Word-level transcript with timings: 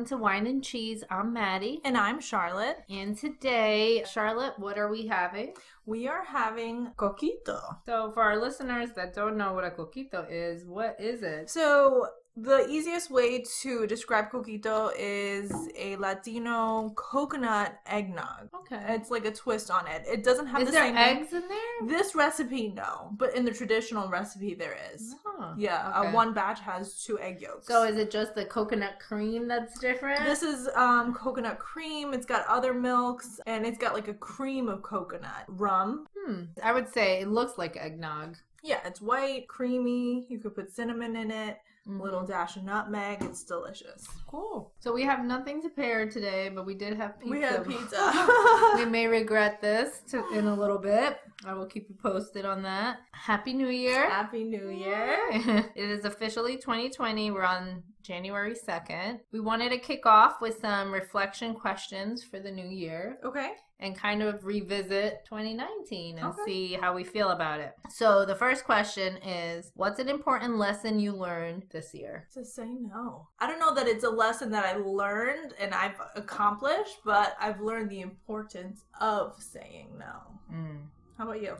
welcome 0.00 0.16
to 0.18 0.22
Wine 0.22 0.46
and 0.46 0.64
Cheese. 0.64 1.04
I'm 1.10 1.34
Maddy. 1.34 1.82
And 1.84 1.94
I'm 1.94 2.20
Charlotte. 2.20 2.78
And 2.88 3.18
today, 3.18 4.02
Charlotte, 4.10 4.54
what 4.56 4.78
are 4.78 4.90
we 4.90 5.06
having? 5.06 5.52
We 5.84 6.08
are 6.08 6.24
having 6.24 6.92
coquito. 6.96 7.60
So, 7.84 8.10
for 8.12 8.22
our 8.22 8.40
listeners 8.40 8.92
that 8.96 9.14
don't 9.14 9.36
know 9.36 9.52
what 9.52 9.64
a 9.64 9.70
coquito 9.70 10.26
is, 10.30 10.64
what 10.64 10.96
is 10.98 11.22
it? 11.22 11.50
So, 11.50 12.06
the 12.36 12.66
easiest 12.68 13.10
way 13.10 13.44
to 13.60 13.86
describe 13.86 14.30
coquito 14.30 14.90
is 14.98 15.52
a 15.76 15.96
Latino 15.96 16.90
coconut 16.96 17.78
eggnog. 17.86 18.48
Okay. 18.54 18.82
It's 18.94 19.10
like 19.10 19.24
a 19.24 19.30
twist 19.32 19.70
on 19.70 19.86
it. 19.86 20.04
It 20.06 20.22
doesn't 20.24 20.46
have 20.46 20.62
is 20.62 20.68
the 20.68 20.72
there 20.72 20.84
same 20.84 20.96
eggs 20.96 21.32
in 21.32 21.42
there? 21.48 21.88
This 21.88 22.14
recipe, 22.14 22.68
no, 22.68 23.10
but 23.18 23.34
in 23.34 23.44
the 23.44 23.50
traditional 23.50 24.08
recipe, 24.08 24.54
there 24.54 24.76
is. 24.94 25.14
Huh. 25.24 25.54
Yeah, 25.58 25.92
Okay. 25.98 26.08
uh, 26.08 26.12
one 26.12 26.32
batch 26.32 26.60
has 26.60 27.02
two 27.02 27.18
egg 27.20 27.40
yolks. 27.40 27.66
So, 27.66 27.82
is 27.84 27.96
it 27.96 28.10
just 28.10 28.34
the 28.34 28.44
coconut 28.44 29.00
cream 29.00 29.48
that's 29.48 29.78
different? 29.78 30.24
This 30.24 30.42
is 30.42 30.68
um, 30.74 31.14
coconut 31.14 31.58
cream. 31.58 32.14
It's 32.14 32.26
got 32.26 32.46
other 32.46 32.72
milks, 32.74 33.40
and 33.46 33.66
it's 33.66 33.78
got 33.78 33.94
like 33.94 34.08
a 34.08 34.14
cream 34.14 34.68
of 34.68 34.82
coconut 34.82 35.44
rum. 35.48 36.06
hmm. 36.16 36.44
I 36.62 36.72
would 36.72 36.88
say 36.92 37.20
it 37.20 37.28
looks 37.28 37.58
like 37.58 37.76
eggnog. 37.76 38.36
Yeah, 38.62 38.80
it's 38.84 39.00
white, 39.00 39.48
creamy. 39.48 40.26
You 40.28 40.38
could 40.38 40.54
put 40.54 40.70
cinnamon 40.70 41.16
in 41.16 41.30
it, 41.30 41.58
Mhm. 41.88 41.98
a 42.00 42.02
little 42.02 42.24
dash 42.24 42.56
of 42.56 42.64
nutmeg. 42.64 43.22
It's 43.22 43.42
delicious. 43.44 44.06
Cool. 44.26 44.72
So, 44.80 44.92
we 44.92 45.02
have 45.02 45.24
nothing 45.24 45.62
to 45.62 45.68
pair 45.68 46.08
today, 46.08 46.50
but 46.54 46.66
we 46.66 46.74
did 46.74 46.96
have 46.96 47.18
pizza. 47.18 47.30
We 47.30 47.40
had 47.42 47.66
pizza. 47.66 48.72
we 48.76 48.84
may 48.84 49.06
regret 49.06 49.60
this 49.60 50.00
to, 50.10 50.28
in 50.32 50.46
a 50.46 50.54
little 50.54 50.78
bit. 50.78 51.18
I 51.46 51.54
will 51.54 51.66
keep 51.66 51.88
you 51.88 51.94
posted 52.02 52.44
on 52.44 52.62
that. 52.62 52.98
Happy 53.12 53.52
New 53.54 53.68
Year. 53.68 54.08
Happy 54.10 54.44
New 54.44 54.68
Year. 54.68 55.16
it 55.74 55.88
is 55.90 56.04
officially 56.04 56.56
2020. 56.56 57.30
We're 57.30 57.44
on 57.44 57.82
January 58.02 58.54
2nd. 58.54 59.20
We 59.32 59.40
wanted 59.40 59.70
to 59.70 59.78
kick 59.78 60.04
off 60.04 60.40
with 60.40 60.58
some 60.60 60.92
reflection 60.92 61.54
questions 61.54 62.22
for 62.22 62.40
the 62.40 62.50
new 62.50 62.66
year 62.68 63.18
Okay. 63.24 63.52
and 63.78 63.96
kind 63.96 64.22
of 64.22 64.44
revisit 64.44 65.24
2019 65.26 66.18
and 66.18 66.26
Okay. 66.26 66.42
see 66.44 66.72
how 66.74 66.94
we 66.94 67.04
feel 67.04 67.30
about 67.30 67.60
it. 67.60 67.72
So, 67.88 68.24
the 68.26 68.34
first 68.34 68.64
question 68.64 69.16
is 69.18 69.72
What's 69.76 69.98
an 70.00 70.08
important 70.10 70.56
lesson 70.56 70.98
you 71.00 71.12
learned 71.12 71.64
this 71.70 71.94
year? 71.94 72.26
To 72.34 72.44
say 72.44 72.68
no. 72.68 73.28
I 73.38 73.46
don't 73.46 73.60
know 73.60 73.74
that 73.74 73.86
it's 73.88 74.04
a 74.04 74.10
lesson 74.10 74.50
that 74.50 74.64
I 74.64 74.76
learned 74.76 75.54
and 75.58 75.72
I've 75.72 76.00
accomplished, 76.16 76.98
but 77.04 77.34
I've 77.40 77.60
learned 77.60 77.88
the 77.90 78.00
importance 78.00 78.84
of 79.00 79.42
saying 79.42 79.88
no. 79.98 80.54
Mm. 80.54 80.78
How 81.20 81.26
about 81.26 81.42
you? 81.42 81.54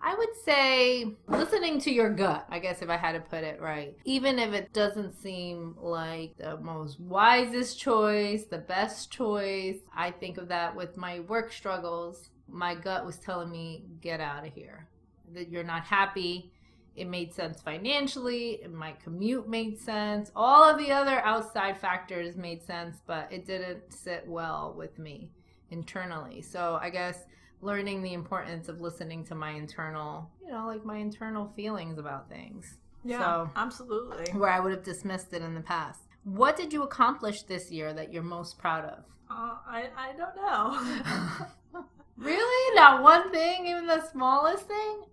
I 0.00 0.14
would 0.14 0.34
say 0.42 1.14
listening 1.28 1.82
to 1.82 1.92
your 1.92 2.08
gut, 2.08 2.46
I 2.48 2.58
guess 2.58 2.80
if 2.80 2.88
I 2.88 2.96
had 2.96 3.12
to 3.12 3.20
put 3.20 3.44
it 3.44 3.60
right. 3.60 3.94
Even 4.06 4.38
if 4.38 4.54
it 4.54 4.72
doesn't 4.72 5.20
seem 5.20 5.76
like 5.78 6.38
the 6.38 6.56
most 6.56 6.98
wisest 6.98 7.78
choice, 7.78 8.44
the 8.44 8.56
best 8.56 9.12
choice, 9.12 9.76
I 9.94 10.10
think 10.10 10.38
of 10.38 10.48
that 10.48 10.74
with 10.74 10.96
my 10.96 11.20
work 11.20 11.52
struggles. 11.52 12.30
My 12.48 12.74
gut 12.74 13.04
was 13.04 13.18
telling 13.18 13.50
me, 13.50 13.84
get 14.00 14.18
out 14.18 14.46
of 14.46 14.54
here. 14.54 14.88
That 15.34 15.50
you're 15.50 15.62
not 15.62 15.84
happy. 15.84 16.50
It 16.96 17.06
made 17.06 17.34
sense 17.34 17.60
financially. 17.60 18.62
My 18.66 18.92
commute 18.92 19.46
made 19.46 19.78
sense. 19.78 20.32
All 20.34 20.64
of 20.64 20.78
the 20.78 20.90
other 20.90 21.20
outside 21.20 21.78
factors 21.78 22.34
made 22.34 22.62
sense, 22.62 22.96
but 23.06 23.30
it 23.30 23.44
didn't 23.44 23.92
sit 23.92 24.26
well 24.26 24.74
with 24.74 24.98
me 24.98 25.28
internally. 25.70 26.40
So 26.40 26.78
I 26.80 26.88
guess 26.88 27.26
learning 27.62 28.02
the 28.02 28.12
importance 28.14 28.68
of 28.68 28.80
listening 28.80 29.24
to 29.26 29.34
my 29.34 29.50
internal, 29.50 30.30
you 30.42 30.50
know, 30.50 30.66
like 30.66 30.84
my 30.84 30.96
internal 30.96 31.52
feelings 31.56 31.98
about 31.98 32.28
things. 32.28 32.78
So- 33.20 33.50
absolutely. 33.56 34.32
Where 34.32 34.50
I 34.50 34.60
would 34.60 34.72
have 34.72 34.82
dismissed 34.84 35.32
it 35.32 35.42
in 35.42 35.54
the 35.54 35.60
past. 35.60 36.00
What 36.24 36.56
did 36.56 36.72
you 36.72 36.82
accomplish 36.82 37.42
this 37.42 37.70
year 37.70 37.92
that 37.94 38.12
you're 38.12 38.22
most 38.22 38.58
proud 38.58 38.84
of? 38.84 39.04
Uh, 39.30 39.56
I, 39.66 39.88
I 39.96 40.12
don't 40.16 40.36
know. 40.36 41.84
really? 42.18 42.76
Not 42.76 43.02
one 43.02 43.30
thing, 43.30 43.66
even 43.66 43.86
the 43.86 44.06
smallest 44.10 44.66
thing? 44.66 45.04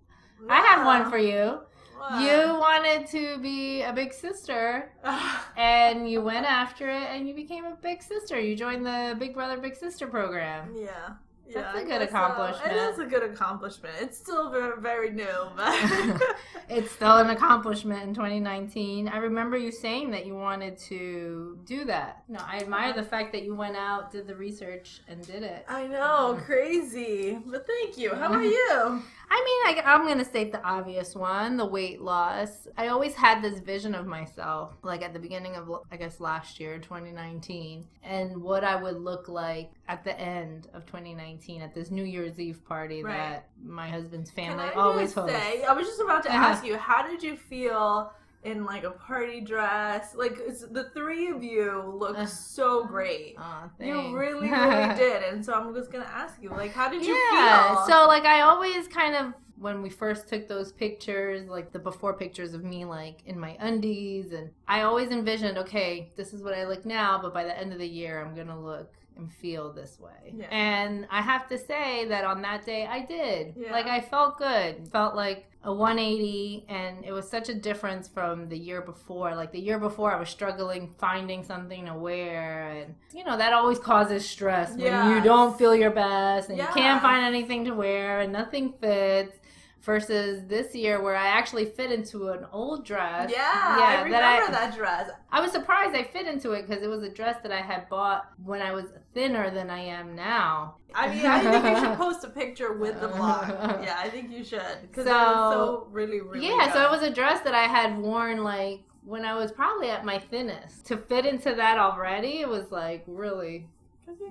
I 0.50 0.60
have 0.62 0.86
one 0.86 1.10
for 1.10 1.18
you. 1.18 1.60
What? 1.98 2.22
You 2.22 2.60
wanted 2.60 3.08
to 3.08 3.40
be 3.40 3.82
a 3.82 3.92
big 3.92 4.14
sister 4.14 4.92
and 5.58 6.10
you 6.10 6.22
went 6.22 6.46
after 6.46 6.90
it 6.90 7.08
and 7.10 7.28
you 7.28 7.34
became 7.34 7.66
a 7.66 7.76
big 7.82 8.04
sister. 8.04 8.40
You 8.40 8.56
joined 8.56 8.86
the 8.86 9.16
Big 9.18 9.34
Brother 9.34 9.58
Big 9.58 9.76
Sister 9.76 10.06
program. 10.08 10.76
Yeah. 10.78 11.14
Yeah, 11.50 11.62
That's 11.62 11.78
a 11.80 11.86
good 11.86 11.90
so. 11.90 12.02
Uh, 12.02 12.04
accomplishment. 12.04 12.72
It 12.72 12.78
is 12.78 13.00
a 13.00 13.06
good 13.06 13.24
accomplishment. 13.24 13.96
It's 14.02 14.18
still 14.18 14.50
very, 14.50 14.82
very 14.82 15.12
new, 15.12 15.50
but 15.56 15.74
it's 16.70 16.92
still 16.92 17.18
an 17.18 17.30
accomplishment 17.30 18.04
in 18.04 18.14
2019. 18.14 19.08
I 19.08 19.18
remember 19.18 19.58
you 19.58 19.72
saying 19.72 20.12
that 20.12 20.26
you 20.26 20.36
wanted 20.36 20.78
to 20.80 21.60
do 21.66 21.86
that. 21.86 22.24
No, 22.28 22.40
I 22.46 22.58
admire 22.58 22.94
the 22.94 23.04
fact 23.04 23.32
that 23.34 23.44
you 23.44 23.56
went 23.56 23.78
out, 23.78 24.12
did 24.12 24.28
the 24.28 24.36
research, 24.36 25.02
and 25.08 25.26
did 25.26 25.44
it. 25.44 25.66
I 25.68 25.88
know, 25.88 26.36
um, 26.36 26.42
crazy. 26.42 27.38
But 27.46 27.66
thank 27.66 27.98
you. 27.98 28.14
How 28.14 28.34
are 28.34 28.44
you? 28.44 29.02
I 29.30 29.44
mean, 29.76 29.78
I, 29.86 29.94
I'm 29.94 30.06
going 30.06 30.18
to 30.20 30.26
state 30.26 30.52
the 30.52 30.64
obvious 30.64 31.14
one 31.16 31.58
the 31.58 31.66
weight 31.66 32.02
loss. 32.02 32.68
I 32.78 32.88
always 32.88 33.14
had 33.14 33.42
this 33.42 33.60
vision 33.60 33.94
of 33.94 34.06
myself, 34.08 34.74
like 34.84 35.02
at 35.02 35.14
the 35.14 35.20
beginning 35.20 35.56
of, 35.56 35.70
I 35.92 35.98
guess, 35.98 36.20
last 36.20 36.60
year, 36.60 36.80
2019, 36.80 37.86
and 38.04 38.42
what 38.42 38.64
I 38.64 38.76
would 38.82 38.98
look 38.98 39.28
like 39.28 39.72
at 39.90 40.04
the 40.04 40.18
end 40.20 40.68
of 40.74 40.86
2019 40.86 41.62
at 41.62 41.74
this 41.76 41.92
New 41.92 42.04
Year's 42.06 42.40
Eve 42.40 42.64
party 42.66 43.04
Right. 43.04 43.18
that 43.18 43.50
my 43.64 43.90
husband's 43.90 44.32
family 44.32 44.70
always 44.76 45.14
hosts. 45.14 45.36
say, 45.36 45.64
I 45.64 45.74
was 45.74 45.86
just 45.88 46.00
about 46.02 46.24
to 46.24 46.30
Uh-huh. 46.30 46.46
ask 46.48 46.66
you, 46.66 46.78
how 46.78 47.06
did 47.06 47.22
you 47.22 47.36
feel 47.36 48.14
in 48.48 48.66
like 48.66 48.84
a 48.84 48.92
party 48.92 49.42
dress? 49.42 50.16
Like 50.16 50.38
it's, 50.40 50.62
the 50.62 50.90
three 50.96 51.28
of 51.28 51.44
you 51.44 51.94
look 51.98 52.18
Uh, 52.18 52.26
so 52.26 52.86
great. 52.86 53.36
You 53.80 54.16
really, 54.18 54.50
really 54.52 54.96
did. 54.96 55.24
And 55.24 55.46
so 55.46 55.54
I'm 55.54 55.74
just 55.76 55.92
gonna 55.92 56.06
ask 56.06 56.42
you, 56.42 56.50
like, 56.50 56.72
how 56.72 56.90
did 56.90 57.06
you 57.06 57.14
yeah. 57.34 57.76
feel? 57.76 57.86
So 57.88 58.08
like 58.08 58.26
I 58.26 58.42
always 58.42 58.88
kind 58.88 59.16
of 59.16 59.34
when 59.60 59.82
we 59.82 59.90
first 59.90 60.28
took 60.30 60.48
those 60.48 60.72
pictures, 60.72 61.50
like 61.50 61.72
the 61.72 61.80
before 61.80 62.14
pictures 62.14 62.54
of 62.54 62.64
me 62.64 62.86
like 62.86 63.22
in 63.26 63.40
my 63.40 63.58
undies 63.60 64.32
and 64.32 64.50
I 64.68 64.82
always 64.84 65.10
envisioned, 65.10 65.58
okay, 65.58 66.12
this 66.16 66.32
is 66.34 66.44
what 66.44 66.54
I 66.54 66.66
look 66.68 66.86
now, 66.86 67.20
but 67.22 67.34
by 67.34 67.44
the 67.44 67.58
end 67.58 67.74
of 67.74 67.80
the 67.80 67.88
year 67.88 68.24
I'm 68.24 68.36
gonna 68.36 68.60
look 68.60 68.94
and 69.18 69.32
feel 69.32 69.72
this 69.72 70.00
way. 70.00 70.34
Yeah. 70.36 70.46
And 70.52 71.08
I 71.10 71.22
have 71.22 71.48
to 71.50 71.58
say 71.58 72.06
that 72.06 72.24
on 72.24 72.42
that 72.42 72.66
day 72.66 72.86
I 72.86 73.06
did. 73.06 73.56
Yeah. 73.58 73.72
Like 73.72 73.88
I 73.88 74.02
felt 74.02 74.38
good. 74.38 74.88
Felt 74.92 75.16
like 75.16 75.52
a 75.64 75.74
180 75.74 76.66
and 76.70 77.04
it 77.04 77.12
was 77.12 77.30
such 77.30 77.50
a 77.50 77.54
difference 77.54 78.08
from 78.08 78.48
the 78.48 78.58
year 78.58 78.82
before. 78.82 79.36
Like 79.36 79.52
the 79.52 79.60
year 79.60 79.80
before 79.80 80.14
I 80.14 80.20
was 80.20 80.30
struggling 80.30 80.94
finding 80.98 81.44
something 81.44 81.86
to 81.86 81.94
wear 81.94 82.70
and 82.70 82.96
you 83.14 83.24
know 83.24 83.38
that 83.38 83.54
always 83.54 83.80
causes 83.80 84.28
stress 84.28 84.76
when 84.78 85.16
you 85.16 85.22
don't 85.22 85.58
feel 85.58 85.76
your 85.76 85.92
best 85.92 86.50
and 86.50 86.58
you 86.58 86.68
can't 86.68 87.02
find 87.02 87.26
anything 87.26 87.66
to 87.66 87.72
wear 87.72 88.22
and 88.22 88.32
nothing 88.32 88.74
fits. 88.80 89.38
Versus 89.88 90.44
this 90.48 90.76
year, 90.76 91.02
where 91.02 91.16
I 91.16 91.28
actually 91.28 91.64
fit 91.64 91.94
into 91.94 92.28
an 92.28 92.46
old 92.52 92.86
dress. 92.86 93.32
yeah, 93.34 93.78
I 93.80 94.02
remember 94.04 94.50
I, 94.50 94.52
that 94.52 94.76
dress. 94.76 95.10
I 95.32 95.40
was 95.40 95.54
surprised 95.54 95.96
I 95.96 96.04
fit 96.04 96.28
into 96.28 96.52
it 96.52 96.68
because 96.68 96.84
it 96.84 96.90
was 96.90 97.04
a 97.04 97.10
dress 97.10 97.38
that 97.42 97.54
I 97.54 97.62
had 97.62 97.88
bought 97.88 98.30
when 98.44 98.62
I 98.62 98.74
was 98.74 98.88
thinner 99.14 99.50
than 99.50 99.70
I 99.70 99.80
am 99.80 100.14
now. 100.14 100.76
I 100.94 101.08
mean, 101.08 101.26
I 101.26 101.40
think 101.40 101.64
you 101.64 101.80
should 101.80 101.98
post 102.06 102.26
a 102.26 102.30
picture 102.30 102.74
with 102.74 103.00
the 103.00 103.08
blog. 103.08 103.48
Yeah, 103.82 103.96
I 103.98 104.10
think 104.10 104.30
you 104.30 104.44
should 104.44 104.60
because 104.82 105.06
it 105.06 105.10
was 105.10 105.54
So- 105.54 105.86
so 105.86 105.88
really, 105.90 106.20
really. 106.20 106.46
yeah, 106.46 106.74
so 106.74 106.84
it 106.84 106.92
was 106.92 107.04
a 107.04 107.10
dress 107.10 107.40
that 107.46 107.56
I 107.56 107.64
had 107.64 107.98
worn 107.98 108.44
like 108.44 108.82
when 109.06 109.24
I 109.24 109.36
was 109.36 109.54
probably 109.54 109.90
at 109.90 110.04
my 110.04 110.20
thinnest. 110.20 110.86
To 110.88 110.98
fit 110.98 111.26
into 111.26 111.56
that 111.56 111.78
already, 111.78 112.42
it 112.42 112.50
was 112.50 112.70
like 112.72 113.06
really, 113.08 113.70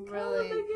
really- 0.06 0.52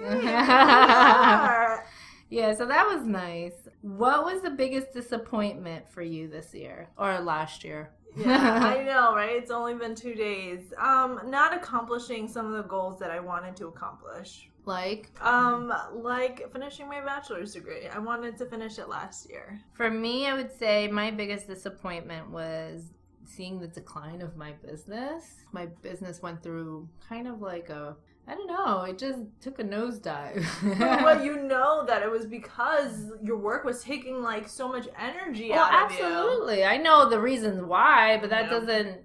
killing 2.31 2.51
the 2.51 2.51
game. 2.51 2.51
You 2.51 2.51
are. 2.51 2.51
yeah. 2.51 2.55
So 2.55 2.67
that 2.67 2.87
was 2.87 3.07
nice. 3.07 3.69
What 3.83 4.25
was 4.25 4.43
the 4.43 4.51
biggest 4.51 4.93
disappointment 4.93 5.89
for 5.89 6.03
you 6.03 6.29
this 6.29 6.55
year 6.55 6.89
or 6.97 7.21
last 7.21 7.65
year? 7.65 7.91
yeah, 8.17 8.61
I 8.63 8.83
know, 8.85 9.15
right? 9.15 9.37
It's 9.37 9.51
only 9.51 9.75
been 9.75 9.95
two 9.95 10.15
days. 10.15 10.73
Um, 10.79 11.21
not 11.27 11.55
accomplishing 11.55 12.29
some 12.29 12.47
of 12.47 12.53
the 12.53 12.69
goals 12.69 12.99
that 13.01 13.11
I 13.11 13.21
wanted 13.21 13.57
to 13.57 13.69
accomplish. 13.69 14.49
like 14.67 15.11
Um, 15.21 15.73
like 15.95 16.51
finishing 16.53 16.89
my 16.89 17.01
bachelor's 17.01 17.55
degree. 17.55 17.87
I 17.87 17.99
wanted 17.99 18.37
to 18.39 18.47
finish 18.47 18.79
it 18.79 18.89
last 18.89 19.29
year. 19.29 19.61
for 19.75 19.91
me, 19.91 20.27
I 20.27 20.35
would 20.35 20.53
say 20.53 20.89
my 20.89 21.11
biggest 21.11 21.47
disappointment 21.47 22.31
was 22.31 22.93
seeing 23.25 23.61
the 23.61 23.69
decline 23.69 24.23
of 24.23 24.37
my 24.37 24.53
business. 24.53 25.45
My 25.53 25.67
business 25.83 26.21
went 26.21 26.43
through 26.43 26.89
kind 27.09 27.29
of 27.29 27.41
like 27.41 27.69
a 27.69 27.97
I 28.29 28.35
don't 28.35 28.47
know, 28.47 28.83
it 28.83 28.97
just 28.99 29.19
took 29.41 29.59
a 29.59 29.65
nosedive. 29.65 30.45
But 30.79 31.25
you 31.25 31.43
know 31.43 31.85
that 31.87 32.03
it 32.03 32.11
was 32.11 32.27
because 32.27 33.11
your 33.23 33.37
work 33.37 33.65
was 33.65 33.83
taking 33.83 34.23
like 34.23 34.49
so 34.49 34.69
much 34.69 34.87
energy 34.99 35.51
Well, 35.51 35.65
out 35.65 35.91
of 35.91 35.99
you. 35.99 36.05
absolutely. 36.05 36.65
I 36.65 36.77
know 36.77 37.09
the 37.09 37.19
reasons 37.21 37.61
why, 37.63 38.19
but 38.21 38.31
that 38.31 38.45
Yeah. 38.45 38.51
doesn't 38.51 38.99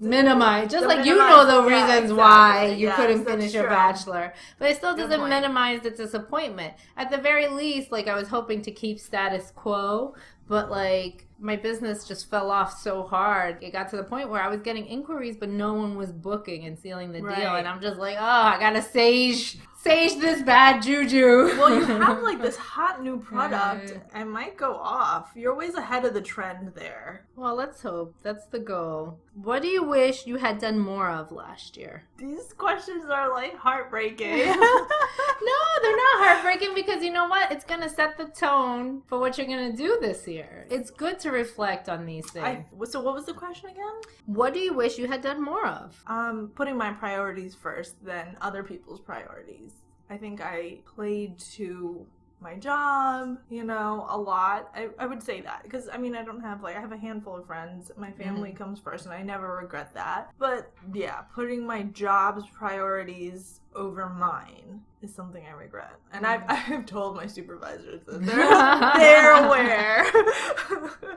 minimize. 0.00 0.70
Just 0.70 0.82
The 0.88 0.88
like 0.94 1.04
you 1.06 1.16
know 1.16 1.44
the 1.46 1.68
yeah, 1.68 1.76
reasons 1.76 2.10
exactly. 2.10 2.16
why 2.16 2.66
you 2.66 2.86
Yes, 2.88 2.96
couldn't 2.96 3.24
finish 3.24 3.52
your 3.52 3.64
bachelor, 3.68 4.32
but 4.58 4.70
it 4.70 4.76
still 4.78 4.96
doesn't 4.96 5.28
minimize 5.28 5.80
the 5.82 5.90
disappointment. 5.90 6.74
At 6.96 7.10
the 7.10 7.18
very 7.18 7.48
least, 7.48 7.92
like 7.92 8.08
I 8.08 8.14
was 8.16 8.28
hoping 8.28 8.62
to 8.62 8.70
keep 8.70 8.98
status 8.98 9.52
quo, 9.54 10.14
but 10.48 10.70
like 10.70 11.26
my 11.40 11.56
business 11.56 12.06
just 12.06 12.30
fell 12.30 12.50
off 12.50 12.78
so 12.78 13.02
hard. 13.02 13.62
It 13.62 13.72
got 13.72 13.88
to 13.90 13.96
the 13.96 14.04
point 14.04 14.28
where 14.28 14.42
I 14.42 14.48
was 14.48 14.60
getting 14.60 14.86
inquiries, 14.86 15.36
but 15.38 15.48
no 15.48 15.72
one 15.74 15.96
was 15.96 16.12
booking 16.12 16.66
and 16.66 16.78
sealing 16.78 17.12
the 17.12 17.20
deal. 17.20 17.56
And 17.56 17.66
I'm 17.66 17.80
just 17.80 17.98
like, 17.98 18.16
oh, 18.18 18.22
I 18.22 18.58
gotta 18.60 18.82
sage, 18.82 19.58
sage 19.82 20.18
this 20.20 20.42
bad 20.42 20.82
juju. 20.82 21.56
Well, 21.58 21.74
you 21.74 21.84
have 21.84 22.22
like 22.22 22.40
this 22.40 22.56
hot 22.74 23.02
new 23.02 23.18
product. 23.18 23.90
Right. 23.92 24.02
I 24.14 24.24
might 24.24 24.56
go 24.56 24.74
off. 24.74 25.30
You're 25.34 25.52
always 25.52 25.74
ahead 25.74 26.04
of 26.04 26.14
the 26.14 26.20
trend 26.20 26.72
there. 26.74 27.26
well, 27.36 27.54
let's 27.54 27.80
hope. 27.82 28.14
That's 28.22 28.46
the 28.46 28.58
goal. 28.58 29.18
What 29.34 29.62
do 29.62 29.68
you 29.68 29.82
wish 29.82 30.26
you 30.26 30.36
had 30.36 30.58
done 30.58 30.78
more 30.78 31.08
of 31.10 31.32
last 31.32 31.76
year? 31.76 32.04
These 32.18 32.52
questions 32.52 33.08
are 33.08 33.30
like 33.30 33.56
heartbreaking. 33.56 34.54
No, 35.42 35.52
they're 35.82 35.96
not 35.96 36.18
heartbreaking 36.24 36.74
because 36.74 37.02
you 37.02 37.10
know 37.10 37.26
what? 37.26 37.50
It's 37.50 37.64
gonna 37.64 37.88
set 37.88 38.18
the 38.18 38.26
tone 38.26 39.00
for 39.06 39.18
what 39.18 39.38
you're 39.38 39.46
gonna 39.46 39.74
do 39.74 39.96
this 40.00 40.28
year. 40.28 40.66
It's 40.70 40.90
good 40.90 41.18
to 41.20 41.30
reflect 41.30 41.88
on 41.88 42.04
these 42.04 42.30
things. 42.30 42.44
I, 42.44 42.84
so 42.84 43.00
what 43.00 43.14
was 43.14 43.24
the 43.24 43.32
question 43.32 43.70
again? 43.70 43.94
What 44.26 44.52
do 44.52 44.60
you 44.60 44.74
wish 44.74 44.98
you 44.98 45.06
had 45.06 45.22
done 45.22 45.42
more 45.42 45.66
of? 45.66 46.02
Um, 46.06 46.50
putting 46.54 46.76
my 46.76 46.92
priorities 46.92 47.54
first 47.54 48.04
than 48.04 48.36
other 48.42 48.62
people's 48.62 49.00
priorities. 49.00 49.69
I 50.10 50.16
think 50.16 50.40
I 50.42 50.78
played 50.94 51.38
to 51.54 52.04
my 52.42 52.54
job, 52.56 53.38
you 53.50 53.64
know, 53.64 54.06
a 54.08 54.16
lot. 54.18 54.70
I, 54.74 54.88
I 54.98 55.06
would 55.06 55.22
say 55.22 55.40
that 55.42 55.62
because 55.62 55.88
I 55.92 55.98
mean, 55.98 56.16
I 56.16 56.24
don't 56.24 56.40
have 56.40 56.62
like, 56.62 56.74
I 56.76 56.80
have 56.80 56.90
a 56.92 56.96
handful 56.96 57.36
of 57.36 57.46
friends. 57.46 57.92
My 57.96 58.10
family 58.10 58.52
comes 58.52 58.80
first, 58.80 59.04
and 59.04 59.14
I 59.14 59.22
never 59.22 59.56
regret 59.56 59.92
that. 59.94 60.30
But 60.38 60.72
yeah, 60.94 61.20
putting 61.34 61.64
my 61.66 61.82
job's 61.84 62.44
priorities 62.48 63.60
over 63.74 64.08
mine 64.08 64.80
is 65.02 65.14
something 65.14 65.44
I 65.46 65.52
regret. 65.52 65.92
And 66.12 66.26
I've, 66.26 66.42
I've 66.48 66.86
told 66.86 67.14
my 67.14 67.26
supervisors 67.26 68.00
that 68.06 68.24
they're, 68.26 68.98
they're 68.98 69.44
aware. 69.44 70.06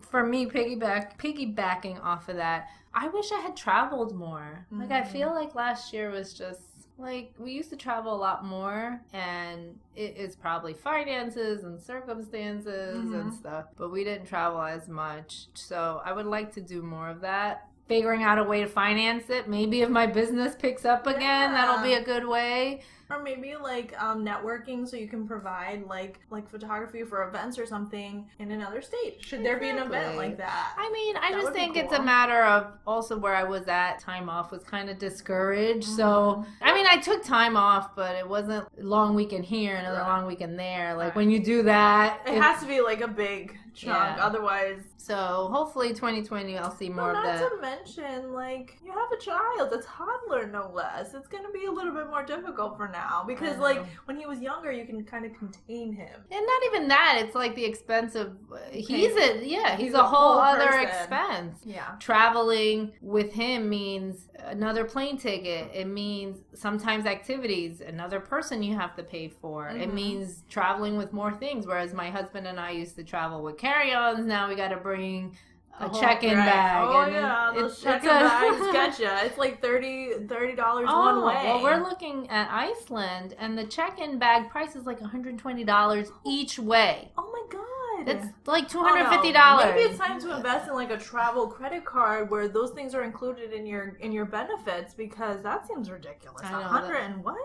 For 0.00 0.24
me, 0.24 0.46
piggyback 0.46 1.18
piggybacking 1.18 2.02
off 2.04 2.28
of 2.28 2.36
that, 2.36 2.68
I 2.94 3.08
wish 3.08 3.32
I 3.32 3.40
had 3.40 3.56
traveled 3.56 4.14
more. 4.14 4.66
Like 4.70 4.92
I 4.92 5.00
Mhm. 5.02 5.08
feel 5.08 5.34
like 5.34 5.54
last 5.54 5.92
year 5.92 6.10
was 6.10 6.32
just 6.32 6.60
like 6.96 7.32
we 7.38 7.52
used 7.52 7.70
to 7.70 7.76
travel 7.76 8.14
a 8.14 8.16
lot 8.16 8.44
more 8.44 9.00
and 9.12 9.78
it 9.96 10.16
is 10.16 10.36
probably 10.36 10.72
finances 10.74 11.64
and 11.64 11.80
circumstances 11.80 13.10
and 13.12 13.30
Mhm. 13.30 13.32
stuff 13.32 13.66
but 13.76 13.90
we 13.90 14.04
didn't 14.04 14.26
travel 14.26 14.62
as 14.62 14.88
much 14.88 15.48
so 15.54 16.00
i 16.04 16.12
would 16.12 16.26
like 16.26 16.52
to 16.52 16.60
do 16.60 16.82
more 16.82 17.08
of 17.10 17.20
that 17.20 17.68
figuring 17.88 18.22
out 18.22 18.38
a 18.38 18.42
way 18.44 18.60
to 18.60 18.66
finance 18.68 19.28
it 19.30 19.48
maybe 19.48 19.82
if 19.82 19.88
my 19.90 20.06
business 20.06 20.54
picks 20.58 20.84
up 20.84 21.06
again 21.06 21.52
that'll 21.52 21.82
be 21.82 21.94
a 21.94 22.02
good 22.02 22.26
way 22.26 22.80
or 23.10 23.22
maybe 23.22 23.54
like 23.54 23.94
um, 24.02 24.24
networking 24.24 24.88
so 24.88 24.96
you 24.96 25.06
can 25.06 25.28
provide 25.28 25.84
like 25.86 26.18
like 26.30 26.48
photography 26.48 27.02
for 27.04 27.28
events 27.28 27.58
or 27.58 27.66
something 27.66 28.26
in 28.38 28.50
another 28.52 28.80
state 28.80 29.18
should 29.22 29.44
there 29.44 29.58
be 29.58 29.68
an 29.68 29.78
event 29.78 30.16
like 30.16 30.38
that 30.38 30.74
I 30.78 30.90
mean, 30.90 31.16
I 31.18 31.32
That 31.32 31.42
just 31.42 31.52
think 31.52 31.76
it's 31.76 31.92
a 31.92 32.02
matter 32.02 32.42
of 32.44 32.72
also 32.86 33.16
where 33.18 33.34
I 33.34 33.44
was 33.44 33.68
at. 33.68 33.98
Time 34.00 34.28
off 34.28 34.50
was 34.50 34.62
kind 34.64 34.88
of 34.90 34.98
discouraged. 34.98 35.84
So, 35.86 36.44
Mhm. 36.44 36.46
I 36.62 36.74
mean, 36.74 36.86
I 36.90 36.96
took 36.98 37.22
time 37.24 37.56
off, 37.56 37.94
but 37.94 38.16
it 38.16 38.28
wasn't 38.28 38.66
long 38.82 39.14
weekend 39.14 39.44
here, 39.44 39.76
another 39.76 39.98
Right. 39.98 40.08
long 40.08 40.26
weekend 40.26 40.58
there. 40.58 40.94
Like 40.94 41.08
Right. 41.08 41.16
when 41.16 41.30
you 41.30 41.40
do 41.42 41.62
that, 41.64 42.20
it 42.26 42.34
it- 42.34 42.42
has 42.42 42.60
to 42.60 42.66
be 42.66 42.80
like 42.80 43.00
a 43.00 43.08
big 43.08 43.56
chunk 43.74 44.16
Yeah. 44.18 44.24
otherwise 44.24 44.82
so 45.04 45.48
hopefully 45.52 45.90
2020 45.90 46.56
I'll 46.58 46.70
see 46.70 46.88
more 46.88 47.12
well, 47.12 47.16
of 47.16 47.40
not 47.40 47.50
to 47.50 47.60
mention 47.60 48.32
like 48.32 48.78
you 48.84 48.90
have 48.92 49.12
a 49.12 49.20
child 49.20 49.72
a 49.72 49.82
toddler 49.82 50.46
no 50.46 50.70
less 50.72 51.14
it's 51.14 51.28
gonna 51.28 51.50
be 51.52 51.66
a 51.66 51.70
little 51.70 51.92
bit 51.92 52.08
more 52.08 52.24
difficult 52.24 52.76
for 52.76 52.88
now 52.88 53.24
because 53.26 53.58
like 53.58 53.84
when 54.06 54.16
he 54.16 54.26
was 54.26 54.40
younger 54.40 54.72
you 54.72 54.86
can 54.86 55.04
kind 55.04 55.24
of 55.24 55.32
contain 55.38 55.92
him 55.92 56.20
And 56.30 56.46
not 56.46 56.62
even 56.66 56.88
that. 56.88 57.20
It's 57.24 57.34
like 57.34 57.54
the 57.54 57.64
expense 57.64 58.14
of 58.14 58.36
he's 58.72 59.14
a 59.16 59.44
yeah 59.46 59.76
he's, 59.76 59.86
He's 59.86 59.94
a, 59.94 59.98
a 60.00 60.02
whole, 60.02 60.34
whole 60.34 60.40
other 60.40 60.66
person. 60.66 60.82
expense. 60.88 61.58
yeah 61.64 61.96
traveling 62.00 62.92
with 63.02 63.32
him 63.32 63.68
means 63.68 64.28
another 64.46 64.84
plane 64.84 65.16
ticket. 65.16 65.70
It 65.74 65.86
means 65.86 66.38
sometimes 66.54 67.06
activities, 67.06 67.80
another 67.80 68.20
person 68.20 68.62
you 68.62 68.74
have 68.76 68.94
to 68.96 69.02
pay 69.02 69.28
for. 69.28 69.68
It 69.68 69.88
Mhm. 69.90 69.94
means 69.94 70.42
traveling 70.50 70.96
with 70.98 71.12
more 71.14 71.32
things. 71.32 71.66
Whereas 71.66 71.94
my 71.94 72.10
husband 72.10 72.46
and 72.46 72.60
I 72.60 72.70
used 72.72 72.94
to 72.96 73.04
travel 73.04 73.42
with 73.42 73.56
carry-ons. 73.56 74.26
Now 74.26 74.48
we 74.48 74.54
got 74.54 74.68
to 74.68 74.76
bring 74.94 75.36
a 75.80 75.88
whole- 75.88 76.00
check-in 76.00 76.36
right. 76.38 76.46
bag. 76.46 76.86
oh 76.88 77.00
and 77.02 77.12
yeah 77.14 77.50
those 77.54 77.78
it's- 77.78 77.82
check-in 77.82 78.08
a- 78.08 78.12
bags 78.12 78.98
getcha 79.00 79.24
it's 79.24 79.36
like 79.38 79.60
30 79.60 80.54
dollars 80.56 80.86
Oh, 80.88 80.98
one 81.00 81.34
way 81.34 81.42
well, 81.46 81.62
we're 81.64 81.82
looking 81.82 82.28
at 82.30 82.48
Iceland, 82.50 83.34
and 83.38 83.58
the 83.58 83.64
check-in 83.64 84.18
bag 84.18 84.50
price 84.50 84.76
is 84.76 84.86
like 84.86 85.00
$120 85.00 86.10
each 86.24 86.58
way. 86.58 87.10
oh 87.18 87.28
my 87.32 87.44
god 87.58 88.08
It's 88.08 88.26
like 88.46 88.66
Oh, 88.74 88.82
no. 88.82 88.94
$250. 88.94 89.74
Maybe 89.74 89.88
it's 89.88 89.98
time 89.98 90.20
to 90.20 90.36
invest 90.36 90.68
in 90.68 90.74
like 90.74 90.90
a 90.90 90.98
travel 90.98 91.46
credit 91.48 91.84
card 91.84 92.30
where 92.30 92.46
those 92.48 92.70
things 92.72 92.94
are 92.94 93.02
included 93.02 93.52
in 93.52 93.66
your 93.66 93.96
in 94.00 94.12
your 94.12 94.26
benefits 94.26 94.94
because 94.94 95.42
that 95.42 95.66
seems 95.66 95.90
ridiculous. 95.90 96.42
A 96.42 96.46
hundred 96.46 96.98
and 96.98 97.24
what? 97.24 97.36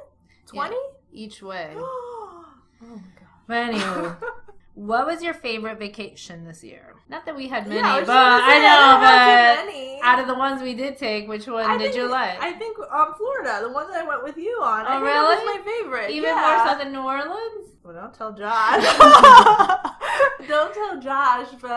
Twenty? 0.46 0.76
each 1.14 1.42
way. 1.42 1.74
oh 1.78 2.46
my 2.82 2.88
god. 2.96 3.04
But 3.48 3.58
anyway. 3.58 4.12
What 4.80 5.06
was 5.08 5.22
your 5.22 5.34
favorite 5.34 5.78
vacation 5.78 6.46
this 6.46 6.64
year? 6.64 6.96
Not 7.10 7.26
that 7.26 7.36
we 7.36 7.50
had 7.50 7.68
many, 7.68 7.82
Yeah, 7.82 7.96
I 7.96 8.00
but 8.00 8.16
I 8.16 8.60
know, 8.64 9.66
don't 9.66 10.00
but 10.00 10.08
out 10.08 10.20
of 10.22 10.28
the 10.28 10.36
ones 10.36 10.62
we 10.62 10.74
did 10.74 10.96
take, 10.98 11.28
which 11.28 11.48
one 11.48 11.66
I 11.66 11.78
did 11.78 11.92
think, 11.92 11.96
you 11.98 12.10
like? 12.10 12.42
I 12.42 12.54
think 12.54 12.78
um, 12.90 13.14
Florida, 13.18 13.60
the 13.62 13.74
one 13.74 13.92
that 13.92 14.02
I 14.06 14.08
went 14.08 14.24
with 14.24 14.38
you 14.38 14.58
on. 14.64 14.86
I 14.86 14.96
Oh, 14.96 15.00
think 15.02 15.12
that 15.12 15.24
was 15.24 15.40
really? 15.44 15.58
my 15.58 15.64
favorite. 15.84 16.12
Even 16.12 16.30
yeah. 16.30 16.64
more 16.64 16.72
so 16.72 16.78
than 16.82 16.94
New 16.94 17.02
Orleans? 17.02 17.68
Well, 17.90 18.00
don't 18.04 18.14
tell 18.14 18.32
Josh. 18.34 18.84
don't 20.48 20.74
tell 20.76 21.00
Josh, 21.00 21.48
but 21.60 21.70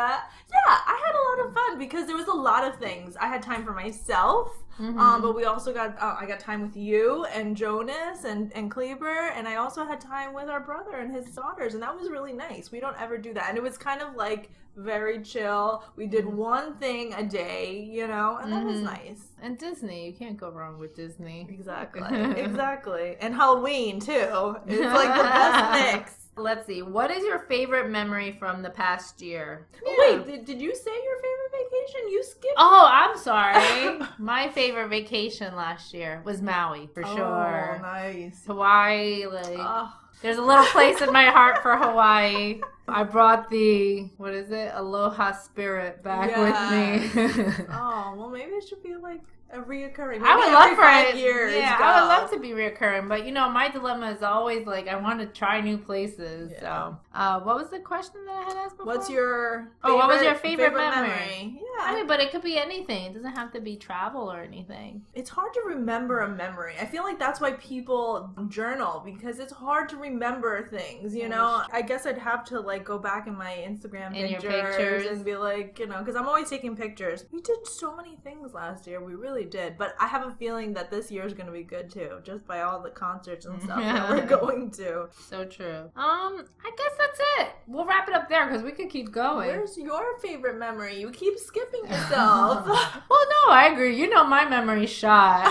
yeah, 0.50 0.66
I 0.66 1.02
had 1.06 1.14
a 1.14 1.40
lot 1.40 1.48
of 1.48 1.54
fun 1.54 1.78
because 1.78 2.06
there 2.06 2.16
was 2.16 2.26
a 2.26 2.34
lot 2.34 2.64
of 2.70 2.78
things. 2.78 3.16
I 3.18 3.28
had 3.28 3.42
time 3.42 3.64
for 3.64 3.72
myself. 3.72 4.50
Mhm. 4.78 4.98
Um, 4.98 5.22
but 5.22 5.34
we 5.34 5.44
also 5.44 5.72
got 5.72 5.98
uh, 5.98 6.16
I 6.20 6.26
got 6.26 6.38
time 6.38 6.60
with 6.60 6.76
you 6.76 7.24
and 7.34 7.56
Jonas 7.56 8.24
and 8.24 8.52
and 8.54 8.70
Kleber, 8.70 9.28
and 9.34 9.48
I 9.48 9.56
also 9.56 9.86
had 9.86 10.02
time 10.02 10.34
with 10.34 10.50
our 10.50 10.60
brother 10.60 10.96
and 10.98 11.14
his 11.14 11.34
daughters, 11.34 11.72
and 11.72 11.82
that 11.82 11.98
was 11.98 12.10
really 12.10 12.34
nice. 12.34 12.70
We 12.70 12.80
don't 12.80 13.00
ever 13.00 13.16
do 13.16 13.32
that, 13.32 13.48
and 13.48 13.56
it 13.56 13.62
was 13.62 13.78
kind 13.78 14.02
of 14.02 14.14
like 14.14 14.50
very 14.76 15.22
chill. 15.22 15.84
We 15.96 16.06
did 16.06 16.26
one 16.26 16.76
thing 16.78 17.12
a 17.14 17.22
day, 17.22 17.80
you 17.80 18.06
know, 18.06 18.38
and 18.40 18.52
that 18.52 18.64
was 18.64 18.78
Mhm. 18.78 18.84
nice. 18.84 19.22
and 19.42 19.58
Disney, 19.58 20.06
you 20.06 20.12
can't 20.12 20.36
go 20.36 20.50
wrong 20.50 20.78
with 20.78 20.94
Disney. 20.96 21.46
Exactly, 21.50 22.02
exactly, 22.40 23.16
and 23.20 23.34
Halloween 23.34 24.00
too. 24.00 24.56
It's 24.66 24.94
like 24.94 25.16
the 25.16 25.22
best 25.24 25.72
mix. 25.94 26.18
Let's 26.34 26.66
see. 26.66 26.80
What 26.80 27.10
is 27.10 27.22
your 27.24 27.40
favorite 27.40 27.90
memory 27.90 28.32
from 28.38 28.62
the 28.62 28.70
past 28.70 29.20
year? 29.20 29.66
Yeah. 29.84 29.92
Wait, 29.98 30.26
did, 30.26 30.44
did 30.46 30.62
you 30.62 30.74
say 30.74 30.90
your 30.90 31.16
favorite 31.16 31.52
vacation? 31.70 32.08
You 32.08 32.22
skipped. 32.24 32.54
Oh, 32.56 32.88
I'm 32.90 33.18
sorry. 33.18 34.00
My 34.18 34.48
favorite 34.48 34.88
vacation 34.88 35.54
last 35.54 35.92
year 35.92 36.22
was 36.24 36.40
Maui, 36.40 36.88
for 36.94 37.04
sure. 37.04 37.76
Oh, 37.78 37.82
nice. 37.82 38.42
Hawaii, 38.46 39.26
like 39.26 39.58
Oh, 39.58 39.92
There's 40.22 40.38
a 40.38 40.42
little 40.42 40.64
place 40.66 41.02
in 41.02 41.12
my 41.12 41.26
heart 41.26 41.60
for 41.62 41.76
Hawaii. 41.76 42.62
I 42.88 43.04
brought 43.04 43.48
the 43.48 44.10
what 44.16 44.34
is 44.34 44.50
it? 44.50 44.72
Aloha 44.74 45.32
spirit 45.32 46.02
back 46.02 46.36
with 46.36 47.56
me. 47.56 47.64
oh, 47.70 48.14
well, 48.16 48.28
maybe 48.28 48.52
it 48.52 48.68
should 48.68 48.82
be 48.82 48.96
like 48.96 49.20
a 49.52 49.58
reoccurring. 49.58 50.22
I 50.22 50.36
would 50.36 50.52
love 50.52 50.70
for 50.70 50.82
five 50.82 51.14
it. 51.14 51.16
Years, 51.18 51.54
yeah, 51.54 51.78
go. 51.78 51.84
I 51.84 52.00
would 52.00 52.08
love 52.08 52.30
to 52.30 52.38
be 52.40 52.50
reoccurring, 52.50 53.08
but 53.08 53.26
you 53.26 53.32
know, 53.32 53.50
my 53.50 53.68
dilemma 53.68 54.10
is 54.10 54.22
always 54.22 54.66
like 54.66 54.88
I 54.88 54.96
want 54.96 55.20
to 55.20 55.26
try 55.26 55.60
new 55.60 55.76
places. 55.78 56.52
Yeah. 56.52 56.60
So, 56.60 56.98
uh, 57.14 57.40
what 57.40 57.56
was 57.56 57.68
the 57.68 57.78
question 57.78 58.24
that 58.26 58.34
I 58.34 58.42
had 58.44 58.56
asked 58.56 58.78
before? 58.78 58.94
What's 58.94 59.10
your 59.10 59.68
Oh, 59.84 59.96
what 59.96 60.08
was 60.08 60.22
your 60.22 60.34
favorite 60.34 60.74
memory? 60.74 61.60
Yeah, 61.60 61.84
I 61.84 61.94
mean, 61.96 62.06
but 62.06 62.20
it 62.20 62.30
could 62.30 62.42
be 62.42 62.56
anything. 62.58 63.06
It 63.10 63.14
doesn't 63.14 63.34
have 63.36 63.52
to 63.52 63.60
be 63.60 63.76
travel 63.76 64.30
or 64.32 64.40
anything. 64.40 65.02
it's 65.14 65.30
hard 65.30 65.52
to 65.54 65.60
remember 65.66 66.20
a 66.20 66.28
memory. 66.28 66.74
I 66.80 66.86
feel 66.86 67.02
like 67.02 67.18
that's 67.18 67.40
why 67.40 67.52
people 67.52 68.30
journal 68.48 69.02
because 69.04 69.38
it's 69.38 69.52
hard 69.52 69.88
to 69.90 69.96
remember 69.96 70.66
things. 70.68 71.14
You 71.14 71.28
know, 71.28 71.62
I 71.72 71.82
guess 71.82 72.06
I'd 72.06 72.18
have 72.18 72.44
to 72.46 72.60
like 72.60 72.84
go 72.84 72.98
back 72.98 73.26
in 73.26 73.36
my 73.36 73.52
Instagram 73.68 74.16
In 74.16 74.28
pictures, 74.28 74.76
pictures. 74.76 75.06
and 75.08 75.24
be 75.24 75.36
like, 75.36 75.78
you 75.78 75.86
know, 75.86 75.98
because 75.98 76.16
I'm 76.16 76.26
always 76.26 76.48
taking 76.48 76.74
pictures. 76.76 77.26
We 77.32 77.40
did 77.42 77.66
so 77.66 77.94
many 77.94 78.16
things 78.24 78.54
last 78.54 78.86
year. 78.86 79.02
We 79.04 79.14
really 79.14 79.41
did. 79.44 79.78
But 79.78 79.94
I 79.98 80.06
have 80.06 80.26
a 80.26 80.30
feeling 80.32 80.74
that 80.74 80.90
this 80.90 81.10
year 81.10 81.24
is 81.24 81.34
going 81.34 81.46
to 81.46 81.52
be 81.52 81.62
good 81.62 81.90
too, 81.90 82.18
just 82.22 82.46
by 82.46 82.62
all 82.62 82.82
the 82.82 82.90
concerts 82.90 83.46
and 83.46 83.60
stuff 83.62 83.80
that 83.80 84.10
we're 84.10 84.26
going 84.40 84.70
to. 84.72 85.08
So 85.28 85.44
true. 85.44 85.90
Um, 85.96 86.44
I 86.64 86.70
guess 86.76 86.92
that's 86.98 87.20
it. 87.38 87.48
We'll 87.66 87.86
wrap 87.86 88.08
it 88.08 88.14
up 88.14 88.28
there 88.28 88.46
because 88.46 88.62
we 88.62 88.72
could 88.72 88.90
keep 88.90 89.12
going. 89.12 89.48
Where's 89.48 89.76
your 89.76 90.18
favorite 90.20 90.58
memory? 90.58 90.98
You 90.98 91.10
keep 91.10 91.38
skipping 91.38 91.84
yourself. 91.88 92.66
well, 92.66 93.26
no, 93.46 93.52
I 93.52 93.70
agree. 93.72 93.96
You 93.98 94.08
know 94.08 94.24
my 94.24 94.48
memory's 94.48 94.90
shot. 94.90 95.50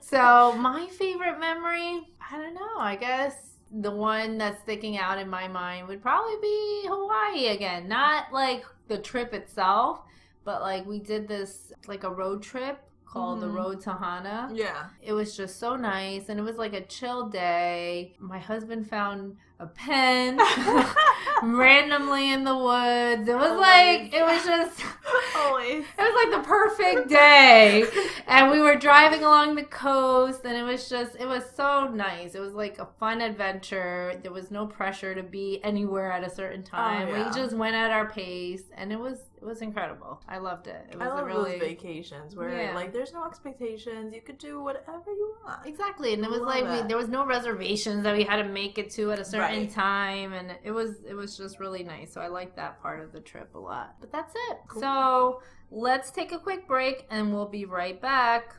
So 0.00 0.52
my 0.56 0.86
favorite 0.88 1.38
memory, 1.40 2.02
I 2.30 2.36
don't 2.36 2.54
know. 2.54 2.78
I 2.78 2.96
guess 2.96 3.34
the 3.70 3.90
one 3.90 4.36
that's 4.36 4.60
sticking 4.60 4.98
out 4.98 5.18
in 5.18 5.28
my 5.28 5.48
mind 5.48 5.88
would 5.88 6.02
probably 6.02 6.34
be 6.42 6.84
Hawaii 6.86 7.46
again. 7.48 7.88
Not 7.88 8.32
like 8.32 8.64
the 8.88 8.98
trip 8.98 9.32
itself, 9.32 10.00
but 10.44 10.60
like 10.60 10.84
we 10.86 10.98
did 10.98 11.28
this 11.28 11.72
like 11.88 12.04
a 12.04 12.10
road 12.10 12.42
trip 12.42 12.78
called 13.12 13.40
the 13.40 13.46
Mhm. 13.46 13.54
Road 13.54 13.80
to 13.82 13.92
Hana. 13.92 14.48
yeah. 14.54 14.88
It 15.02 15.12
was 15.12 15.36
just 15.36 15.58
so 15.58 15.76
nice 15.76 16.28
and 16.28 16.40
it 16.40 16.42
was 16.42 16.56
like 16.56 16.72
a 16.72 16.84
chill 16.84 17.28
day. 17.28 18.16
My 18.18 18.38
husband 18.38 18.88
found 18.88 19.36
a 19.62 19.66
pen 19.68 20.38
randomly 21.42 22.32
in 22.32 22.44
the 22.44 22.56
woods. 22.56 23.28
It 23.28 23.34
was 23.34 23.46
oh 23.46 23.54
Always. 23.54 23.60
like 23.60 24.14
it 24.14 24.22
was 24.24 24.44
just 24.44 24.84
Always. 25.36 25.84
it 25.98 26.02
was 26.02 26.14
like 26.14 26.42
the 26.42 26.46
perfect 26.46 27.08
day. 27.08 27.84
And 28.26 28.50
we 28.50 28.60
were 28.60 28.76
driving 28.76 29.20
along 29.24 29.54
the 29.54 29.64
coast 29.64 30.40
and 30.44 30.56
it 30.56 30.62
was 30.62 30.88
just 30.88 31.16
it 31.16 31.26
was 31.26 31.44
so 31.54 31.88
nice. 31.88 32.34
It 32.34 32.40
was 32.40 32.54
like 32.54 32.78
a 32.78 32.86
fun 32.98 33.20
adventure. 33.20 34.18
There 34.22 34.32
was 34.32 34.50
no 34.50 34.66
pressure 34.66 35.14
to 35.14 35.22
be 35.22 35.60
anywhere 35.64 36.12
at 36.12 36.24
a 36.24 36.30
certain 36.30 36.64
oh, 36.66 36.76
time. 36.76 37.08
yeah. 37.08 37.28
We 37.28 37.34
just 37.34 37.56
went 37.56 37.74
at 37.74 37.90
our 37.90 38.08
pace 38.08 38.64
and 38.76 38.92
it 38.92 38.98
was 38.98 39.18
it 39.36 39.44
was 39.44 39.60
incredible. 39.60 40.20
I 40.28 40.38
loved 40.38 40.68
it. 40.68 40.86
It 40.92 40.98
was 40.98 41.08
I 41.08 41.10
love 41.10 41.24
a 41.24 41.26
really 41.26 41.58
those 41.58 41.60
vacations 41.60 42.36
where 42.36 42.62
Yeah. 42.62 42.74
like 42.74 42.92
there's 42.92 43.12
no 43.12 43.24
expectations. 43.24 44.14
You 44.14 44.20
could 44.20 44.38
do 44.38 44.62
whatever 44.62 45.10
you 45.10 45.34
want. 45.44 45.66
Exactly, 45.66 46.14
and 46.14 46.24
it 46.24 46.30
was 46.30 46.40
Love 46.40 46.48
like 46.48 46.64
we, 46.82 46.88
there 46.88 46.96
was 46.96 47.08
no 47.08 47.26
reservations 47.26 48.04
that 48.04 48.16
we 48.16 48.22
had 48.22 48.36
to 48.36 48.48
make 48.48 48.78
it 48.78 48.90
to 48.90 49.10
at 49.10 49.18
a 49.18 49.24
certain 49.24 49.51
Right. 49.60 49.70
time, 49.70 50.32
and 50.32 50.54
it 50.64 50.70
was 50.70 51.02
it 51.08 51.14
was 51.14 51.36
just 51.36 51.60
really 51.60 51.82
nice. 51.82 52.12
So 52.12 52.20
I 52.20 52.28
like 52.28 52.56
that 52.56 52.80
part 52.82 53.00
of 53.00 53.12
the 53.12 53.20
trip 53.20 53.54
a 53.54 53.58
lot. 53.58 53.96
But 54.00 54.12
that's 54.12 54.34
it. 54.34 54.58
Cool. 54.68 54.80
So 54.80 55.42
let's 55.70 56.10
take 56.10 56.32
a 56.32 56.38
quick 56.38 56.66
break, 56.66 57.06
and 57.10 57.32
we'll 57.32 57.48
be 57.48 57.64
right 57.64 58.00
back. 58.00 58.56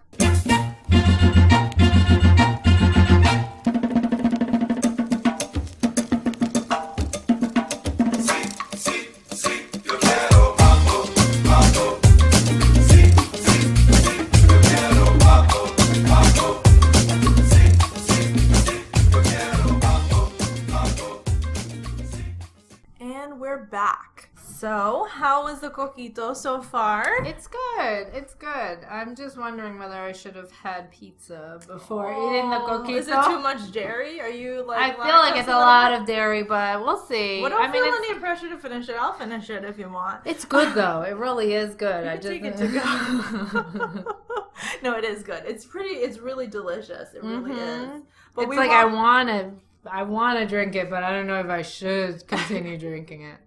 Back. 23.70 24.30
So, 24.46 25.08
how 25.10 25.44
was 25.44 25.60
the 25.62 25.70
coquito 25.70 26.36
so 26.36 26.62
far? 26.62 27.06
It's 27.26 27.48
good. 27.48 28.08
It's 28.14 28.34
good. 28.34 28.80
I'm 28.90 29.16
just 29.16 29.38
wondering 29.38 29.78
whether 29.80 29.96
I 29.96 30.12
should 30.12 30.36
have 30.36 30.52
had 30.52 30.92
pizza 30.92 31.60
before 31.68 32.12
eating 32.12 32.50
the 32.50 32.58
Oh, 32.62 32.84
coquito. 32.86 32.98
Is 32.98 33.08
it 33.08 33.24
too 33.26 33.40
much 33.40 33.72
dairy? 33.72 34.22
Are 34.22 34.30
you 34.30 34.64
like? 34.66 34.80
I 34.80 34.94
feel 34.94 35.16
like 35.16 35.36
it's 35.38 35.48
a 35.50 35.52
lot 35.52 35.94
of 35.94 36.06
dairy, 36.06 36.44
but 36.44 36.82
we'll 36.82 36.98
see. 36.98 37.42
Well, 37.42 37.50
don't 37.52 37.62
I 37.62 37.72
mean, 37.72 37.84
feel 37.84 37.94
it's, 37.94 38.10
any 38.10 38.20
pressure 38.20 38.50
to 38.50 38.58
finish 38.58 38.88
it. 38.90 38.96
I'll 39.00 39.14
finish 39.14 39.50
it 39.50 39.64
if 39.66 39.78
you 39.78 39.90
want. 39.90 40.22
it's 40.26 40.46
good 40.46 40.74
though. 40.76 41.02
It 41.02 41.16
really 41.18 41.54
is 41.54 41.76
good. 41.76 42.06
I 42.08 42.16
just 42.18 42.28
take 42.28 42.44
it 42.44 42.58
to 42.58 42.68
go. 42.68 44.16
no, 44.84 44.98
it 44.98 45.04
is 45.04 45.24
good. 45.24 45.44
It's 45.46 45.66
pretty. 45.66 45.96
It's 45.96 46.20
really 46.20 46.48
delicious. 46.48 47.14
It 47.14 47.24
really 47.24 47.52
Mhm. 47.52 47.98
is. 47.98 48.02
But 48.36 48.44
it's 48.48 48.56
like 48.56 48.72
I 48.72 48.86
want- 48.86 48.96
want 48.96 49.30
to, 49.30 49.92
I 49.92 50.04
want 50.04 50.40
to 50.40 50.46
drink 50.46 50.76
it, 50.76 50.90
but 50.90 51.04
I 51.04 51.12
don't 51.12 51.28
know 51.28 51.40
if 51.40 51.48
I 51.50 51.62
should 51.62 52.26
continue 52.28 52.78
drinking 52.78 53.24
it. 53.24 53.38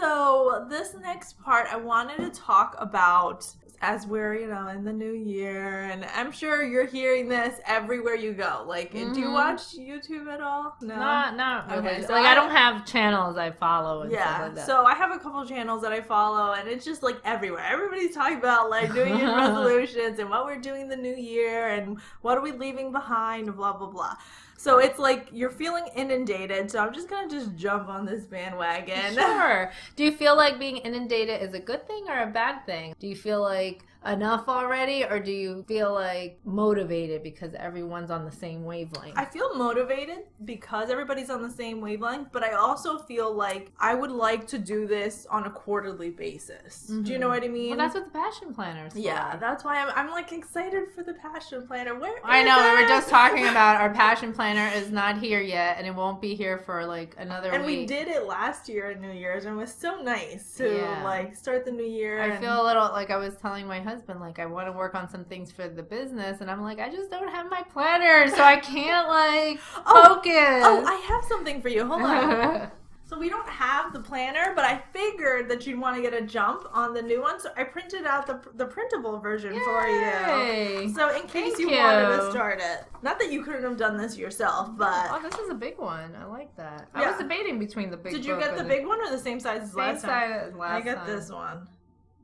So 0.00 0.66
this 0.70 0.94
next 1.02 1.38
part, 1.40 1.66
I 1.70 1.76
wanted 1.76 2.16
to 2.18 2.30
talk 2.40 2.74
about 2.78 3.46
as 3.82 4.06
we're 4.06 4.34
you 4.34 4.46
know 4.46 4.68
in 4.68 4.84
the 4.84 4.92
new 4.92 5.12
year, 5.12 5.84
and 5.84 6.04
I'm 6.14 6.30
sure 6.32 6.62
you're 6.64 6.86
hearing 6.86 7.28
this 7.28 7.60
everywhere 7.66 8.14
you 8.14 8.32
go. 8.32 8.64
Like, 8.66 8.92
do 8.92 8.98
you 8.98 9.06
Mhm. 9.28 9.32
watch 9.32 9.60
YouTube 9.78 10.26
at 10.32 10.40
all? 10.42 10.74
No. 10.82 10.96
Not, 10.96 11.36
not 11.36 11.66
really. 11.70 11.88
Okay, 11.88 12.02
so 12.06 12.12
like 12.14 12.24
I, 12.26 12.32
I- 12.32 12.34
don't 12.34 12.50
have 12.50 12.84
channels 12.86 13.36
I 13.38 13.50
follow 13.50 14.02
and 14.02 14.10
stuff 14.12 14.24
Yeah, 14.38 14.42
like 14.44 14.54
that. 14.56 14.66
so 14.66 14.84
I 14.84 14.94
have 14.94 15.10
a 15.12 15.18
couple 15.18 15.44
channels 15.46 15.80
that 15.82 15.92
I 15.92 16.00
follow, 16.02 16.52
and 16.52 16.68
it's 16.68 16.84
just 16.84 17.02
like 17.02 17.18
everywhere. 17.24 17.64
Everybody's 17.70 18.14
talking 18.14 18.36
about 18.38 18.68
like 18.70 18.92
New 18.94 19.04
Year's 19.04 19.22
resolutions 19.46 20.18
and 20.18 20.28
what 20.30 20.44
we're 20.46 20.60
doing 20.60 20.88
the 20.88 20.96
new 20.96 21.14
year 21.16 21.68
and 21.68 21.98
what 22.22 22.36
are 22.38 22.42
we 22.42 22.52
leaving 22.52 22.90
behind, 22.92 23.54
blah 23.56 23.72
blah 23.74 23.88
blah. 23.88 24.14
So 24.60 24.76
it's 24.76 24.98
like 24.98 25.28
you're 25.32 25.48
feeling 25.48 25.86
inundated. 25.96 26.70
So 26.70 26.80
I'm 26.80 26.92
just 26.92 27.08
gonna 27.08 27.30
just 27.30 27.56
jump 27.56 27.88
on 27.88 28.04
this 28.04 28.26
bandwagon. 28.26 29.14
Sure. 29.14 29.72
Do 29.96 30.04
you 30.04 30.12
feel 30.12 30.36
like 30.36 30.58
being 30.58 30.76
inundated 30.76 31.40
is 31.40 31.54
a 31.54 31.58
good 31.58 31.86
thing 31.86 32.04
or 32.10 32.24
a 32.24 32.26
bad 32.26 32.66
thing? 32.66 32.94
Do 32.98 33.06
you 33.06 33.16
feel 33.16 33.40
like 33.40 33.86
enough 34.06 34.48
already, 34.48 35.04
or 35.04 35.20
do 35.20 35.32
you 35.32 35.64
feel 35.68 35.92
like 35.92 36.38
motivated 36.44 37.22
because 37.22 37.54
everyone's 37.54 38.10
on 38.10 38.24
the 38.24 38.32
same 38.32 38.64
wavelength? 38.64 39.16
I 39.16 39.24
feel 39.24 39.54
motivated 39.54 40.20
because 40.44 40.90
everybody's 40.90 41.30
on 41.30 41.42
the 41.42 41.50
same 41.50 41.80
wavelength, 41.80 42.28
but 42.32 42.42
I 42.42 42.52
also 42.52 42.98
feel 42.98 43.32
like 43.32 43.70
I 43.78 43.94
would 43.94 44.10
like 44.10 44.46
to 44.48 44.58
do 44.58 44.86
this 44.86 45.26
on 45.30 45.46
a 45.46 45.50
quarterly 45.50 46.10
basis. 46.10 46.86
Do 46.86 47.12
you 47.12 47.18
know 47.18 47.26
mm-hmm. 47.26 47.34
what 47.34 47.44
I 47.44 47.48
mean? 47.48 47.70
well, 47.70 47.78
that's 47.78 47.94
what 47.94 48.04
the 48.04 48.10
passion 48.10 48.54
planner 48.54 48.86
is. 48.86 48.96
yeah, 48.96 49.32
for. 49.32 49.38
that's 49.38 49.64
why 49.64 49.82
I'm, 49.82 49.92
I'm 49.94 50.10
like 50.10 50.32
excited 50.32 50.88
for 50.94 51.02
the 51.02 51.14
passion 51.14 51.66
planner. 51.66 51.98
Where 51.98 52.14
I 52.24 52.42
know. 52.42 52.74
We 52.74 52.82
were 52.82 52.88
just 52.88 53.08
talking 53.08 53.46
about 53.48 53.80
our 53.80 53.92
passion 53.92 54.32
planner 54.32 54.68
is 54.74 54.90
not 54.90 55.18
here 55.18 55.40
yet, 55.40 55.76
and 55.78 55.86
it 55.86 55.94
won't 55.94 56.20
be 56.20 56.34
here 56.34 56.58
for 56.58 56.86
like 56.86 57.14
another 57.18 57.50
and 57.50 57.64
week. 57.64 57.80
we 57.80 57.86
did 57.86 58.08
it 58.08 58.26
last 58.26 58.68
year 58.68 58.90
at 58.90 59.00
New 59.00 59.12
Year's, 59.12 59.44
and 59.44 59.54
it 59.54 59.58
was 59.58 59.72
so 59.72 60.00
nice 60.00 60.54
to 60.56 60.76
Yeah. 60.76 61.04
like 61.04 61.36
start 61.36 61.64
the 61.64 61.72
new 61.72 61.84
year. 61.84 62.20
I 62.22 62.28
and- 62.28 62.40
feel 62.40 62.62
a 62.62 62.64
little 62.64 62.88
like 62.92 63.10
I 63.10 63.16
was 63.16 63.36
telling 63.36 63.66
my 63.66 63.80
husband, 63.80 63.89
like 64.20 64.38
I 64.38 64.46
want 64.46 64.66
to 64.68 64.72
work 64.72 64.94
on 64.94 65.08
some 65.08 65.24
things 65.24 65.50
for 65.52 65.68
the 65.68 65.82
business, 65.82 66.40
and 66.40 66.50
I'm 66.50 66.62
like, 66.62 66.78
I 66.80 66.90
just 66.90 67.10
don't 67.10 67.28
have 67.28 67.50
my 67.50 67.62
planner, 67.72 68.28
so 68.28 68.42
I 68.42 68.56
can't 68.56 69.08
like 69.08 69.58
Oh, 69.86 70.14
focus. 70.16 70.32
Oh, 70.64 70.84
I 70.86 70.94
have 71.08 71.24
something 71.28 71.60
for 71.62 71.68
you. 71.68 71.86
Hold 71.86 72.02
on. 72.02 72.70
so 73.06 73.18
we 73.18 73.28
don't 73.28 73.48
have 73.48 73.92
the 73.92 73.98
planner, 74.00 74.52
but 74.54 74.64
I 74.64 74.80
figured 74.92 75.48
that 75.50 75.66
you'd 75.66 75.80
want 75.80 75.96
to 75.96 76.02
get 76.02 76.14
a 76.14 76.20
jump 76.24 76.64
on 76.72 76.94
the 76.94 77.02
new 77.02 77.20
one, 77.20 77.40
so 77.40 77.50
I 77.56 77.64
printed 77.64 78.04
out 78.06 78.26
the 78.26 78.40
the 78.54 78.66
printable 78.66 79.18
version 79.18 79.52
for 79.64 79.86
you. 79.86 80.00
Yay. 80.00 80.88
So 80.94 81.08
in 81.16 81.22
case 81.22 81.54
Thank 81.56 81.58
you, 81.58 81.76
wanted 81.76 82.16
to 82.18 82.30
start 82.30 82.60
it, 82.60 82.84
not 83.02 83.18
that 83.18 83.32
you 83.32 83.42
couldn't 83.42 83.64
have 83.64 83.76
done 83.76 83.96
this 83.96 84.16
yourself, 84.16 84.70
but 84.76 85.08
Oh, 85.10 85.20
this 85.22 85.34
is 85.40 85.50
a 85.50 85.54
big 85.54 85.76
one. 85.78 86.14
I 86.20 86.24
like 86.26 86.54
that. 86.56 86.88
I 86.94 87.08
was 87.10 87.18
debating 87.18 87.58
between 87.58 87.90
the 87.90 87.96
big. 87.96 88.12
did 88.12 88.24
you 88.24 88.38
get 88.38 88.56
the 88.56 88.64
big 88.64 88.86
one 88.86 89.00
or 89.00 89.10
the 89.10 89.18
same 89.18 89.40
size 89.40 89.62
as 89.62 89.70
Same 89.72 89.78
last 89.78 90.02
time? 90.02 90.30
size 90.32 90.48
as 90.50 90.54
last 90.54 90.74
I 90.74 90.80
got 90.84 91.06
time. 91.06 91.16
this 91.16 91.30
one. 91.30 91.68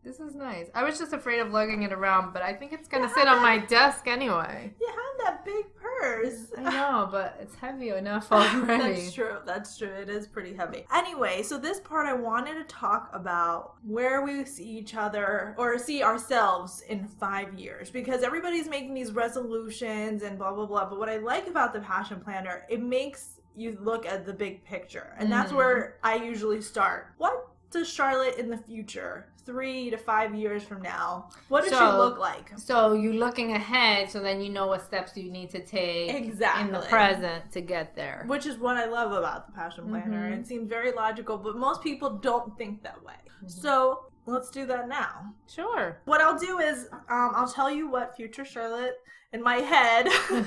This 0.07 0.21
is 0.21 0.37
nice. 0.37 0.69
I 0.73 0.85
was 0.85 1.01
just 1.01 1.13
afraid 1.13 1.41
of 1.41 1.51
lugging 1.51 1.83
it 1.83 1.93
around, 1.93 2.33
but 2.33 2.41
I 2.41 2.53
think 2.53 2.73
it's 2.73 2.87
gonna 2.87 3.09
Yeah, 3.09 3.15
sit 3.15 3.27
on 3.27 3.39
I- 3.41 3.43
my 3.59 3.59
desk 3.67 4.07
anyway. 4.07 4.73
You 4.81 4.87
have 4.87 5.25
that 5.25 5.45
big 5.45 5.65
purse. 5.75 6.53
I 6.57 6.63
know, 6.63 7.09
but 7.11 7.37
it's 7.41 7.57
heavy 7.57 7.89
enough 7.89 8.31
already. 8.33 8.95
That's 9.03 9.13
true. 9.13 9.39
That's 9.45 9.77
true. 9.77 9.89
It 9.89 10.09
is 10.09 10.29
pretty 10.29 10.55
heavy. 10.55 10.87
Anyway, 10.95 11.43
so 11.43 11.59
this 11.59 11.81
part 11.81 12.07
I 12.07 12.13
wanted 12.13 12.55
to 12.55 12.65
talk 12.73 13.11
about 13.13 13.75
where 13.85 14.23
we 14.23 14.45
see 14.45 14.65
each 14.79 14.95
other 14.95 15.57
or 15.59 15.77
see 15.79 16.05
ourselves 16.05 16.83
in 16.83 17.09
five 17.09 17.55
years 17.59 17.91
because 17.91 18.23
everybody's 18.23 18.69
making 18.69 18.95
these 18.95 19.11
resolutions 19.13 20.23
and 20.23 20.39
blah 20.39 20.53
blah 20.53 20.67
blah. 20.67 20.89
But 20.89 21.01
what 21.01 21.09
I 21.09 21.17
like 21.17 21.49
about 21.49 21.73
the 21.73 21.81
passion 21.81 22.21
planner, 22.21 22.65
it 22.69 22.81
makes 22.81 23.41
you 23.57 23.77
look 23.81 24.05
at 24.07 24.27
the 24.27 24.33
big 24.35 24.63
picture, 24.65 25.15
and 25.19 25.33
that's 25.33 25.51
Mhm. 25.51 25.57
where 25.57 25.97
I 26.05 26.17
usually 26.17 26.61
start. 26.61 27.15
What 27.17 27.46
does 27.71 27.89
Charlotte 27.89 28.37
in 28.39 28.49
the 28.51 28.57
future, 28.57 29.27
three 29.45 29.91
to 29.91 29.97
five 29.97 30.35
years 30.35 30.63
from 30.63 30.83
now, 30.83 31.29
what 31.49 31.63
does 31.63 31.73
she 31.73 31.85
look 31.85 32.19
like? 32.19 32.51
So 32.59 32.95
you're 32.95 33.15
looking 33.15 33.53
ahead, 33.53 34.11
so 34.11 34.21
then 34.21 34.41
you 34.41 34.51
know 34.51 34.67
what 34.67 34.83
steps 34.83 35.17
you 35.17 35.31
need 35.31 35.51
to 35.51 35.61
take 35.61 36.15
exactly 36.15 36.67
in 36.67 36.73
the 36.73 36.81
present 36.81 37.51
to 37.53 37.61
get 37.61 37.95
there. 37.95 38.25
Which 38.27 38.47
is 38.47 38.59
what 38.59 38.77
I 38.77 38.87
love 38.87 39.13
about 39.13 39.47
the 39.47 39.53
passion 39.53 39.89
planner. 39.89 40.31
Mhm. 40.31 40.41
It 40.41 40.47
seems 40.47 40.69
very 40.69 40.93
logical, 40.93 41.39
but 41.39 41.57
most 41.57 41.83
people 41.83 42.11
don't 42.11 42.57
think 42.59 42.83
that 42.83 43.03
way. 43.05 43.15
Mm-hmm. 43.37 43.49
So 43.49 44.07
let's 44.27 44.51
do 44.51 44.67
that 44.67 44.89
now. 44.89 45.35
Sure. 45.49 46.01
What 46.05 46.21
I'll 46.21 46.39
do 46.39 46.59
is 46.59 46.89
um, 46.93 47.33
I'll 47.35 47.49
tell 47.53 47.71
you 47.71 47.89
what 47.89 48.17
future 48.17 48.45
Charlotte 48.45 48.97
in 49.33 49.43
my 49.43 49.57
head 49.57 50.09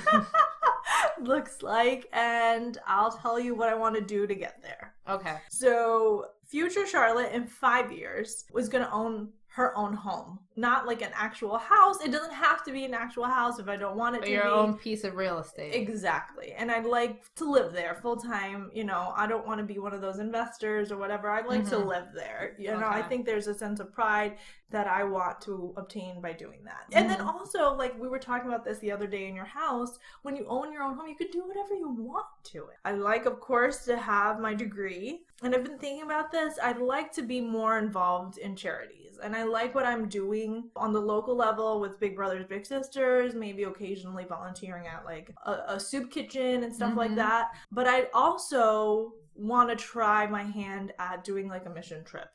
looks 1.22 1.62
like, 1.62 2.08
and 2.14 2.78
I'll 2.88 3.12
tell 3.12 3.40
you 3.40 3.56
what 3.56 3.70
I 3.70 3.76
want 3.76 3.96
to 3.96 4.02
do 4.02 4.28
to 4.28 4.36
get 4.36 4.62
there. 4.62 4.94
Okay. 5.10 5.36
So, 5.50 6.26
future 6.50 6.86
Charlotte 6.88 7.32
in 7.34 7.46
five 7.48 7.92
years 7.92 8.46
was 8.52 8.68
going 8.70 8.84
to 8.84 8.92
own 8.92 9.30
her 9.52 9.76
own 9.76 9.94
home, 9.94 10.40
not 10.56 10.86
like 10.86 11.02
an 11.02 11.10
actual 11.16 11.58
house. 11.58 12.00
It 12.06 12.12
doesn't 12.12 12.34
have 12.34 12.64
to 12.66 12.72
be 12.72 12.86
an 12.86 12.94
actual 12.94 13.26
house 13.26 13.58
if 13.60 13.68
I 13.68 13.76
don't 13.76 13.98
want 13.98 14.16
it 14.16 14.20
But 14.22 14.28
to 14.28 14.32
your 14.32 14.44
be. 14.44 14.50
own 14.50 14.78
piece 14.78 15.04
of 15.04 15.16
real 15.16 15.40
estate. 15.40 15.74
Exactly. 15.74 16.54
And 16.54 16.72
I'd 16.72 16.86
like 16.86 17.24
to 17.36 17.50
live 17.50 17.74
there 17.74 17.96
full 17.96 18.16
time. 18.16 18.70
You 18.74 18.84
know, 18.84 19.12
I 19.18 19.26
don't 19.26 19.46
want 19.48 19.58
to 19.60 19.66
be 19.66 19.80
one 19.80 19.94
of 19.94 20.02
those 20.02 20.20
investors 20.20 20.92
or 20.92 20.98
whatever. 20.98 21.30
I'd 21.32 21.48
like 21.48 21.66
to 21.70 21.76
Mhm. 21.78 21.88
live 21.88 22.14
there. 22.14 22.56
You 22.60 22.78
know, 22.78 22.88
I 22.88 23.02
think 23.02 23.26
there's 23.26 23.48
a 23.48 23.54
sense 23.56 23.80
of 23.80 23.92
pride 23.92 24.38
that 24.70 24.86
I 24.88 25.04
want 25.04 25.42
to 25.42 25.74
obtain 25.78 26.22
by 26.22 26.34
doing 26.34 26.64
that. 26.66 26.86
And 26.94 27.10
then 27.10 27.20
Mhm. 27.20 27.26
also, 27.34 27.74
like 27.74 27.98
we 28.00 28.08
were 28.08 28.20
talking 28.20 28.48
about 28.48 28.64
this 28.64 28.78
the 28.78 28.92
other 28.92 29.08
day 29.08 29.28
in 29.28 29.36
your 29.36 29.46
house, 29.46 29.98
when 30.22 30.36
you 30.36 30.46
own 30.48 30.72
your 30.72 30.84
own 30.84 30.94
home, 30.96 31.08
you 31.08 31.16
can 31.16 31.32
do 31.32 31.44
whatever 31.48 31.74
you 31.74 31.90
want 31.90 32.28
to 32.44 32.68
it. 32.68 32.78
I 32.86 32.92
like, 32.92 33.26
of 33.26 33.40
course, 33.42 33.84
to 33.86 33.98
have 33.98 34.40
my 34.40 34.54
degree. 34.54 35.26
And 35.42 35.56
I've 35.56 35.64
been 35.64 35.78
thinking 35.78 36.04
about 36.04 36.32
this. 36.32 36.60
I'd 36.62 36.80
like 36.80 37.12
to 37.14 37.22
be 37.22 37.40
more 37.40 37.78
involved 37.78 38.38
in 38.38 38.56
charities. 38.56 39.20
And 39.24 39.36
I 39.36 39.44
like 39.44 39.74
what 39.74 39.86
I'm 39.86 40.08
doing 40.10 40.70
on 40.76 40.92
the 40.94 41.00
local 41.00 41.36
level 41.36 41.80
with 41.80 42.00
Big 42.00 42.16
Brothers 42.16 42.46
Big 42.48 42.66
Sisters, 42.66 43.34
maybe 43.36 43.64
occasionally 43.64 44.26
volunteering 44.26 44.88
at 44.88 45.06
like 45.06 45.34
a, 45.46 45.60
a 45.70 45.80
soup 45.80 46.12
kitchen 46.12 46.64
and 46.64 46.74
stuff 46.74 46.96
like 46.96 47.12
Mhm. 47.12 47.16
that. 47.18 47.52
But 47.72 47.88
I 47.88 48.08
also 48.14 49.14
want 49.36 49.70
to 49.70 49.76
try 49.76 50.28
my 50.28 50.44
hand 50.44 50.94
at 51.00 51.24
doing 51.24 51.48
like 51.48 51.66
a 51.66 51.70
mission 51.70 52.04
trip. 52.04 52.30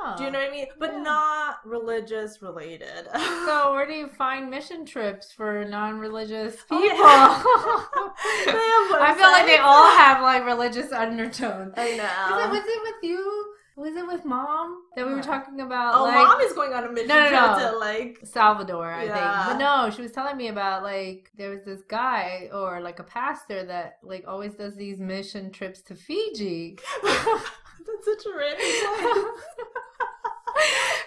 Oh. 0.00 0.14
Do 0.16 0.24
you 0.24 0.30
know 0.30 0.38
what 0.38 0.48
I 0.48 0.52
mean? 0.52 0.66
But 0.78 0.92
Yeah. 0.92 1.00
not 1.02 1.56
religious 1.66 2.40
related. 2.42 3.08
So 3.46 3.72
where 3.72 3.86
do 3.86 3.92
you 3.94 4.08
find 4.08 4.48
mission 4.50 4.84
trips 4.86 5.32
for 5.32 5.64
non-religious 5.64 6.56
Oh, 6.70 6.80
people? 6.80 6.96
yeah. 8.54 9.00
I 9.00 9.14
feel 9.16 9.30
like 9.30 9.46
they 9.46 9.58
all 9.58 9.90
have 9.96 10.22
like 10.22 10.44
religious 10.44 10.92
undertones. 10.92 11.74
I 11.76 11.82
Was 11.84 11.90
it, 11.92 11.96
know. 11.96 12.48
was 12.50 12.64
it 12.66 12.80
with 12.82 13.02
you? 13.02 13.54
Was 13.76 13.94
it 13.94 14.06
with 14.08 14.24
mom 14.24 14.82
that 14.96 15.06
we 15.06 15.14
were 15.14 15.22
talking 15.22 15.60
about? 15.60 15.94
Oh, 15.94 16.02
like, 16.02 16.14
mom 16.26 16.40
is 16.40 16.52
going 16.52 16.72
on 16.72 16.82
a 16.84 16.90
mission 16.90 17.06
No, 17.08 17.22
no, 17.24 17.28
trip 17.28 17.58
no. 17.58 17.70
to 17.72 17.78
like. 17.78 18.18
Salvador, 18.24 18.90
I 18.90 19.04
Yeah. 19.04 19.44
think. 19.46 19.52
But 19.52 19.58
no, 19.64 19.90
she 19.90 20.02
was 20.02 20.10
telling 20.10 20.36
me 20.36 20.48
about 20.48 20.82
like 20.82 21.30
there 21.36 21.50
was 21.50 21.62
this 21.62 21.82
guy 21.88 22.48
or 22.52 22.80
like 22.80 22.98
a 22.98 23.04
pastor 23.04 23.64
that 23.66 23.98
like 24.02 24.24
always 24.26 24.54
does 24.56 24.74
these 24.74 24.98
mission 24.98 25.52
trips 25.52 25.80
to 25.82 25.94
Fiji. 25.94 26.78
That's 27.04 28.04
such 28.04 28.26
a 28.26 28.36
random 28.36 29.22
place. 29.22 29.44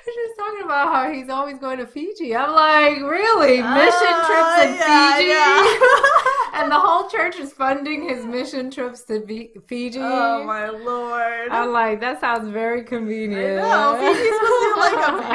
She 0.03 0.11
was 0.11 0.35
talking 0.37 0.63
about 0.65 0.93
how 0.93 1.11
he's 1.11 1.29
always 1.29 1.57
going 1.59 1.77
to 1.77 1.85
Fiji. 1.85 2.35
I'm 2.35 2.51
like, 2.53 2.97
really? 3.01 3.57
Mission 3.61 3.63
Ah, 3.63 4.25
trips 4.27 4.65
in 4.65 4.75
yeah, 4.79 5.15
Fiji? 5.15 5.29
yeah. 5.29 5.61
and 6.53 6.71
the 6.71 6.79
whole 6.79 7.09
church 7.09 7.37
is 7.37 7.53
funding 7.53 8.07
his 8.07 8.25
mission 8.25 8.69
trips 8.71 9.03
to 9.03 9.21
Fiji. 9.67 9.99
oh 10.01 10.43
my 10.43 10.69
lord. 10.69 11.49
I'm 11.51 11.71
like, 11.71 11.99
that 12.01 12.19
sounds 12.19 12.49
very 12.49 12.83
convenient. 12.83 13.59
I 13.59 13.61
know. 13.61 13.97
Fiji's 13.99 14.33
supposed 14.33 14.61
to 14.61 14.73
be 14.73 14.79
like 14.79 15.07
a 15.07 15.21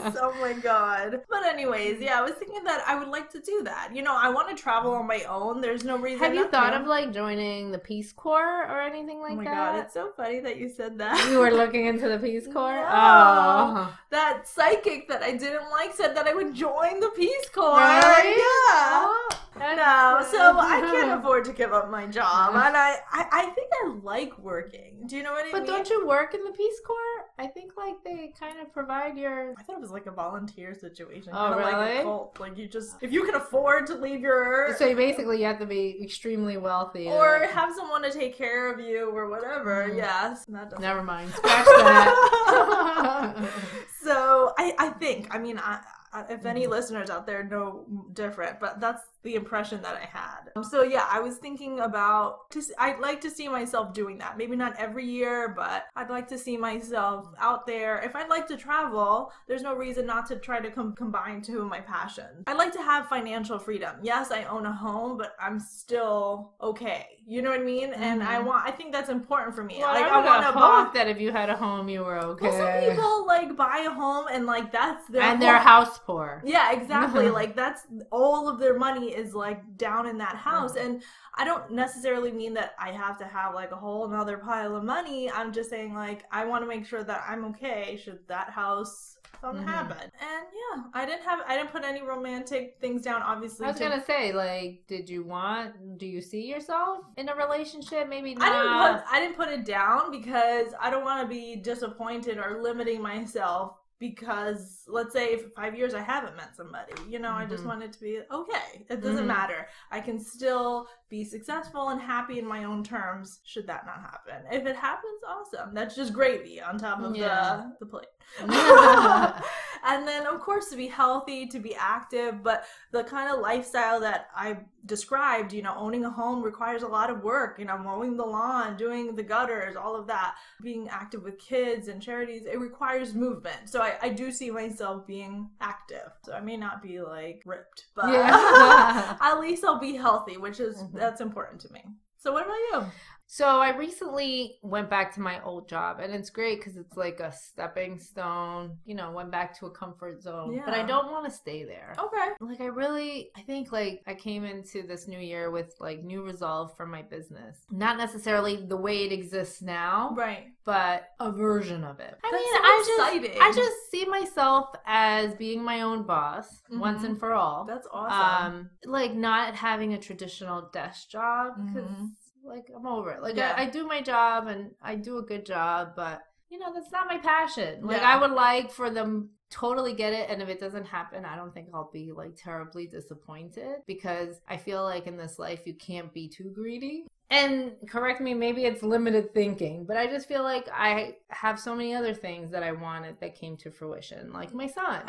paradise. 0.00 0.16
Oh 0.20 0.34
my 0.40 0.52
god. 0.54 1.20
But 1.28 1.44
anyways, 1.44 2.00
yeah, 2.00 2.18
I 2.18 2.22
was 2.22 2.32
thinking 2.32 2.64
that 2.64 2.82
I 2.86 2.98
would 2.98 3.08
like 3.08 3.30
to 3.32 3.40
do 3.40 3.62
that. 3.64 3.90
You 3.94 4.02
know, 4.02 4.14
I 4.16 4.28
want 4.30 4.48
to 4.54 4.60
travel 4.60 4.92
on 4.94 5.06
my 5.06 5.22
own. 5.28 5.60
There's 5.60 5.84
no 5.84 5.96
reason. 5.98 6.20
Have 6.20 6.34
you 6.34 6.48
thought 6.48 6.70
to. 6.70 6.80
of 6.80 6.86
like 6.86 7.12
joining 7.12 7.70
the 7.70 7.78
Peace 7.78 8.12
Corps 8.12 8.64
or 8.68 8.80
anything 8.80 9.20
like 9.20 9.30
that? 9.30 9.32
oh 9.32 9.36
my 9.36 9.44
that? 9.44 9.72
god, 9.74 9.78
it's 9.84 9.94
so 9.94 10.12
funny 10.16 10.40
that 10.40 10.56
you 10.56 10.68
said 10.68 10.98
that. 10.98 11.30
you 11.30 11.38
were 11.38 11.50
looking 11.50 11.86
into 11.86 12.08
the 12.08 12.18
Peace 12.18 12.46
Corps? 12.52 12.80
No. 12.80 12.88
Oh. 12.92 13.98
that 14.10 14.46
psychic 14.48 15.08
that 15.08 15.22
I 15.22 15.32
didn't 15.36 15.70
like 15.70 15.94
said 15.94 16.16
that 16.16 16.26
I 16.26 16.34
would 16.34 16.54
join 16.54 17.00
the 17.00 17.10
Peace 17.16 17.48
Corps. 17.52 17.78
Really? 17.78 18.36
Yeah. 18.38 19.06
Oh, 19.06 19.28
No, 19.58 20.26
so. 20.30 20.58
I 20.58 20.80
can't 20.80 21.20
afford 21.20 21.44
to 21.46 21.52
give 21.52 21.72
up 21.72 21.90
my 21.90 22.06
job, 22.06 22.54
and 22.54 22.76
I, 22.76 22.96
I, 23.12 23.26
I 23.32 23.46
think 23.54 23.70
I 23.84 23.88
like 24.02 24.36
working. 24.38 25.04
Do 25.06 25.16
you 25.16 25.22
know 25.22 25.32
what 25.32 25.46
I 25.46 25.50
But 25.52 25.62
mean? 25.62 25.66
don't 25.72 25.88
you 25.90 26.06
work 26.06 26.34
in 26.34 26.44
the 26.44 26.50
Peace 26.52 26.80
Corps? 26.86 27.26
I 27.38 27.46
think 27.46 27.72
like 27.76 27.96
they 28.04 28.32
kind 28.38 28.58
of 28.60 28.72
provide 28.72 29.16
your. 29.16 29.54
I 29.58 29.62
thought 29.62 29.76
it 29.76 29.80
was 29.80 29.90
like 29.90 30.06
a 30.06 30.10
volunteer 30.12 30.74
situation. 30.74 31.32
Oh, 31.34 31.48
kinda 31.48 31.62
Like 31.64 31.74
really? 31.76 31.98
a 31.98 32.02
cult. 32.02 32.38
Like 32.40 32.56
you 32.58 32.68
just, 32.68 32.96
if 33.00 33.12
you 33.12 33.24
can 33.24 33.34
afford 33.34 33.86
to 33.88 33.94
leave 33.94 34.20
your, 34.20 34.74
So 34.76 34.86
you 34.86 34.96
basically 34.96 35.38
you 35.40 35.44
have 35.46 35.58
to 35.60 35.66
be 35.66 35.98
extremely 36.02 36.56
wealthy. 36.56 37.06
or 37.08 37.46
have 37.52 37.74
someone 37.74 38.02
to 38.02 38.10
take 38.12 38.36
care 38.36 38.72
of 38.72 38.80
you 38.80 39.10
or 39.10 39.28
whatever. 39.28 39.88
Mhm. 39.90 39.96
Yes, 39.96 40.44
that. 40.46 40.78
Never 40.80 41.02
mind. 41.02 41.30
Scratch 41.34 41.64
that. 41.66 43.50
so 44.02 44.52
I, 44.58 44.74
I 44.78 44.88
think, 44.90 45.34
I 45.34 45.38
mean, 45.38 45.58
I, 45.58 45.80
I, 46.12 46.22
if 46.28 46.44
any 46.44 46.62
Mm-hmm. 46.62 46.70
listeners 46.72 47.08
out 47.10 47.26
there 47.26 47.44
know 47.44 47.86
different, 48.12 48.58
but 48.60 48.80
that's 48.80 49.02
the 49.22 49.34
impression 49.34 49.82
that 49.82 49.94
I 49.96 50.06
had. 50.06 50.50
Um, 50.56 50.64
so 50.64 50.82
yeah, 50.82 51.06
I 51.10 51.20
was 51.20 51.36
thinking 51.36 51.80
about. 51.80 52.50
Just, 52.50 52.72
I'd 52.78 53.00
like 53.00 53.20
to 53.22 53.30
see 53.30 53.48
myself 53.48 53.92
doing 53.92 54.18
that. 54.18 54.36
Maybe 54.38 54.56
not 54.56 54.74
every 54.78 55.04
year, 55.06 55.48
but 55.54 55.84
I'd 55.96 56.10
like 56.10 56.26
to 56.28 56.38
see 56.38 56.56
myself 56.56 57.26
out 57.38 57.66
there. 57.66 58.00
If 58.00 58.16
I'd 58.16 58.28
like 58.30 58.46
to 58.48 58.56
travel, 58.56 59.32
there's 59.46 59.62
no 59.62 59.74
reason 59.74 60.06
not 60.06 60.26
to 60.26 60.36
try 60.36 60.60
to 60.60 60.70
com- 60.70 60.94
combine 60.94 61.42
two 61.42 61.60
of 61.60 61.68
my 61.68 61.80
passions. 61.80 62.44
I'd 62.46 62.56
like 62.56 62.72
to 62.72 62.82
have 62.82 63.08
financial 63.08 63.58
freedom. 63.58 63.96
Yes, 64.02 64.30
I 64.30 64.44
own 64.44 64.66
a 64.66 64.72
home, 64.72 65.18
but 65.18 65.34
I'm 65.40 65.60
still 65.60 66.52
okay. 66.62 67.06
You 67.26 67.42
know 67.42 67.50
what 67.50 67.60
I 67.60 67.64
mean? 67.64 67.92
And 67.92 68.22
I 68.22 68.36
Mhm. 68.40 68.44
want. 68.46 68.66
I 68.66 68.70
think 68.72 68.92
that's 68.92 69.08
important 69.08 69.54
for 69.54 69.62
me. 69.62 69.76
well, 69.78 69.92
like 69.94 70.04
I 70.10 70.20
I 70.20 70.24
want 70.24 70.46
to 70.46 70.52
buy. 70.52 70.90
that 70.94 71.06
if 71.08 71.20
you 71.20 71.30
had 71.30 71.48
a 71.50 71.56
home, 71.56 71.88
you 71.88 72.02
were 72.04 72.18
okay. 72.18 72.48
Well, 72.48 72.58
some 72.58 72.90
people 72.90 73.26
like 73.26 73.56
buy 73.56 73.84
a 73.86 73.90
home 73.90 74.26
and 74.32 74.46
like 74.46 74.72
that's 74.72 75.06
their 75.08 75.22
and 75.22 75.40
they're 75.40 75.58
house 75.58 75.98
poor. 75.98 76.42
Yeah, 76.44 76.72
exactly. 76.72 77.30
Like 77.40 77.54
that's 77.54 77.86
all 78.10 78.48
of 78.48 78.58
their 78.58 78.76
money 78.78 79.09
is 79.14 79.34
like 79.34 79.76
down 79.76 80.06
in 80.06 80.18
that 80.18 80.36
house. 80.36 80.76
And 80.76 81.02
I 81.36 81.44
don't 81.44 81.70
necessarily 81.70 82.32
mean 82.32 82.54
that 82.54 82.74
I 82.78 82.90
have 82.92 83.16
to 83.18 83.24
have 83.24 83.54
like 83.54 83.70
a 83.72 83.76
whole 83.76 84.06
another 84.06 84.38
pile 84.38 84.76
of 84.76 84.84
money. 84.84 85.30
I'm 85.30 85.52
just 85.52 85.70
saying 85.70 85.94
like 85.94 86.24
I 86.32 86.44
want 86.44 86.62
to 86.62 86.68
make 86.68 86.84
sure 86.86 87.02
that 87.04 87.24
I'm 87.28 87.44
okay 87.46 87.98
should 88.02 88.26
that 88.28 88.50
house 88.50 89.16
something 89.40 89.64
Mhm. 89.64 89.68
happen. 89.68 89.96
And 89.96 90.46
yeah, 90.52 90.82
I 90.92 91.06
didn't 91.06 91.22
have 91.22 91.40
I 91.46 91.56
didn't 91.56 91.70
put 91.72 91.82
any 91.84 92.02
romantic 92.02 92.76
things 92.80 93.00
down 93.02 93.22
obviously. 93.22 93.64
I 93.64 93.70
was 93.70 93.78
to- 93.78 93.88
gonna 93.88 94.04
say, 94.04 94.32
like, 94.32 94.82
did 94.86 95.08
you 95.08 95.22
want? 95.24 95.96
Do 95.98 96.04
you 96.06 96.20
see 96.20 96.46
yourself 96.46 97.06
in 97.16 97.28
a 97.30 97.34
relationship? 97.34 98.06
Maybe 98.08 98.36
I 98.38 98.48
didn't 98.50 98.66
not. 98.66 99.04
put 99.04 99.12
I 99.14 99.20
didn't 99.20 99.36
put 99.36 99.48
it 99.48 99.64
down 99.64 100.10
because 100.10 100.74
I 100.78 100.90
don't 100.90 101.04
want 101.04 101.22
to 101.22 101.26
be 101.28 101.56
disappointed 101.56 102.36
or 102.38 102.60
limiting 102.60 103.00
myself 103.00 103.76
because 104.00 104.82
let's 104.88 105.12
say 105.12 105.26
if 105.34 105.52
five 105.54 105.76
years 105.76 105.94
I 105.94 106.00
haven't 106.00 106.36
met 106.36 106.56
somebody, 106.56 106.94
you 107.08 107.18
know, 107.20 107.30
I 107.32 107.44
just 107.44 107.62
Mhm. 107.62 107.66
want 107.68 107.82
it 107.84 107.92
to 107.92 108.00
be 108.00 108.20
okay. 108.30 108.86
It 108.88 109.02
doesn't 109.02 109.24
Mhm. 109.24 109.28
matter. 109.38 109.68
I 109.90 110.00
can 110.00 110.18
still 110.18 110.88
be 111.10 111.24
successful 111.24 111.88
and 111.90 112.00
happy 112.00 112.38
in 112.38 112.46
my 112.46 112.64
own 112.64 112.84
terms. 112.84 113.40
Should 113.44 113.66
that 113.66 113.84
not 113.84 114.00
happen? 114.00 114.46
If 114.50 114.64
it 114.66 114.76
happens, 114.76 115.20
awesome. 115.28 115.74
That's 115.74 115.96
just 115.96 116.12
gravy 116.12 116.60
on 116.62 116.78
top 116.78 117.00
of 117.02 117.16
Yeah. 117.16 117.64
the 117.78 117.84
the 117.84 117.90
plate. 117.90 118.06
and 119.84 120.06
then 120.06 120.26
of 120.26 120.40
course 120.40 120.68
to 120.70 120.76
be 120.76 120.86
healthy, 120.86 121.46
to 121.48 121.58
be 121.58 121.74
active, 121.74 122.42
but 122.44 122.64
the 122.92 123.02
kind 123.02 123.32
of 123.34 123.40
lifestyle 123.40 123.98
that 124.00 124.28
I 124.36 124.58
described, 124.86 125.52
you 125.52 125.62
know, 125.62 125.74
owning 125.76 126.04
a 126.04 126.10
home 126.10 126.42
requires 126.42 126.82
a 126.82 126.88
lot 126.88 127.10
of 127.10 127.22
work, 127.22 127.58
you 127.58 127.64
know, 127.64 127.76
mowing 127.76 128.16
the 128.16 128.24
lawn, 128.24 128.76
doing 128.76 129.16
the 129.16 129.22
gutters, 129.22 129.74
all 129.76 129.96
of 129.96 130.06
that, 130.06 130.36
being 130.62 130.88
active 130.88 131.22
with 131.24 131.38
kids 131.38 131.88
and 131.88 132.00
charities, 132.00 132.46
it 132.46 132.58
requires 132.60 133.14
movement. 133.14 133.68
So 133.68 133.82
I, 133.82 133.96
I 134.00 134.08
do 134.10 134.30
see 134.30 134.50
myself 134.50 135.06
being 135.06 135.50
active. 135.60 136.10
So 136.24 136.32
I 136.32 136.40
may 136.40 136.56
not 136.56 136.82
be 136.82 137.00
like 137.00 137.42
ripped, 137.44 137.86
but 137.96 138.10
Yeah. 138.12 139.16
at 139.20 139.40
least 139.40 139.64
I'll 139.64 139.78
be 139.80 139.96
healthy, 139.96 140.36
which 140.36 140.60
is 140.60 140.76
Mhm. 140.82 140.99
That's 141.00 141.20
important 141.20 141.60
to 141.62 141.72
me. 141.72 141.82
So 142.18 142.32
what 142.32 142.44
about 142.44 142.54
you? 142.54 142.92
So 143.32 143.46
I 143.60 143.76
recently 143.76 144.58
went 144.60 144.90
back 144.90 145.14
to 145.14 145.20
my 145.20 145.40
old 145.44 145.68
job, 145.68 146.00
and 146.00 146.12
it's 146.12 146.30
great 146.30 146.58
because 146.58 146.76
it's 146.76 146.96
like 146.96 147.20
a 147.20 147.30
stepping 147.30 147.96
stone. 148.00 148.76
You 148.84 148.96
know, 148.96 149.12
went 149.12 149.30
back 149.30 149.56
to 149.60 149.66
a 149.66 149.70
comfort 149.70 150.20
zone, 150.20 150.60
but 150.64 150.74
I 150.74 150.82
don't 150.82 151.12
want 151.12 151.26
to 151.26 151.30
stay 151.30 151.62
there. 151.62 151.94
Okay. 151.96 152.30
Like 152.40 152.60
I 152.60 152.64
really, 152.66 153.30
I 153.36 153.42
think 153.42 153.70
like 153.70 154.02
I 154.08 154.14
came 154.14 154.44
into 154.44 154.82
this 154.82 155.06
new 155.06 155.20
year 155.20 155.52
with 155.52 155.72
like 155.78 156.02
new 156.02 156.24
resolve 156.24 156.76
for 156.76 156.86
my 156.86 157.02
business. 157.02 157.58
Not 157.70 157.98
necessarily 157.98 158.56
the 158.66 158.76
way 158.76 159.04
it 159.04 159.12
exists 159.12 159.62
now, 159.62 160.12
Right. 160.16 160.48
but 160.64 161.10
a 161.20 161.30
version 161.30 161.84
of 161.84 162.00
it. 162.00 162.18
I 162.24 162.30
That's 162.32 162.34
mean, 162.34 162.52
so 162.52 162.60
I 162.64 162.84
just. 162.84 163.40
I 163.40 163.52
just 163.54 163.90
see 163.92 164.06
myself 164.06 164.70
as 164.86 165.34
being 165.36 165.62
my 165.62 165.82
own 165.82 166.02
boss 166.02 166.62
once 166.68 167.02
Mhm. 167.02 167.10
and 167.10 167.20
for 167.20 167.32
all. 167.32 167.64
That's 167.64 167.86
awesome. 167.92 168.54
Um, 168.54 168.70
like 168.86 169.14
not 169.14 169.54
having 169.54 169.94
a 169.94 169.98
traditional 169.98 170.62
desk 170.72 171.10
job 171.10 171.54
because 171.66 171.88
Mhm. 171.88 172.10
Like 172.44 172.70
I'm 172.74 172.86
over 172.86 173.10
it. 173.10 173.22
Like 173.22 173.36
Yeah. 173.36 173.54
I, 173.56 173.62
I 173.62 173.66
do 173.66 173.86
my 173.86 174.00
job 174.00 174.46
and 174.46 174.70
I 174.82 174.94
do 174.96 175.18
a 175.18 175.22
good 175.22 175.46
job, 175.46 175.92
but 175.96 176.22
you 176.50 176.58
know 176.58 176.72
that's 176.72 176.92
not 176.92 177.06
my 177.06 177.18
passion. 177.18 177.86
Like. 177.86 178.02
I 178.02 178.20
would 178.20 178.32
like 178.32 178.70
for 178.70 178.90
them 178.90 179.30
totally 179.50 179.92
get 179.92 180.12
it 180.12 180.30
and 180.30 180.40
if 180.40 180.48
it 180.48 180.60
doesn't 180.60 180.86
happen 180.86 181.24
i 181.24 181.34
don't 181.34 181.52
think 181.52 181.66
i'll 181.74 181.90
be 181.92 182.12
like 182.12 182.36
terribly 182.36 182.86
disappointed 182.86 183.78
because 183.84 184.40
i 184.48 184.56
feel 184.56 184.84
like 184.84 185.08
in 185.08 185.16
this 185.16 185.40
life 185.40 185.62
you 185.64 185.74
can't 185.74 186.14
be 186.14 186.28
too 186.28 186.52
greedy 186.54 187.04
and 187.30 187.72
correct 187.88 188.20
me 188.20 188.32
maybe 188.32 188.64
it's 188.64 188.84
limited 188.84 189.34
thinking 189.34 189.84
but 189.84 189.96
i 189.96 190.06
just 190.06 190.28
feel 190.28 190.44
like 190.44 190.68
i 190.72 191.16
have 191.30 191.58
so 191.58 191.74
many 191.74 191.92
other 191.92 192.14
things 192.14 192.48
that 192.48 192.62
i 192.62 192.70
wanted 192.70 193.16
that 193.18 193.34
came 193.34 193.56
to 193.56 193.72
fruition 193.72 194.32
like 194.32 194.54
my 194.54 194.68
son 194.68 195.02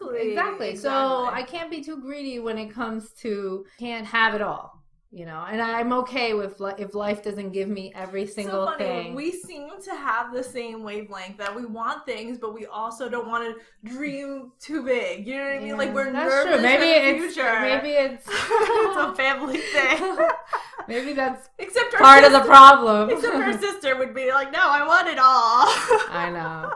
exactly. 0.00 0.30
Exactly. 0.30 0.76
So 0.76 1.28
I 1.32 1.42
can't 1.42 1.70
be 1.70 1.82
too 1.82 2.00
greedy 2.00 2.38
when 2.38 2.58
it 2.58 2.70
comes 2.70 3.10
to 3.20 3.64
can't 3.78 4.06
have 4.06 4.34
it 4.34 4.42
all, 4.42 4.82
you 5.16 5.24
know. 5.24 5.42
And 5.50 5.62
I'm 5.62 5.94
okay 5.94 6.34
with 6.34 6.60
li- 6.60 6.74
if 6.76 6.94
life 6.94 7.22
doesn't 7.22 7.52
give 7.52 7.70
me 7.70 7.90
every 7.94 8.26
single 8.26 8.66
so 8.66 8.72
funny. 8.72 8.84
thing. 8.84 9.14
We 9.14 9.32
seem 9.32 9.70
to 9.82 9.90
have 9.92 10.30
the 10.34 10.44
same 10.44 10.82
wavelength 10.82 11.38
that 11.38 11.56
we 11.56 11.64
want 11.64 12.04
things, 12.04 12.36
but 12.36 12.52
we 12.52 12.66
also 12.66 13.08
don't 13.08 13.26
want 13.26 13.56
to 13.56 13.88
dream 13.90 14.52
too 14.60 14.84
big. 14.84 15.26
You 15.26 15.36
know 15.36 15.44
what 15.44 15.52
I 15.52 15.60
mean? 15.60 15.76
Like 15.78 15.94
we're 15.94 16.12
nervous 16.12 16.44
true. 16.44 16.60
Maybe 16.60 16.84
the 16.84 17.24
it's 17.24 17.34
future. 17.34 17.60
maybe 17.62 17.88
it's 17.92 18.26
it's 18.28 18.96
a 18.96 19.14
family 19.14 19.56
thing. 19.74 20.18
maybe 20.88 21.14
that's 21.14 21.48
Except 21.58 21.94
our 21.94 22.00
part 22.00 22.24
of 22.24 22.32
the 22.32 22.40
problem. 22.40 23.08
Except 23.08 23.36
her 23.36 23.58
sister 23.58 23.96
would 23.96 24.14
be 24.14 24.30
like, 24.32 24.52
"No, 24.52 24.60
I 24.62 24.86
want 24.86 25.08
it 25.08 25.18
all." 25.18 25.64
I 26.10 26.30
know. 26.30 26.72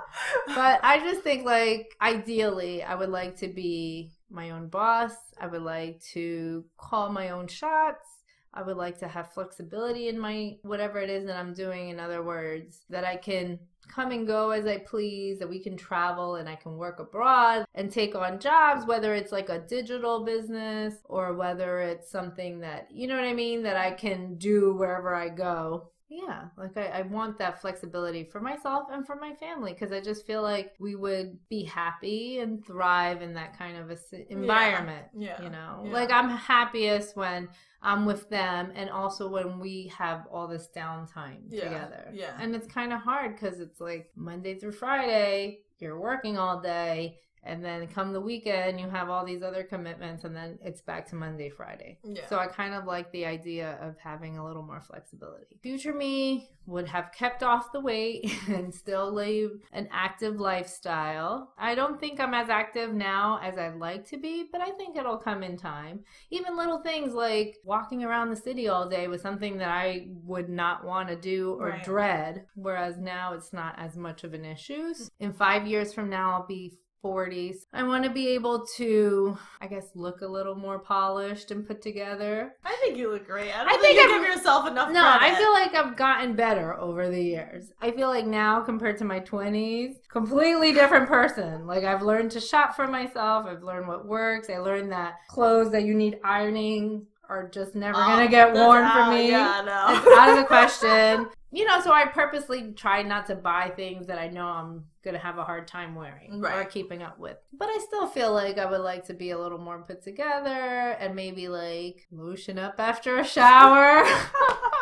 But 0.55 0.81
I 0.83 0.99
just 1.01 1.21
think 1.21 1.45
like 1.45 1.95
ideally 2.01 2.83
I 2.83 2.95
would 2.95 3.11
like 3.11 3.37
to 3.41 3.49
be 3.49 4.13
my 4.31 4.49
own 4.51 4.69
boss. 4.69 5.13
I 5.39 5.47
would 5.47 5.63
like 5.63 6.01
to 6.15 6.65
call 6.79 7.11
my 7.11 7.31
own 7.31 7.47
shots. 7.47 8.20
I 8.53 8.63
would 8.63 8.77
like 8.77 8.99
to 8.99 9.09
have 9.09 9.33
flexibility 9.33 10.09
in 10.09 10.19
my 10.19 10.57
whatever 10.63 10.99
it 10.99 11.11
is 11.11 11.27
that 11.27 11.37
I'm 11.37 11.55
doing 11.55 11.91
in 11.91 12.01
other 12.01 12.23
words 12.23 12.81
that 12.91 13.05
I 13.05 13.17
can 13.17 13.59
come 13.89 14.13
and 14.13 14.27
go 14.27 14.51
as 14.51 14.67
I 14.67 14.79
please, 14.79 15.39
that 15.39 15.49
we 15.49 15.59
can 15.59 15.77
travel 15.77 16.37
and 16.37 16.49
I 16.49 16.55
can 16.55 16.77
work 16.77 17.01
abroad 17.01 17.65
and 17.75 17.91
take 17.91 18.15
on 18.15 18.39
jobs 18.39 18.87
whether 18.87 19.15
it's 19.15 19.33
like 19.33 19.49
a 19.49 19.61
digital 19.61 20.25
business 20.25 20.95
or 21.05 21.35
whether 21.35 21.81
it's 21.81 22.11
something 22.11 22.61
that 22.61 22.89
you 22.91 23.07
know 23.07 23.17
what 23.17 23.25
I 23.25 23.35
mean? 23.35 23.63
That 23.63 23.77
I 23.77 23.93
can 23.93 24.37
do 24.37 24.75
wherever 24.75 25.15
I 25.15 25.29
go 25.29 25.91
Yeah, 26.13 26.47
like 26.59 26.77
I, 26.77 26.87
I 26.87 27.03
want 27.03 27.39
that 27.39 27.61
flexibility 27.61 28.25
for 28.25 28.41
myself 28.41 28.89
and 28.93 29.07
for 29.07 29.15
my 29.15 29.33
family 29.35 29.73
because 29.75 29.93
I 29.93 30.01
just 30.01 30.27
feel 30.27 30.43
like 30.43 30.75
we 30.81 30.97
would 30.97 31.39
be 31.49 31.63
happy 31.63 32.41
and 32.41 32.67
thrive 32.67 33.23
in 33.23 33.33
that 33.35 33.57
kind 33.57 33.77
of 33.77 33.91
a 33.93 34.33
environment. 34.33 35.07
Yeah, 35.17 35.41
You 35.41 35.51
know, 35.51 35.83
yeah. 35.85 35.93
like 35.93 36.11
I'm 36.11 36.29
happiest 36.29 37.15
when 37.17 37.49
I'm 37.81 38.07
with 38.07 38.29
them 38.29 38.73
and 38.75 38.91
also 38.91 39.29
when 39.29 39.61
we 39.61 39.93
have 39.97 40.27
all 40.33 40.49
this 40.49 40.69
downtime 40.75 41.43
Yeah, 41.49 41.65
together. 41.65 42.11
yeah. 42.13 42.33
And 42.41 42.57
it's 42.57 42.67
kind 42.67 42.93
of 42.93 43.01
hard 43.01 43.37
because 43.37 43.61
it's 43.61 43.81
like 43.81 44.11
Monday 44.17 44.59
through 44.59 44.73
Friday, 44.73 45.61
you're 45.79 46.01
working 46.01 46.39
all 46.39 46.61
day. 46.61 47.19
And 47.43 47.65
then 47.65 47.87
come 47.89 48.13
the 48.13 48.21
weekend, 48.21 48.79
you 48.79 48.89
have 48.91 49.09
all 49.09 49.25
these 49.25 49.43
other 49.43 49.63
commitments, 49.63 50.25
and 50.25 50.37
then 50.37 50.59
it's 50.63 50.83
back 50.83 51.09
to 51.09 51.15
Monday, 51.17 51.49
Friday. 51.49 51.99
Yeah. 52.05 52.27
So 52.29 52.39
I 52.39 52.47
kind 52.47 52.75
of 52.75 52.85
like 52.85 53.11
the 53.13 53.25
idea 53.25 53.79
of 53.81 53.97
having 53.99 54.37
a 54.37 54.45
little 54.47 54.63
more 54.63 54.81
flexibility. 54.83 55.59
Future 55.63 55.95
me 55.95 56.51
would 56.67 56.87
have 56.87 57.11
kept 57.13 57.43
off 57.43 57.73
the 57.73 57.81
weight 57.81 58.31
and 58.49 58.73
still 58.75 59.13
live 59.13 59.53
an 59.73 59.89
active 59.91 60.39
lifestyle. 60.39 61.53
I 61.59 61.75
don't 61.75 61.99
think 61.99 62.21
I'm 62.21 62.35
as 62.35 62.49
active 62.49 62.93
now 62.93 63.41
as 63.43 63.59
I'd 63.59 63.77
like 63.77 64.07
to 64.11 64.19
be, 64.19 64.45
but 64.51 64.61
I 64.61 64.71
think 64.73 64.97
it'll 64.97 65.17
come 65.17 65.43
in 65.43 65.57
time. 65.57 66.01
Even 66.31 66.57
little 66.57 66.83
things 66.83 67.13
like 67.15 67.57
walking 67.65 68.05
around 68.05 68.31
the 68.31 68.37
city 68.37 68.69
all 68.69 68.89
day 68.89 69.09
was 69.09 69.23
something 69.23 69.59
that 69.59 69.69
I 69.71 70.09
would 70.25 70.49
not 70.49 70.85
want 70.85 71.09
to 71.09 71.17
do 71.17 71.57
or 71.59 71.71
Right. 71.71 71.85
dread, 71.85 72.47
whereas 72.55 72.99
now 72.99 73.33
it's 73.35 73.53
not 73.53 73.75
as 73.79 73.97
much 73.97 74.25
of 74.25 74.35
an 74.35 74.45
issue. 74.45 74.93
In 75.19 75.33
five 75.33 75.67
years 75.67 75.93
from 75.93 76.09
now, 76.09 76.33
I'll 76.33 76.47
be 76.47 76.73
40s. 77.05 77.57
I 77.73 77.83
want 77.83 78.05
to 78.05 78.11
be 78.11 78.29
able 78.29 78.67
to, 78.77 79.37
I 79.61 79.67
guess, 79.67 79.87
look 79.95 80.21
a 80.21 80.27
little 80.27 80.55
more 80.55 80.79
polished 80.79 81.51
and 81.51 81.67
put 81.67 81.81
together. 81.83 82.53
I 82.65 82.77
think 82.83 82.97
you 82.99 83.11
look 83.11 83.27
great. 83.27 83.51
I 83.55 83.59
don't 83.65 83.69
I 83.69 83.71
think, 83.73 83.83
think 83.83 83.95
you 83.97 84.11
I'm- 84.13 84.23
give 84.23 84.35
yourself 84.37 84.67
enough 84.67 84.91
No, 84.91 85.01
credit. 85.03 85.23
I 85.23 85.35
feel 85.37 85.53
like 85.53 85.75
I've 85.75 85.97
gotten 85.97 86.35
better 86.35 86.79
over 86.79 87.09
the 87.09 87.23
years. 87.23 87.73
I 87.81 87.91
feel 87.91 88.09
like 88.09 88.27
now 88.27 88.61
compared 88.61 88.99
to 88.99 89.05
my 89.05 89.21
20s, 89.21 89.95
completely 90.09 90.73
different 90.73 91.09
person. 91.09 91.67
Like 91.67 91.85
I've 91.85 92.03
learned 92.03 92.31
to 92.33 92.41
shop 92.41 92.77
for 92.77 92.87
myself. 92.87 93.47
I've 93.47 93.63
learned 93.63 93.89
what 93.89 94.07
works. 94.07 94.51
I 94.51 94.59
learned 94.59 94.93
that 94.93 95.15
clothes 95.29 95.71
that 95.73 95.85
you 95.85 95.95
need 95.95 96.19
ironing 96.25 97.07
are 97.29 97.49
just 97.49 97.75
never 97.77 97.97
Oh, 97.97 98.07
going 98.09 98.27
to 98.27 98.31
get 98.31 98.53
worn 98.53 98.83
out- 98.83 99.07
for 99.07 99.11
me. 99.15 99.31
Yeah, 99.31 99.63
no. 99.65 99.95
It's 99.97 100.19
out 100.19 100.31
of 100.31 100.37
the 100.37 100.45
question. 100.45 101.29
You 101.53 101.65
know, 101.65 101.81
so 101.81 101.93
I 101.93 102.07
purposely 102.07 102.73
try 102.73 103.03
not 103.03 103.27
to 103.27 103.35
buy 103.35 103.73
things 103.75 104.07
that 104.07 104.19
I 104.19 104.29
know 104.29 104.47
I'm 104.47 104.85
going 105.03 105.15
to 105.15 105.21
have 105.21 105.39
a 105.39 105.45
hard 105.45 105.67
time 105.67 105.97
wearing 105.97 106.45
or 106.45 106.65
keeping 106.65 107.03
up 107.03 107.19
with. 107.19 107.37
But 107.53 107.69
I 107.69 107.79
still 107.79 108.07
feel 108.07 108.33
like 108.33 108.57
I 108.57 108.71
would 108.71 108.83
like 108.83 109.07
to 109.07 109.15
be 109.15 109.31
a 109.31 109.39
little 109.39 109.59
more 109.59 109.83
put 109.83 110.03
together 110.03 110.97
and 111.01 111.17
maybe 111.17 111.49
like 111.49 112.07
lotion 112.13 112.59
up 112.59 112.77
after 112.79 113.19
a 113.19 113.25
shower. 113.25 114.05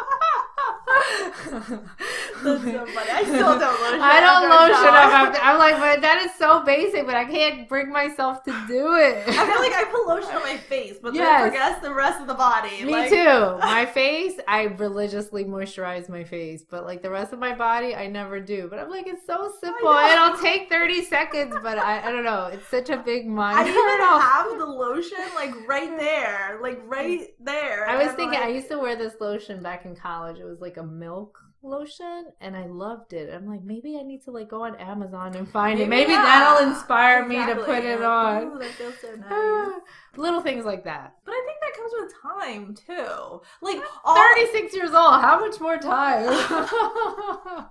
That's 1.49 2.63
so 2.63 2.87
funny. 2.87 3.11
I 3.11 3.23
still 3.25 3.59
don't 3.59 3.81
lotion 3.81 4.01
I 4.01 4.21
don't 4.21 4.49
lotion 4.49 4.95
up 4.95 5.13
after. 5.13 5.41
I'm 5.41 5.59
like, 5.59 5.77
but 5.77 6.01
that 6.03 6.23
is 6.23 6.35
so 6.39 6.63
basic, 6.65 7.07
but 7.07 7.15
I 7.15 7.25
can't 7.25 7.69
bring 7.69 7.91
myself 7.91 8.43
to 8.45 8.51
do 8.69 8.95
it. 8.95 9.29
I 9.29 9.33
feel 9.33 9.61
like 9.61 9.73
I 9.73 9.85
put 9.91 10.07
lotion 10.07 10.37
on 10.37 10.43
my 10.43 10.57
face, 10.57 10.97
but 11.03 11.15
Yes. 11.15 11.43
then 11.43 11.51
forgets 11.51 11.81
the 11.83 11.95
rest 11.95 12.21
of 12.21 12.27
the 12.27 12.35
body. 12.35 12.85
Me 12.85 12.93
like, 12.93 13.11
too. 13.11 13.59
My 13.59 13.87
face, 13.87 14.39
I 14.47 14.65
religiously 14.65 15.45
moisturize 15.45 16.09
my 16.09 16.25
face, 16.25 16.65
but 16.69 16.85
like 16.85 17.03
the 17.03 17.11
rest 17.11 17.33
of 17.33 17.39
my 17.39 17.55
body, 17.55 17.95
I 17.95 18.07
never 18.07 18.41
do. 18.41 18.67
But 18.69 18.79
I'm 18.79 18.91
like, 18.91 19.07
it's 19.07 19.27
so 19.27 19.53
simple. 19.61 19.89
It'll 19.89 20.39
take 20.39 20.69
30 20.69 21.05
seconds, 21.05 21.55
but 21.63 21.79
I, 21.79 22.09
I 22.09 22.11
don't 22.11 22.25
know. 22.25 22.47
It's 22.53 22.67
such 22.69 22.91
a 22.91 22.97
big 22.97 23.27
mind. 23.27 23.59
I 23.59 23.63
even 23.63 24.21
have 24.21 24.59
the 24.59 24.67
lotion 24.67 25.19
like 25.35 25.55
right 25.69 25.97
there, 25.99 26.59
like 26.63 26.81
right 26.87 27.29
there. 27.41 27.89
I 27.89 27.97
was 27.97 28.09
and, 28.09 28.17
thinking, 28.17 28.41
I 28.41 28.49
used 28.49 28.69
to 28.69 28.79
wear 28.79 28.97
this 28.97 29.15
lotion 29.21 29.63
back 29.63 29.85
in 29.85 29.95
college. 29.95 30.39
It 30.39 30.45
was 30.45 30.61
like 30.61 30.77
a 30.77 30.83
milk 30.99 31.39
lotion, 31.63 32.27
and 32.41 32.57
I 32.57 32.67
loved 32.67 33.13
it. 33.13 33.33
I'm 33.33 33.47
like, 33.47 33.63
maybe 33.63 33.97
I 33.99 34.03
need 34.03 34.23
to 34.25 34.31
like 34.31 34.49
go 34.49 34.65
on 34.65 34.77
Amazon 34.77 35.35
and 35.37 35.49
find 35.49 35.81
it. 35.81 35.89
Maybe 35.89 36.13
yeah, 36.13 36.23
that'll 36.23 36.69
inspire 36.69 37.27
me 37.27 37.37
to 37.37 37.43
exactly. 37.43 37.75
put 37.75 37.85
it 37.85 38.03
on. 38.03 38.43
Ooh, 38.45 38.59
that 38.59 38.71
feels 38.73 38.95
so 39.01 39.09
ah. 39.29 39.65
nice. 39.71 39.81
Little 40.19 40.41
things 40.41 40.65
like 40.65 40.85
that. 40.85 41.15
But 41.25 41.33
I 41.33 41.43
think 41.47 41.59
that 41.61 41.77
comes 41.77 41.93
with 41.97 42.13
time 42.23 42.75
too. 42.75 43.41
Like 43.63 43.81
all 44.05 44.17
36 44.17 44.75
years 44.75 44.91
old. 44.91 45.21
How 45.23 45.39
much 45.41 45.61
more 45.61 45.79
time? 45.79 46.27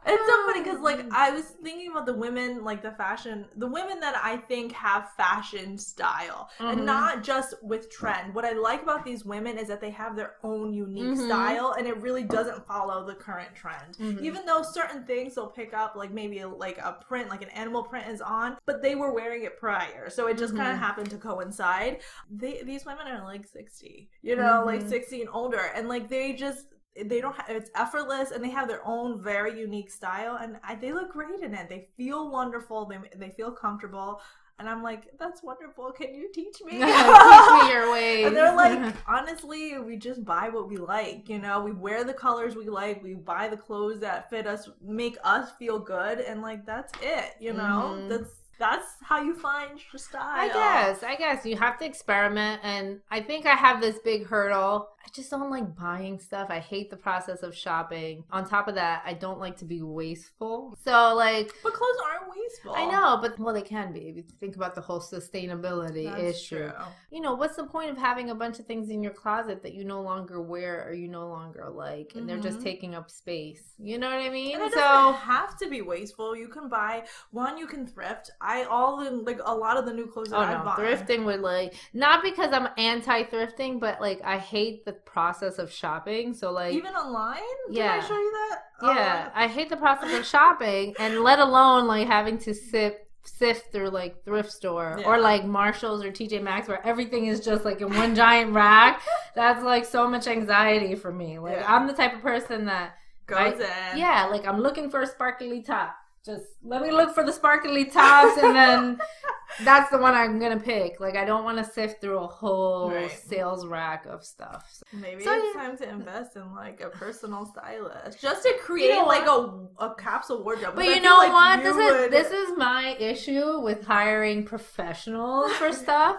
It's 0.09 0.25
so 0.25 0.45
funny 0.45 0.63
because 0.63 0.79
like 0.79 1.05
I 1.11 1.31
was 1.31 1.43
thinking 1.61 1.91
about 1.91 2.05
the 2.05 2.13
women, 2.13 2.63
like 2.63 2.81
the 2.81 2.91
fashion, 2.91 3.45
the 3.57 3.67
women 3.67 3.99
that 3.99 4.15
I 4.23 4.37
think 4.37 4.71
have 4.71 5.09
fashion 5.17 5.77
style, 5.77 6.49
Mhm. 6.59 6.71
and 6.73 6.85
not 6.85 7.23
just 7.23 7.55
with 7.61 7.89
trend. 7.91 8.33
What 8.33 8.45
I 8.45 8.51
like 8.53 8.83
about 8.83 9.03
these 9.03 9.25
women 9.25 9.57
is 9.57 9.67
that 9.67 9.81
they 9.81 9.89
have 9.91 10.15
their 10.15 10.35
own 10.43 10.73
unique 10.73 11.17
Mhm. 11.17 11.25
style, 11.25 11.73
and 11.77 11.85
it 11.87 11.97
really 12.01 12.23
doesn't 12.23 12.65
follow 12.65 13.05
the 13.05 13.15
current 13.15 13.53
trend. 13.53 13.97
Mhm. 13.99 14.21
Even 14.21 14.45
though 14.45 14.61
certain 14.61 15.03
things 15.05 15.35
they'll 15.35 15.47
pick 15.49 15.73
up, 15.73 15.95
like 15.95 16.11
maybe 16.11 16.43
like 16.45 16.77
a 16.77 16.93
print, 17.07 17.29
like 17.29 17.41
an 17.41 17.49
animal 17.49 17.83
print 17.83 18.07
is 18.07 18.21
on, 18.21 18.57
but 18.65 18.81
they 18.81 18.95
were 18.95 19.11
wearing 19.11 19.43
it 19.43 19.59
prior, 19.59 20.09
so 20.09 20.27
it 20.27 20.37
just 20.37 20.55
kind 20.55 20.71
of 20.71 20.77
happened 20.77 21.09
to 21.11 21.17
coincide. 21.17 22.01
They 22.39 22.61
these 22.63 22.85
women 22.85 23.07
are 23.07 23.23
like 23.23 23.45
sixty, 23.45 24.09
you 24.21 24.35
know, 24.35 24.63
like 24.65 24.83
Mhm. 24.83 24.89
sixty 24.89 25.21
and 25.21 25.29
older, 25.33 25.71
and 25.75 25.87
like 25.89 26.09
they 26.09 26.33
just 26.33 26.67
they 27.05 27.21
don't 27.21 27.35
have 27.35 27.49
it's 27.49 27.69
effortless 27.75 28.31
and 28.31 28.43
they 28.43 28.49
have 28.49 28.67
their 28.67 28.81
own 28.85 29.21
very 29.21 29.59
unique 29.59 29.91
style 29.91 30.37
and 30.41 30.57
I, 30.63 30.73
they 30.75 30.91
look 30.93 31.11
great 31.11 31.41
in 31.41 31.53
it 31.53 31.69
they 31.69 31.89
feel 31.95 32.31
wonderful 32.31 32.85
they, 32.87 32.97
they 33.15 33.29
feel 33.29 33.51
comfortable 33.51 34.19
and 34.57 34.67
i'm 34.67 34.81
like 34.81 35.03
that's 35.19 35.43
wonderful 35.43 35.91
can 35.91 36.15
you 36.15 36.31
teach 36.33 36.57
me 36.65 36.79
Teach 36.79 36.87
me 36.89 37.69
your 37.71 37.91
ways. 37.91 38.25
and 38.25 38.35
they're 38.35 38.55
like 38.55 38.95
honestly 39.07 39.77
we 39.77 39.95
just 39.95 40.25
buy 40.25 40.49
what 40.49 40.67
we 40.67 40.77
like 40.77 41.29
you 41.29 41.37
know 41.37 41.61
we 41.61 41.71
wear 41.71 42.03
the 42.03 42.13
colors 42.13 42.55
we 42.55 42.67
like 42.67 43.03
we 43.03 43.13
buy 43.13 43.47
the 43.47 43.57
clothes 43.57 43.99
that 43.99 44.27
fit 44.31 44.47
us 44.47 44.67
make 44.81 45.17
us 45.23 45.51
feel 45.59 45.77
good 45.77 46.19
and 46.19 46.41
like 46.41 46.65
that's 46.65 46.93
it 47.03 47.35
you 47.39 47.53
know 47.53 47.93
Mhm. 47.95 48.09
that's 48.09 48.31
that's 48.59 48.87
how 49.01 49.21
you 49.21 49.33
find 49.33 49.79
your 49.91 49.99
style 49.99 50.21
I 50.21 50.47
guess, 50.47 51.03
I 51.03 51.15
guess 51.15 51.45
you 51.45 51.57
have 51.57 51.77
to 51.79 51.85
experiment, 51.85 52.61
and 52.63 52.99
I 53.11 53.21
think 53.21 53.45
I 53.45 53.55
have 53.55 53.81
this 53.81 53.99
big 53.99 54.25
hurdle. 54.25 54.89
I 55.07 55.09
just 55.13 55.31
don't 55.31 55.49
like 55.49 55.73
buying 55.73 56.19
stuff. 56.19 56.49
I 56.49 56.59
hate 56.59 56.89
the 56.89 56.97
process 56.97 57.41
of 57.41 57.55
shopping. 57.55 58.25
On 58.29 58.45
top 58.45 58.67
of 58.67 58.75
that, 58.75 59.03
I 59.05 59.13
don't 59.13 59.39
like 59.39 59.55
to 59.57 59.65
be 59.65 59.81
wasteful. 59.81 60.77
So, 60.83 61.15
like, 61.15 61.53
but 61.63 61.73
clothes 61.73 61.95
aren't 62.05 62.29
wasteful 62.29 62.73
I 62.75 62.85
know, 62.91 63.17
but 63.21 63.39
well, 63.39 63.53
they 63.53 63.61
can 63.61 63.93
be. 63.93 64.01
If 64.09 64.17
you 64.17 64.23
think 64.37 64.57
about 64.57 64.75
the 64.75 64.81
whole 64.81 64.99
sustainability 64.99 66.03
that's 66.03 66.41
issue. 66.41 66.57
true 66.57 66.71
You 67.09 67.21
know, 67.21 67.35
what's 67.35 67.55
the 67.55 67.63
point 67.65 67.89
of 67.89 67.97
having 67.97 68.31
a 68.31 68.35
bunch 68.35 68.59
of 68.59 68.65
things 68.65 68.89
in 68.89 69.01
your 69.01 69.13
closet 69.13 69.63
that 69.63 69.73
you 69.73 69.85
no 69.85 70.01
longer 70.01 70.41
wear 70.41 70.85
or 70.85 70.93
you 70.93 71.07
no 71.07 71.29
longer 71.29 71.69
like, 71.69 72.11
and 72.15 72.27
they're 72.27 72.37
just 72.37 72.59
Mhm. 72.59 72.63
taking 72.63 72.93
up 72.93 73.09
space? 73.09 73.75
You 73.79 73.97
know 73.99 74.09
what 74.09 74.19
I 74.19 74.29
mean? 74.29 74.55
And 74.55 74.63
it 74.63 74.73
so. 74.73 74.79
doesn't 74.79 75.21
have 75.21 75.57
to 75.59 75.69
be 75.69 75.81
wasteful. 75.81 76.35
You 76.35 76.49
can 76.49 76.67
buy 76.67 77.05
one. 77.31 77.57
You 77.57 77.67
can 77.67 77.87
thrift. 77.87 78.31
I 78.41 78.63
all 78.63 78.97
the 78.97 79.11
like 79.11 79.39
a 79.45 79.55
lot 79.55 79.77
of 79.77 79.85
the 79.85 79.93
new 79.93 80.07
clothes 80.07 80.31
that 80.31 80.39
Oh 80.39 80.41
I 80.41 80.57
no, 80.57 80.63
bought. 80.65 80.79
thrifting 80.79 81.23
would 81.25 81.41
like 81.41 81.75
not 81.93 82.23
because 82.23 82.51
I'm 82.51 82.67
anti-thrifting, 82.77 83.79
but 83.79 84.01
like 84.01 84.21
I 84.23 84.37
hate 84.37 84.85
the 84.85 84.96
process 85.05 85.57
of 85.59 85.71
shopping. 85.71 86.33
So 86.33 86.51
like, 86.51 86.73
even 86.73 86.93
online. 86.95 87.39
Did 87.67 87.77
Yeah. 87.77 87.99
I 88.01 88.05
show 88.07 88.17
you 88.17 88.31
that? 88.31 88.59
Oh, 88.81 88.93
yeah, 88.93 89.25
Oh, 89.29 89.31
I 89.35 89.47
hate 89.47 89.69
the 89.69 89.77
process 89.77 90.13
of 90.17 90.25
shopping, 90.25 90.93
and 90.99 91.21
let 91.21 91.39
alone 91.39 91.87
like 91.87 92.07
having 92.07 92.37
to 92.39 92.53
sip 92.53 93.03
sift 93.23 93.73
through 93.73 93.89
like 93.89 94.23
thrift 94.23 94.49
store 94.51 94.95
Yeah. 94.99 95.05
or 95.05 95.19
like 95.19 95.43
Marshalls 95.43 96.01
or 96.01 96.11
TJ 96.11 96.41
Maxx 96.41 96.69
where 96.69 96.85
everything 96.87 97.25
is 97.25 97.41
just 97.43 97.65
like 97.65 97.81
in 97.81 97.93
one 97.93 98.15
giant 98.15 98.53
rack. 98.53 99.01
That's 99.35 99.61
like 99.63 99.83
so 99.83 100.07
much 100.09 100.27
anxiety 100.27 100.95
for 100.95 101.11
me. 101.11 101.37
Like 101.37 101.57
Yeah. 101.57 101.75
I'm 101.75 101.87
the 101.87 101.93
type 101.93 102.13
of 102.15 102.21
person 102.21 102.65
that 102.67 102.95
goes 103.25 103.59
I- 103.59 103.91
in. 103.91 103.97
yeah, 103.97 104.27
like 104.27 104.47
I'm 104.47 104.61
looking 104.61 104.89
for 104.89 105.01
a 105.01 105.07
sparkly 105.07 105.61
top. 105.61 105.93
Just 106.25 106.45
let 106.63 106.81
me 106.81 106.91
look 106.91 107.13
for 107.15 107.23
the 107.23 107.31
sparkly 107.31 107.85
tops 107.85 108.37
and 108.37 108.55
then 108.55 108.99
that's 109.63 109.89
the 109.89 109.97
one 109.97 110.13
I'm 110.13 110.39
gonna 110.39 110.59
pick. 110.59 110.99
Like 110.99 111.15
I 111.15 111.25
don't 111.25 111.43
want 111.43 111.57
to 111.57 111.63
sift 111.63 112.01
through 112.01 112.19
a 112.19 112.27
whole 112.27 112.91
Right. 112.91 113.09
sales 113.11 113.65
rack 113.65 114.05
of 114.05 114.23
stuff. 114.25 114.67
So. 114.71 114.83
Maybe 114.91 115.23
So, 115.23 115.31
it's 115.33 115.55
yeah. 115.55 115.61
time 115.61 115.77
to 115.77 115.89
invest 115.97 116.35
in 116.35 116.53
like 116.53 116.81
a 116.81 116.89
personal 116.89 117.45
stylist, 117.45 118.19
just 118.21 118.43
to 118.43 118.53
create 118.61 118.89
know 118.89 119.05
like 119.05 119.25
a, 119.27 119.67
a 119.85 119.95
capsule 119.95 120.43
wardrobe. 120.43 120.75
But 120.75 120.85
you 120.85 120.99
know 121.01 121.17
like 121.17 121.31
what? 121.31 121.59
you 121.59 121.63
This 121.63 121.77
is 121.77 122.11
this 122.11 122.31
is 122.31 122.57
my 122.57 122.95
issue 122.99 123.59
with 123.61 123.85
hiring 123.85 124.43
professionals 124.45 125.51
for 125.53 125.71
stuff. 125.85 126.17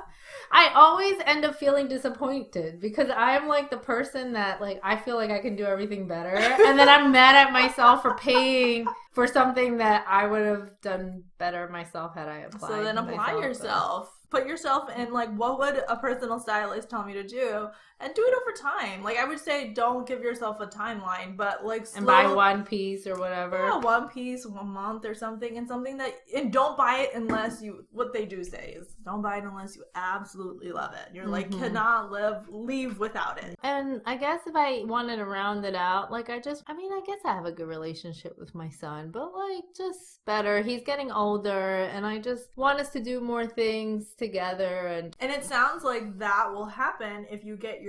I 0.50 0.70
always 0.74 1.16
end 1.26 1.44
up 1.44 1.56
feeling 1.56 1.88
disappointed 1.88 2.80
because 2.80 3.08
I'm 3.14 3.48
like 3.48 3.70
the 3.70 3.76
person 3.76 4.32
that 4.32 4.60
like 4.60 4.80
I 4.82 4.96
feel 4.96 5.16
like 5.16 5.30
I 5.30 5.38
can 5.40 5.56
do 5.56 5.64
everything 5.64 6.08
better, 6.08 6.34
and 6.36 6.78
then 6.78 6.88
I'm 6.88 7.12
mad 7.12 7.34
at 7.36 7.52
myself 7.52 8.02
for 8.02 8.14
paying 8.16 8.86
for 9.18 9.26
something 9.26 9.78
that 9.78 10.04
I 10.06 10.28
would 10.28 10.46
have 10.46 10.80
done 10.80 11.24
better 11.38 11.68
myself 11.70 12.14
had 12.14 12.28
I 12.28 12.38
applied. 12.42 12.70
So 12.70 12.84
then 12.84 12.98
apply 12.98 13.32
yourself. 13.32 14.16
put 14.30 14.46
yourself 14.46 14.96
in 14.96 15.12
like 15.12 15.28
what 15.34 15.58
would 15.58 15.82
a 15.88 15.96
personal 15.96 16.38
stylist 16.38 16.88
tell 16.88 17.02
me 17.02 17.14
to 17.14 17.24
do 17.24 17.66
and 18.00 18.14
do 18.14 18.22
it 18.24 18.34
over 18.40 18.52
time. 18.56 19.02
Like 19.02 19.18
I 19.18 19.24
would 19.24 19.40
say, 19.40 19.72
don't 19.72 20.06
give 20.06 20.20
yourself 20.22 20.60
a 20.60 20.66
timeline, 20.66 21.36
but 21.36 21.64
like 21.64 21.86
and 21.96 22.06
buy 22.06 22.32
one 22.32 22.64
piece 22.64 23.06
or 23.06 23.16
whatever. 23.18 23.58
yeah, 23.58 23.78
one 23.78 24.08
piece, 24.08 24.46
one 24.46 24.68
month 24.68 25.04
or 25.04 25.14
something, 25.14 25.56
and 25.58 25.66
something 25.66 25.96
that 25.98 26.14
and 26.34 26.52
don't 26.52 26.76
buy 26.76 26.98
it 26.98 27.10
unless 27.14 27.60
you. 27.62 27.84
What 27.90 28.12
they 28.12 28.24
do 28.24 28.44
say 28.44 28.74
is 28.78 28.94
don't 29.04 29.22
buy 29.22 29.38
it 29.38 29.44
unless 29.44 29.76
you 29.76 29.84
absolutely 29.94 30.70
love 30.72 30.92
it. 30.94 31.14
You're 31.14 31.26
like 31.26 31.50
Mhm. 31.50 31.58
cannot 31.58 32.10
live 32.12 32.48
leave 32.48 32.98
without 32.98 33.42
it. 33.42 33.58
And 33.62 34.00
I 34.06 34.16
guess 34.16 34.46
if 34.46 34.54
I 34.54 34.84
wanted 34.84 35.16
to 35.16 35.24
round 35.26 35.64
it 35.64 35.74
out, 35.74 36.12
like 36.12 36.30
I 36.30 36.38
just, 36.38 36.62
I 36.66 36.74
mean, 36.74 36.92
I 36.92 37.00
guess 37.06 37.18
I 37.24 37.34
have 37.34 37.46
a 37.46 37.52
good 37.52 37.66
relationship 37.66 38.38
with 38.38 38.54
my 38.54 38.68
son, 38.68 39.10
but 39.10 39.32
like 39.34 39.64
just 39.76 40.24
better. 40.24 40.62
He's 40.62 40.82
getting 40.82 41.10
older, 41.10 41.84
and 41.84 42.06
I 42.06 42.18
just 42.18 42.50
want 42.56 42.78
us 42.80 42.90
to 42.90 43.00
do 43.00 43.20
more 43.20 43.46
things 43.46 44.14
together. 44.14 44.86
And 44.88 45.16
And 45.20 45.32
it 45.32 45.44
sounds 45.44 45.82
like 45.84 46.18
that 46.18 46.52
will 46.52 46.66
happen 46.66 47.26
if 47.30 47.44
you 47.44 47.56
get 47.56 47.80
your 47.80 47.87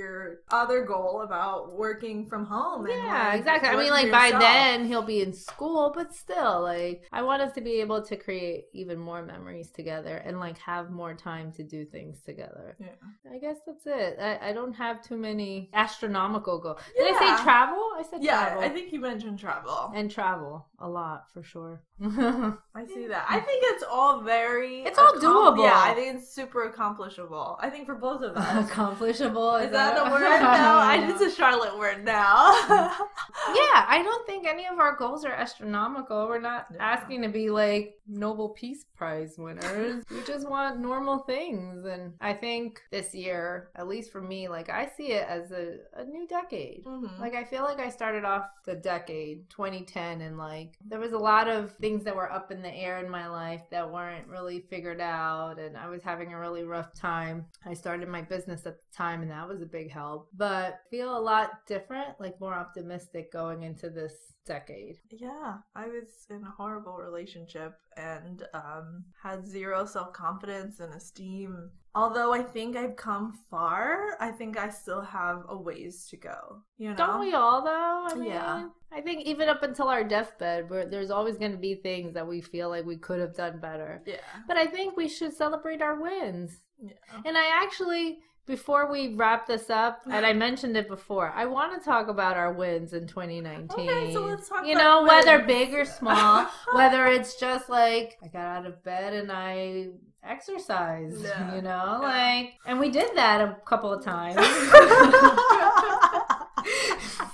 other 0.51 0.83
goal 0.83 1.21
about 1.21 1.77
working 1.77 2.25
from 2.25 2.45
home. 2.45 2.87
Yeah, 2.89 3.29
like, 3.29 3.39
exactly. 3.39 3.69
I 3.69 3.75
mean, 3.75 3.89
like 3.91 4.11
by 4.11 4.25
yourself. 4.25 4.43
then 4.43 4.85
he'll 4.85 5.01
be 5.01 5.21
in 5.21 5.33
school, 5.33 5.91
but 5.95 6.13
still, 6.13 6.61
like 6.61 7.03
I 7.11 7.21
want 7.21 7.41
us 7.41 7.53
to 7.53 7.61
be 7.61 7.81
able 7.81 8.01
to 8.03 8.15
create 8.15 8.65
even 8.73 8.99
more 8.99 9.23
memories 9.23 9.71
together 9.71 10.17
and 10.17 10.39
like 10.39 10.57
have 10.59 10.89
more 10.91 11.13
time 11.13 11.51
to 11.53 11.63
do 11.63 11.85
things 11.85 12.21
together. 12.25 12.75
Yeah. 12.79 13.33
I 13.33 13.37
guess 13.39 13.57
that's 13.65 13.85
it. 13.85 14.17
I, 14.19 14.49
I 14.49 14.53
don't 14.53 14.73
have 14.73 15.03
too 15.03 15.17
many 15.17 15.69
astronomical 15.73 16.59
goals. 16.59 16.79
Did 16.97 17.15
I 17.15 17.19
say 17.37 17.43
travel? 17.43 17.89
I 17.97 18.03
said 18.09 18.23
Yeah, 18.23 18.45
travel. 18.45 18.63
I 18.63 18.69
think 18.69 18.91
you 18.91 18.99
mentioned 18.99 19.39
travel. 19.39 19.91
and 19.95 20.09
travel 20.09 20.67
a 20.79 20.87
lot 20.87 21.25
for 21.33 21.43
sure. 21.43 21.81
I 22.01 22.85
see 22.85 23.07
that. 23.07 23.25
I 23.29 23.39
think 23.39 23.63
it's 23.67 23.83
all 23.89 24.21
very. 24.21 24.83
It's 24.83 24.97
all 24.97 25.13
doable. 25.15 25.63
Yeah, 25.63 25.81
I 25.83 25.93
think 25.93 26.15
it's 26.17 26.33
super 26.33 26.63
accomplishable. 26.63 27.57
I 27.61 27.69
think 27.69 27.85
for 27.85 27.95
both 27.95 28.21
of 28.21 28.37
us. 28.37 28.69
Accomplishable. 28.71 29.55
Is 29.57 29.71
that 29.71 29.88
a 29.97 30.11
word? 30.11 30.21
No, 30.21 30.79
I, 30.79 31.07
it's 31.09 31.21
a 31.21 31.29
Charlotte 31.35 31.77
word 31.77 32.03
now. 32.05 32.51
Yeah, 32.69 32.89
I 33.87 34.01
don't 34.03 34.25
think 34.25 34.47
any 34.47 34.65
of 34.65 34.79
our 34.79 34.95
goals 34.95 35.25
are 35.25 35.31
astronomical. 35.31 36.27
We're 36.27 36.39
not 36.39 36.71
No. 36.71 36.77
asking 36.79 37.21
to 37.23 37.29
be 37.29 37.49
like 37.49 37.98
Nobel 38.09 38.49
Peace 38.49 38.85
Prize 38.95 39.35
winners. 39.37 40.03
we 40.11 40.23
just 40.23 40.49
want 40.49 40.79
normal 40.79 41.19
things. 41.19 41.85
And 41.85 42.13
I 42.19 42.33
think 42.33 42.81
this 42.91 43.13
year, 43.13 43.69
at 43.75 43.87
least 43.87 44.11
for 44.11 44.21
me, 44.21 44.47
like 44.47 44.69
I 44.69 44.89
see 44.97 45.11
it 45.11 45.27
as 45.27 45.51
a, 45.51 45.77
a 45.95 46.03
new 46.05 46.27
decade. 46.27 46.83
Mhm. 46.85 47.19
Like 47.19 47.35
I 47.35 47.43
feel 47.43 47.63
like 47.63 47.79
I 47.79 47.89
started 47.89 48.25
off 48.25 48.45
the 48.65 48.75
decade 48.75 49.49
2010 49.49 50.21
and 50.21 50.37
like 50.37 50.77
there 50.85 50.99
was 50.99 51.13
a 51.13 51.17
lot 51.17 51.47
of 51.47 51.71
things 51.75 52.03
that 52.03 52.15
were 52.15 52.31
up 52.31 52.51
in 52.51 52.61
the 52.61 52.73
air 52.73 53.03
in 53.03 53.09
my 53.09 53.27
life 53.27 53.61
that 53.71 53.91
weren't 53.91 54.27
really 54.27 54.61
figured 54.69 55.01
out 55.01 55.59
and 55.59 55.77
I 55.77 55.87
was 55.87 56.03
having 56.03 56.33
a 56.33 56.39
really 56.39 56.63
rough 56.63 56.93
time. 56.93 57.45
I 57.65 57.73
started 57.73 58.07
my 58.09 58.21
business 58.21 58.65
at 58.65 58.77
the 58.77 58.95
time 58.95 59.21
and 59.21 59.31
that 59.31 59.47
was 59.47 59.61
a 59.61 59.65
big 59.65 59.91
help. 59.91 60.29
But 60.35 60.81
feel 60.89 61.17
a 61.17 61.19
lot 61.19 61.65
different, 61.67 62.19
like 62.19 62.39
more 62.39 62.53
optimistic 62.53 63.31
going 63.31 63.63
into 63.63 63.89
this 63.89 64.13
decade. 64.49 64.97
Yeah, 65.11 65.57
I 65.75 65.85
was 65.87 66.25
in 66.29 66.43
a 66.43 66.51
horrible 66.57 66.97
relationship 66.97 67.75
and 67.95 68.43
um, 68.53 69.05
had 69.23 69.47
zero 69.47 69.85
self 69.85 70.11
confidence 70.11 70.81
and 70.81 70.93
esteem. 70.93 71.69
Although 71.95 72.33
I 72.33 72.43
think 72.43 72.75
I've 72.75 72.95
come 72.95 73.33
far, 73.49 74.17
I 74.19 74.31
think 74.31 74.57
I 74.59 74.69
still 74.69 75.01
have 75.01 75.43
a 75.47 75.57
ways 75.57 76.07
to 76.09 76.17
go. 76.17 76.63
You 76.77 76.89
know? 76.89 76.95
Don't 76.95 77.19
we 77.21 77.33
all 77.33 77.63
though? 77.63 78.07
I 78.09 78.15
mean, 78.15 78.31
Yeah. 78.31 78.67
I 78.91 79.01
think 79.01 79.21
even 79.25 79.49
up 79.49 79.61
until 79.63 79.87
our 79.87 80.03
deathbed, 80.03 80.69
where 80.69 80.85
there's 80.87 81.11
always 81.11 81.37
going 81.37 81.51
to 81.51 81.57
be 81.57 81.75
things 81.75 82.13
that 82.15 82.27
we 82.27 82.41
feel 82.41 82.69
like 82.69 82.85
we 82.85 82.97
could 82.97 83.19
have 83.19 83.35
done 83.35 83.59
better. 83.59 84.01
Yeah. 84.05 84.15
But 84.47 84.57
I 84.57 84.65
think 84.65 84.97
we 84.97 85.07
should 85.07 85.33
celebrate 85.33 85.81
our 85.81 86.01
wins. 86.01 86.57
Yeah. 86.81 86.93
And 87.25 87.37
I 87.37 87.61
actually, 87.63 88.19
before 88.49 88.91
we 88.91 89.13
wrap 89.13 89.45
this 89.47 89.69
up, 89.69 90.01
and 90.11 90.25
I 90.25 90.33
mentioned 90.33 90.75
it 90.75 90.89
before, 90.89 91.31
I 91.33 91.45
want 91.45 91.79
to 91.79 91.85
talk 91.85 92.09
about 92.09 92.35
our 92.35 92.51
wins 92.51 92.91
in 92.93 93.07
2019. 93.07 93.69
Okay, 93.71 94.11
so 94.11 94.25
let's 94.25 94.49
talk 94.49 94.65
You 94.65 94.75
know, 94.75 95.03
whether 95.03 95.39
big 95.39 95.73
or 95.73 95.85
small, 95.85 96.47
whether 96.73 97.05
it's 97.05 97.35
just 97.39 97.69
like 97.69 98.17
I 98.21 98.27
got 98.27 98.41
out 98.57 98.65
of 98.65 98.83
bed 98.83 99.13
and 99.13 99.31
I 99.31 99.89
exercised, 100.23 101.23
Yeah. 101.23 101.55
you 101.55 101.61
know, 101.61 101.99
Yeah. 102.01 102.07
like, 102.41 102.53
and 102.65 102.79
we 102.79 102.89
did 102.89 103.15
that 103.15 103.39
a 103.39 103.55
couple 103.65 103.93
of 103.93 104.03
times. 104.03 104.35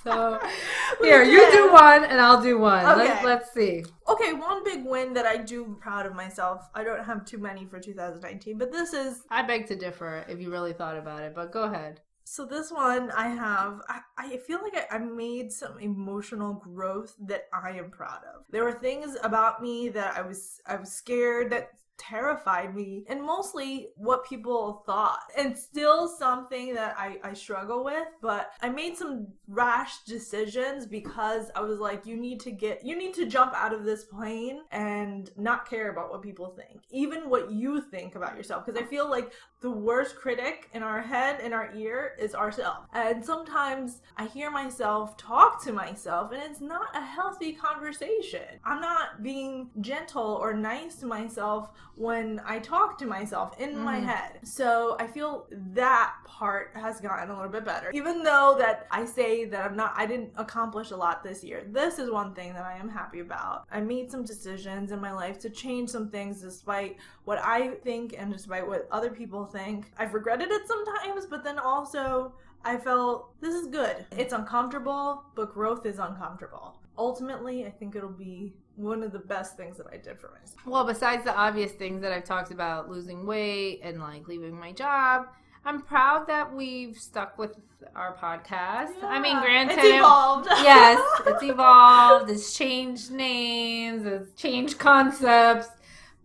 so 0.06 0.40
here, 1.02 1.24
you 1.24 1.52
do 1.52 1.74
one 1.74 2.06
and 2.06 2.22
I'll 2.22 2.42
do 2.42 2.58
one. 2.60 2.86
Let's 2.98 3.12
Okay. 3.12 3.26
let's 3.26 3.52
see. 3.54 3.84
Okay, 4.08 4.34
one 4.34 4.64
big 4.64 4.86
win 4.86 5.14
that 5.14 5.26
I 5.26 5.38
do 5.38 5.78
proud 5.82 6.06
of 6.06 6.14
myself. 6.16 6.70
I 6.74 6.84
don't 6.84 7.04
have 7.04 7.26
too 7.26 7.40
many 7.40 7.66
for 7.66 7.80
2019, 7.80 8.58
but 8.58 8.72
this 8.72 8.94
is 8.94 9.24
I 9.30 9.42
beg 9.42 9.68
to 9.68 9.76
differ 9.76 10.26
if 10.30 10.40
you 10.40 10.52
really 10.52 10.74
thought 10.74 10.98
about 10.98 11.24
it, 11.24 11.34
but 11.36 11.52
go 11.52 11.64
ahead. 11.64 12.02
so 12.28 12.42
this 12.46 12.72
one 12.72 13.12
I 13.12 13.28
have 13.46 13.74
I, 13.88 14.00
I 14.18 14.38
feel 14.48 14.60
like 14.66 14.76
I, 14.82 14.96
I 14.96 15.00
made 15.00 15.52
some 15.52 15.76
emotional 15.80 16.54
growth 16.54 17.12
that 17.30 17.44
I 17.54 17.72
am 17.82 17.90
proud 17.92 18.22
of. 18.34 18.38
There 18.50 18.64
were 18.64 18.80
things 18.88 19.10
about 19.30 19.62
me 19.62 19.90
that 19.90 20.18
I 20.18 20.22
was 20.30 20.42
I 20.66 20.76
was 20.78 20.92
scared 20.92 21.52
that 21.52 21.66
terrified 21.98 22.76
me 22.76 23.04
and 23.08 23.22
mostly 23.22 23.90
what 23.96 24.26
people 24.26 24.84
thought 24.86 25.22
and 25.38 25.58
still 25.58 26.08
something 26.08 26.74
that 26.74 26.96
I, 26.98 27.18
I 27.24 27.34
struggle 27.34 27.84
with 27.84 28.08
but 28.22 28.52
i 28.62 28.70
made 28.70 28.98
some 28.98 29.28
rash 29.48 30.04
decisions 30.06 30.86
because 30.86 31.50
i 31.56 31.62
was 31.62 31.80
like 31.80 32.06
you 32.06 32.18
need 32.18 32.40
to 32.42 32.52
get 32.52 32.86
you 32.86 32.98
need 32.98 33.14
to 33.16 33.26
jump 33.26 33.54
out 33.54 33.74
of 33.74 33.86
this 33.86 34.04
plane 34.04 34.62
and 34.72 35.30
not 35.38 35.70
care 35.70 35.92
about 35.92 36.10
what 36.10 36.22
people 36.22 36.50
think 36.50 36.84
even 36.92 37.30
what 37.30 37.52
you 37.52 37.82
think 37.82 38.16
about 38.16 38.36
yourself. 38.36 38.66
Because 38.66 38.82
i 38.82 38.86
feel 38.86 39.10
like 39.10 39.32
the 39.66 39.72
worst 39.72 40.16
critic 40.16 40.70
in 40.76 40.84
our 40.84 41.02
head 41.02 41.40
in 41.42 41.52
our 41.52 41.74
ear 41.76 42.14
is 42.20 42.36
ourselves. 42.36 42.88
And 42.94 43.26
sometimes 43.26 44.02
i 44.16 44.26
hear 44.28 44.52
myself 44.52 45.18
talk 45.18 45.64
to 45.64 45.74
myself 45.74 46.32
and 46.32 46.44
it's 46.44 46.62
not 46.62 46.96
a 46.96 47.02
healthy 47.02 47.52
conversation. 47.54 48.46
I'm 48.64 48.80
not 48.80 49.24
being 49.24 49.72
gentle 49.82 50.38
or 50.44 50.54
nice 50.54 50.98
to 50.98 51.08
myself 51.08 51.72
when 51.96 52.40
i 52.46 52.60
talk 52.60 52.98
to 53.00 53.08
myself 53.08 53.60
in 53.60 53.72
my 53.84 53.98
Mhm. 54.00 54.04
head. 54.12 54.32
So 54.44 54.98
i 55.00 55.08
feel 55.08 55.48
that 55.84 56.14
part 56.26 56.66
has 56.76 57.02
gotten 57.02 57.32
a 57.32 57.36
little 57.36 57.52
bit 57.58 57.66
better. 57.66 57.90
Even 58.02 58.22
though 58.22 58.50
that 58.60 58.86
i 58.92 59.04
say 59.04 59.46
that 59.46 59.62
i'm 59.66 59.76
not 59.84 59.94
i 59.98 60.06
didn't 60.06 60.32
accomplish 60.46 60.92
a 60.92 61.00
lot 61.06 61.24
this 61.24 61.44
year 61.44 61.60
this 61.80 61.98
is 62.04 62.12
one 62.22 62.32
thing 62.36 62.54
that 62.54 62.66
i 62.74 62.76
am 62.84 62.90
happy 63.02 63.22
about. 63.22 63.66
I 63.72 63.80
made 63.82 64.12
some 64.12 64.24
decisions 64.24 64.92
in 64.92 65.00
my 65.02 65.14
life 65.24 65.40
to 65.40 65.50
change 65.50 65.90
some 65.90 66.08
things 66.16 66.40
despite 66.50 66.98
what 67.28 67.40
i 67.58 67.60
think 67.88 68.14
and 68.20 68.28
despite 68.32 68.66
what 68.72 68.88
other 68.98 69.10
people 69.22 69.42
think 69.46 69.55
i've 69.98 70.14
regretted 70.14 70.50
it 70.52 70.62
sometimes 70.68 71.26
but 71.26 71.44
then 71.44 71.58
also 71.60 72.34
i 72.64 72.76
felt 72.78 73.30
this 73.42 73.54
is 73.56 73.68
good 73.68 74.06
it's 74.12 74.34
uncomfortable 74.34 75.24
but 75.36 75.54
growth 75.54 75.86
is 75.86 76.00
uncomfortable 76.00 76.78
ultimately 76.98 77.66
i 77.66 77.70
think 77.70 77.96
it'll 77.96 78.10
be 78.10 78.54
one 78.76 79.02
of 79.04 79.12
the 79.12 79.20
best 79.20 79.56
things 79.58 79.78
that 79.78 79.88
i 79.92 79.98
did 79.98 80.20
for 80.20 80.32
myself 80.40 80.66
Well, 80.66 80.86
besides 80.86 81.24
the 81.24 81.34
obvious 81.36 81.72
things 81.72 82.02
that 82.02 82.12
I've 82.12 82.26
talked 82.26 82.52
about, 82.52 82.90
losing 82.90 83.26
weight 83.26 83.80
and 83.84 84.02
like 84.02 84.28
leaving 84.28 84.60
my 84.60 84.74
job, 84.74 85.28
I'm 85.64 85.82
proud 85.82 86.28
that 86.28 86.54
we've 86.54 86.98
stuck 86.98 87.38
with 87.38 87.54
our 87.96 88.16
podcast. 88.18 89.02
I 89.02 89.20
mean, 89.20 89.38
Yeah. 89.38 89.42
granted, 89.42 89.78
it's 89.78 89.86
evolved 90.00 90.48
yes, 90.62 91.00
it's 91.26 91.44
evolved, 91.44 92.30
it's 92.30 92.54
changed 92.58 93.12
names, 93.12 94.06
it's 94.06 94.34
changed 94.40 94.78
concepts, 94.78 95.70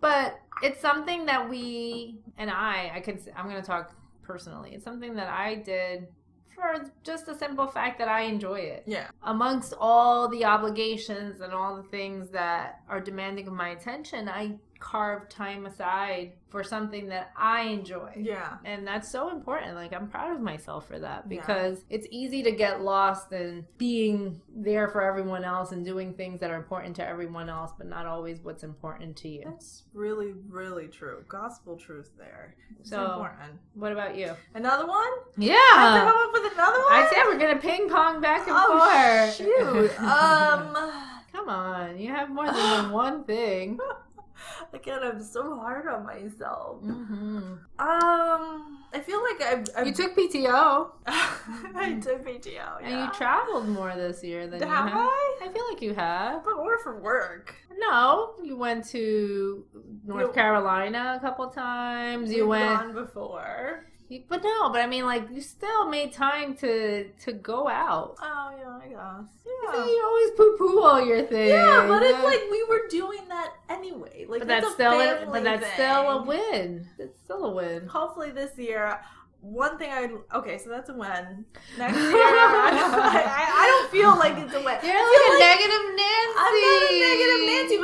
but 0.00 0.40
it's 0.62 0.80
something 0.80 1.26
that 1.26 1.48
we 1.48 2.18
and 2.38 2.50
I, 2.50 2.92
I 2.96 3.00
can, 3.00 3.18
I'm 3.36 3.48
going 3.48 3.60
to 3.60 3.66
talk 3.66 3.94
personally. 4.22 4.72
It's 4.74 4.84
something 4.84 5.14
that 5.14 5.28
I 5.28 5.56
did 5.56 6.08
for 6.54 6.90
just 7.02 7.26
the 7.26 7.34
simple 7.34 7.66
fact 7.66 7.98
that 7.98 8.08
I 8.08 8.22
enjoy 8.22 8.60
it 8.60 8.82
yeah 8.86 9.08
amongst 9.22 9.72
all 9.80 10.28
the 10.28 10.44
obligations 10.44 11.40
and 11.40 11.54
all 11.54 11.74
the 11.74 11.82
things 11.84 12.28
that 12.30 12.80
are 12.88 13.00
demanding 13.00 13.46
of 13.48 13.54
my 13.54 13.70
attention, 13.70 14.28
I 14.28 14.58
carve 14.80 15.28
time 15.28 15.66
aside 15.66 16.32
for 16.48 16.64
something 16.64 17.08
that 17.10 17.30
I 17.36 17.60
enjoy. 17.62 18.10
yeah 18.16 18.56
And 18.64 18.84
that's 18.84 19.08
so 19.08 19.28
important. 19.30 19.76
Like, 19.76 19.92
I'm 19.92 20.08
proud 20.08 20.34
of 20.34 20.40
myself 20.40 20.88
for 20.88 20.98
that 20.98 21.24
Yeah. 21.28 21.38
because 21.40 21.84
it's 21.90 22.08
easy 22.10 22.42
to 22.42 22.50
get 22.50 22.80
lost 22.80 23.30
in 23.30 23.66
being 23.78 24.40
there 24.52 24.88
for 24.88 25.02
everyone 25.02 25.44
else 25.44 25.70
and 25.70 25.84
doing 25.84 26.14
things 26.14 26.40
that 26.40 26.50
are 26.50 26.56
important 26.56 26.96
to 26.96 27.06
everyone 27.06 27.48
else, 27.48 27.70
but 27.78 27.86
not 27.86 28.06
always 28.06 28.40
what's 28.40 28.64
important 28.64 29.16
to 29.18 29.28
you. 29.28 29.42
That's 29.44 29.84
really, 29.92 30.32
really 30.48 30.88
true. 30.88 31.24
Gospel 31.28 31.76
truth 31.76 32.10
there. 32.18 32.56
It's 32.80 32.90
So- 32.90 33.04
important. 33.12 33.60
What 33.74 33.92
about 33.92 34.16
you? 34.16 34.32
Another 34.54 34.86
one? 34.88 35.12
Yeah. 35.36 35.52
I 35.54 35.76
have 35.76 35.94
to 35.94 36.04
Yeah. 36.06 36.12
come 36.12 36.26
up 36.26 36.32
with 36.32 36.52
another 36.54 36.78
one? 36.78 36.92
I 36.94 37.10
said 37.12 37.22
we're 37.26 37.38
going 37.38 37.54
to 37.54 37.60
ping 37.62 37.88
pong 37.88 38.20
back 38.20 38.48
and 38.48 38.56
oh, 38.58 38.78
forth. 38.78 39.34
shoot. 39.36 40.00
um, 40.00 40.92
Come 41.32 41.48
on. 41.48 41.96
You 41.96 42.10
have 42.10 42.28
more 42.28 42.50
than 42.50 42.90
one 42.90 43.22
thing. 43.32 43.78
Again, 44.72 45.00
I'm 45.02 45.22
so 45.22 45.56
hard 45.56 45.86
on 45.88 46.04
myself. 46.06 46.80
hmm 46.82 47.54
Um, 47.78 48.78
I 48.92 49.00
feel 49.04 49.22
like 49.22 49.40
I've, 49.42 49.64
I've 49.76 49.86
You 49.86 49.92
took 49.94 50.16
PTO 50.16 50.90
I 51.06 51.98
took 52.02 52.24
PTO, 52.26 52.46
yeah. 52.54 52.78
and 52.82 53.00
you 53.06 53.12
traveled 53.12 53.68
more 53.68 53.94
this 53.94 54.22
year 54.24 54.46
than 54.46 54.60
you 54.60 54.66
Have 54.68 54.88
have. 54.90 54.98
I? 54.98 55.38
I 55.44 55.48
feel 55.52 55.64
like 55.72 55.80
you 55.82 55.94
have. 55.94 56.44
But 56.44 56.56
more 56.56 56.78
for 56.78 57.00
work. 57.00 57.54
No, 57.78 58.34
you 58.42 58.56
went 58.56 58.84
to 58.88 59.64
North 60.04 60.26
You- 60.28 60.32
Carolina 60.32 61.16
a 61.16 61.20
couple 61.20 61.46
times. 61.48 62.32
You 62.32 62.46
went, 62.48 62.78
gone 62.80 62.94
before. 62.94 63.86
You- 64.10 64.24
but 64.28 64.42
no, 64.42 64.68
but 64.70 64.80
I 64.82 64.86
mean, 64.86 65.04
like 65.06 65.30
you 65.30 65.40
still 65.40 65.88
made 65.88 66.12
time 66.12 66.54
to 66.56 67.08
to 67.24 67.32
go 67.32 67.68
out. 67.68 68.16
Oh 68.20 68.50
yeah, 68.58 68.78
I 68.84 68.88
guess. 68.88 69.28
So 69.44 69.50
Yeah. 69.78 69.86
You 69.86 70.02
always 70.04 70.30
poo 70.36 70.56
poo 70.58 70.80
all 70.82 71.04
your 71.04 71.22
things. 71.22 71.50
Yeah, 71.50 71.86
but 71.88 72.02
it's 72.02 72.22
like 72.22 72.42
we 72.50 72.62
were 72.68 72.82
doing 72.90 73.26
that 73.28 73.52
anyway. 73.68 74.26
Like 74.28 74.40
but 74.40 74.48
that's, 74.48 74.64
that's 74.66 74.72
a 74.72 74.74
still, 74.74 75.00
a, 75.00 75.26
but 75.32 75.44
that's 75.44 75.62
thing. 75.64 75.72
still 75.74 76.10
a 76.10 76.22
win. 76.22 76.86
It's 76.98 77.18
still 77.24 77.44
a 77.46 77.50
win. 77.52 77.86
Hopefully 77.86 78.30
this 78.30 78.58
year. 78.58 79.00
One 79.42 79.78
thing 79.78 79.90
I 79.90 80.36
okay, 80.36 80.58
so 80.58 80.68
that's 80.68 80.90
a 80.90 80.92
win. 80.94 81.46
Next 81.78 81.96
year, 81.96 82.12
I, 82.12 83.24
I, 83.24 83.44
I 83.62 83.66
don't 83.72 83.90
feel 83.90 84.10
like 84.18 84.36
it's 84.36 84.52
a 84.52 84.60
win. 84.60 84.76
You're 84.84 84.92
I 84.92 85.06
like 85.16 85.32
a 85.32 85.38
negative 85.48 85.84
Nancy. 85.96 86.36
I'm 86.44 86.54
not 86.60 86.89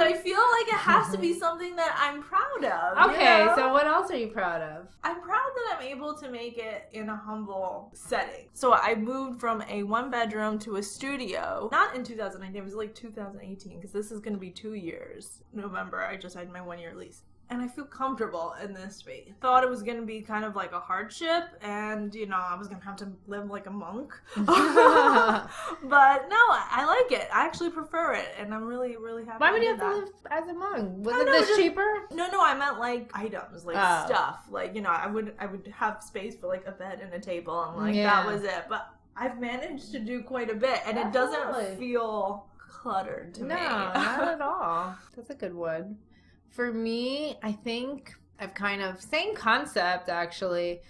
I 0.07 0.13
feel 0.15 0.39
like 0.39 0.69
it 0.69 0.81
has 0.81 1.11
to 1.13 1.19
be 1.19 1.31
mm-hmm. 1.31 1.39
something 1.39 1.77
that 1.77 1.97
I'm 1.99 2.23
proud 2.23 2.65
of. 2.65 2.99
you 2.99 3.15
Okay, 3.15 3.45
know? 3.47 3.55
so 3.57 3.73
what 3.73 3.87
else 3.87 4.11
are 4.11 4.17
you 4.17 4.29
proud 4.29 4.63
of? 4.63 4.89
I'm 5.03 5.21
proud 5.21 5.51
that 5.57 5.77
I'm 5.77 5.87
able 5.87 6.15
to 6.15 6.31
make 6.31 6.59
it 6.59 6.89
in 6.93 7.09
a 7.09 7.17
humble 7.17 7.91
setting. 7.95 8.47
So 8.53 8.75
I 8.75 8.95
moved 8.95 9.41
from 9.41 9.63
a 9.69 9.83
one 9.83 10.11
bedroom 10.11 10.59
to 10.61 10.77
a 10.77 10.83
studio, 10.83 11.69
not 11.73 11.95
in 11.97 12.05
2019, 12.05 12.61
it 12.61 12.65
was 12.65 12.75
like 12.75 12.95
2018, 12.95 13.77
because 13.77 13.93
this 13.93 14.11
is 14.11 14.21
going 14.21 14.35
to 14.35 14.41
be 14.41 14.51
two 14.51 14.75
years. 14.75 15.43
November, 15.53 16.03
I 16.03 16.17
just 16.17 16.37
had 16.37 16.51
my 16.53 16.61
one 16.61 16.79
year 16.79 16.95
lease. 16.95 17.23
And 17.49 17.63
I 17.63 17.69
feel 17.69 17.85
comfortable 17.85 18.55
in 18.61 18.75
this 18.75 18.97
space. 18.97 19.31
Thought 19.41 19.63
it 19.63 19.71
was 19.71 19.85
going 19.85 19.99
to 20.01 20.05
be 20.05 20.21
kind 20.21 20.45
of 20.45 20.57
like 20.57 20.73
a 20.73 20.81
hardship, 20.81 21.45
and 21.63 22.13
you 22.13 22.27
know, 22.27 22.37
I 22.37 22.57
was 22.57 22.67
going 22.67 22.81
to 22.81 22.85
have 22.87 22.97
to 22.97 23.09
live 23.29 23.49
like 23.49 23.67
a 23.69 23.71
monk. 23.71 24.13
but 24.37 24.49
no, 26.29 26.37
I 26.51 26.85
like 26.87 27.13
it. 27.21 27.29
I 27.33 27.45
actually 27.47 27.71
prefer 27.71 28.15
it, 28.15 28.29
and 28.39 28.53
I'm 28.53 28.65
really, 28.65 28.97
really 28.97 29.25
happy. 29.25 29.39
Why 29.39 29.53
would 29.53 29.63
you 29.63 29.69
have 29.69 29.79
to 29.81 29.97
live 29.97 30.09
as 30.31 30.49
a 30.49 30.55
monk? 30.55 31.07
Was 31.07 31.17
it 31.17 31.27
know, 31.27 31.33
this 31.33 31.49
just- 31.49 31.61
cheaper? 31.61 31.85
No, 32.11 32.29
no, 32.31 32.43
I 32.43 32.55
meant 32.59 32.79
like 32.79 33.11
items, 33.15 33.65
like 33.65 33.77
Oh. 33.79 34.07
stuff. 34.07 34.47
Like 34.51 34.75
you 34.75 34.81
know, 34.81 34.91
I 34.91 35.07
would 35.07 35.35
I 35.39 35.47
would 35.47 35.73
have 35.77 36.03
space 36.03 36.35
for 36.37 36.49
like 36.49 36.67
a 36.67 36.73
bed 36.73 37.01
and 37.01 37.13
a 37.15 37.21
table, 37.21 37.63
and 37.63 37.77
like 37.77 37.95
Yeah. 37.95 38.23
that 38.25 38.27
was 38.27 38.43
it. 38.43 38.65
But 38.69 38.89
I've 39.17 39.41
managed 39.41 39.93
to 39.93 39.99
do 40.01 40.23
quite 40.23 40.51
a 40.51 40.55
bit, 40.55 40.81
and 40.85 40.99
it 40.99 41.13
doesn't 41.13 41.79
feel 41.79 42.47
cluttered 42.69 43.35
to 43.35 43.45
no, 43.45 43.55
me. 43.55 43.61
No, 43.61 43.69
not 43.69 44.29
at 44.29 44.41
all. 44.43 44.97
That's 45.15 45.31
a 45.31 45.35
good 45.35 45.55
one. 45.55 45.97
For 46.51 46.73
me, 46.73 47.37
I 47.43 47.53
think 47.53 48.15
I've 48.41 48.55
kind 48.55 48.83
of 48.83 49.01
same 49.01 49.35
concept 49.35 50.09
actually. 50.09 50.81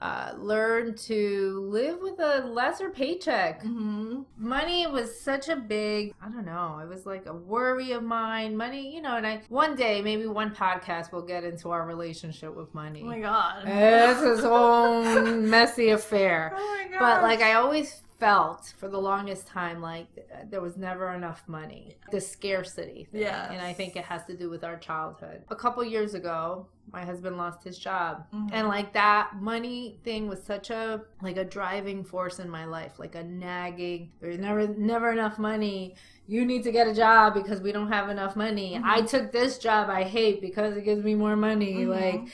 Uh, 0.00 0.32
learned 0.38 0.96
to 0.96 1.58
live 1.72 1.98
with 2.00 2.20
a 2.20 2.46
lesser 2.46 2.88
paycheck. 2.88 3.62
hmm 3.62 4.22
Money 4.36 4.86
was 4.86 5.20
such 5.20 5.48
a 5.48 5.56
big, 5.56 6.14
I 6.22 6.28
don't 6.28 6.44
know, 6.46 6.78
it 6.80 6.88
was 6.88 7.04
like 7.04 7.26
a 7.26 7.34
worry 7.34 7.90
of 7.90 8.04
mine. 8.04 8.56
Money, 8.56 8.94
you 8.94 9.02
know, 9.02 9.16
and 9.16 9.26
I 9.26 9.42
one 9.48 9.74
day, 9.74 10.00
maybe 10.00 10.28
one 10.28 10.54
podcast 10.54 11.10
will 11.10 11.22
get 11.22 11.42
into 11.42 11.70
our 11.70 11.84
relationship 11.84 12.54
with 12.54 12.72
money. 12.74 13.02
Oh 13.02 13.06
my 13.06 13.18
god. 13.18 13.64
it's 13.66 14.20
his 14.20 14.44
own 14.44 15.50
messy 15.50 15.88
affair. 15.90 16.54
Oh 16.56 16.76
my 16.78 16.88
god. 16.90 16.98
But 17.00 17.22
like 17.24 17.40
I 17.42 17.54
always 17.54 18.00
felt 18.18 18.74
for 18.76 18.88
the 18.88 18.98
longest 18.98 19.46
time 19.46 19.80
like 19.80 20.06
there 20.50 20.60
was 20.60 20.76
never 20.76 21.12
enough 21.14 21.44
money. 21.46 21.96
The 22.10 22.20
scarcity. 22.20 23.06
Yeah. 23.12 23.50
And 23.52 23.60
I 23.62 23.72
think 23.72 23.94
it 23.96 24.04
has 24.04 24.24
to 24.26 24.36
do 24.36 24.50
with 24.50 24.64
our 24.64 24.76
childhood. 24.76 25.44
A 25.50 25.56
couple 25.56 25.84
years 25.84 26.14
ago, 26.14 26.66
my 26.92 27.04
husband 27.04 27.36
lost 27.36 27.62
his 27.62 27.78
job. 27.78 28.24
Mhm. 28.34 28.50
And 28.52 28.66
like 28.68 28.92
that 28.94 29.36
money 29.40 30.00
thing 30.04 30.26
was 30.26 30.42
such 30.42 30.70
a 30.70 31.02
like 31.22 31.36
a 31.36 31.44
driving 31.44 32.02
force 32.02 32.40
in 32.40 32.50
my 32.50 32.64
life, 32.64 32.98
like 32.98 33.14
a 33.14 33.22
nagging, 33.22 34.10
there's 34.20 34.38
never 34.38 34.66
never 34.66 35.12
enough 35.12 35.38
money. 35.38 35.94
You 36.26 36.44
need 36.44 36.64
to 36.64 36.72
get 36.72 36.88
a 36.88 36.94
job 36.94 37.34
because 37.34 37.60
we 37.60 37.72
don't 37.72 37.92
have 37.92 38.08
enough 38.08 38.34
money. 38.36 38.74
Mhm. 38.74 38.82
I 38.84 39.02
took 39.02 39.30
this 39.30 39.58
job 39.58 39.88
I 39.90 40.02
hate 40.02 40.40
because 40.40 40.76
it 40.76 40.84
gives 40.84 41.04
me 41.04 41.14
more 41.14 41.36
money. 41.36 41.84
Mhm. 41.84 41.88
Like 41.88 42.28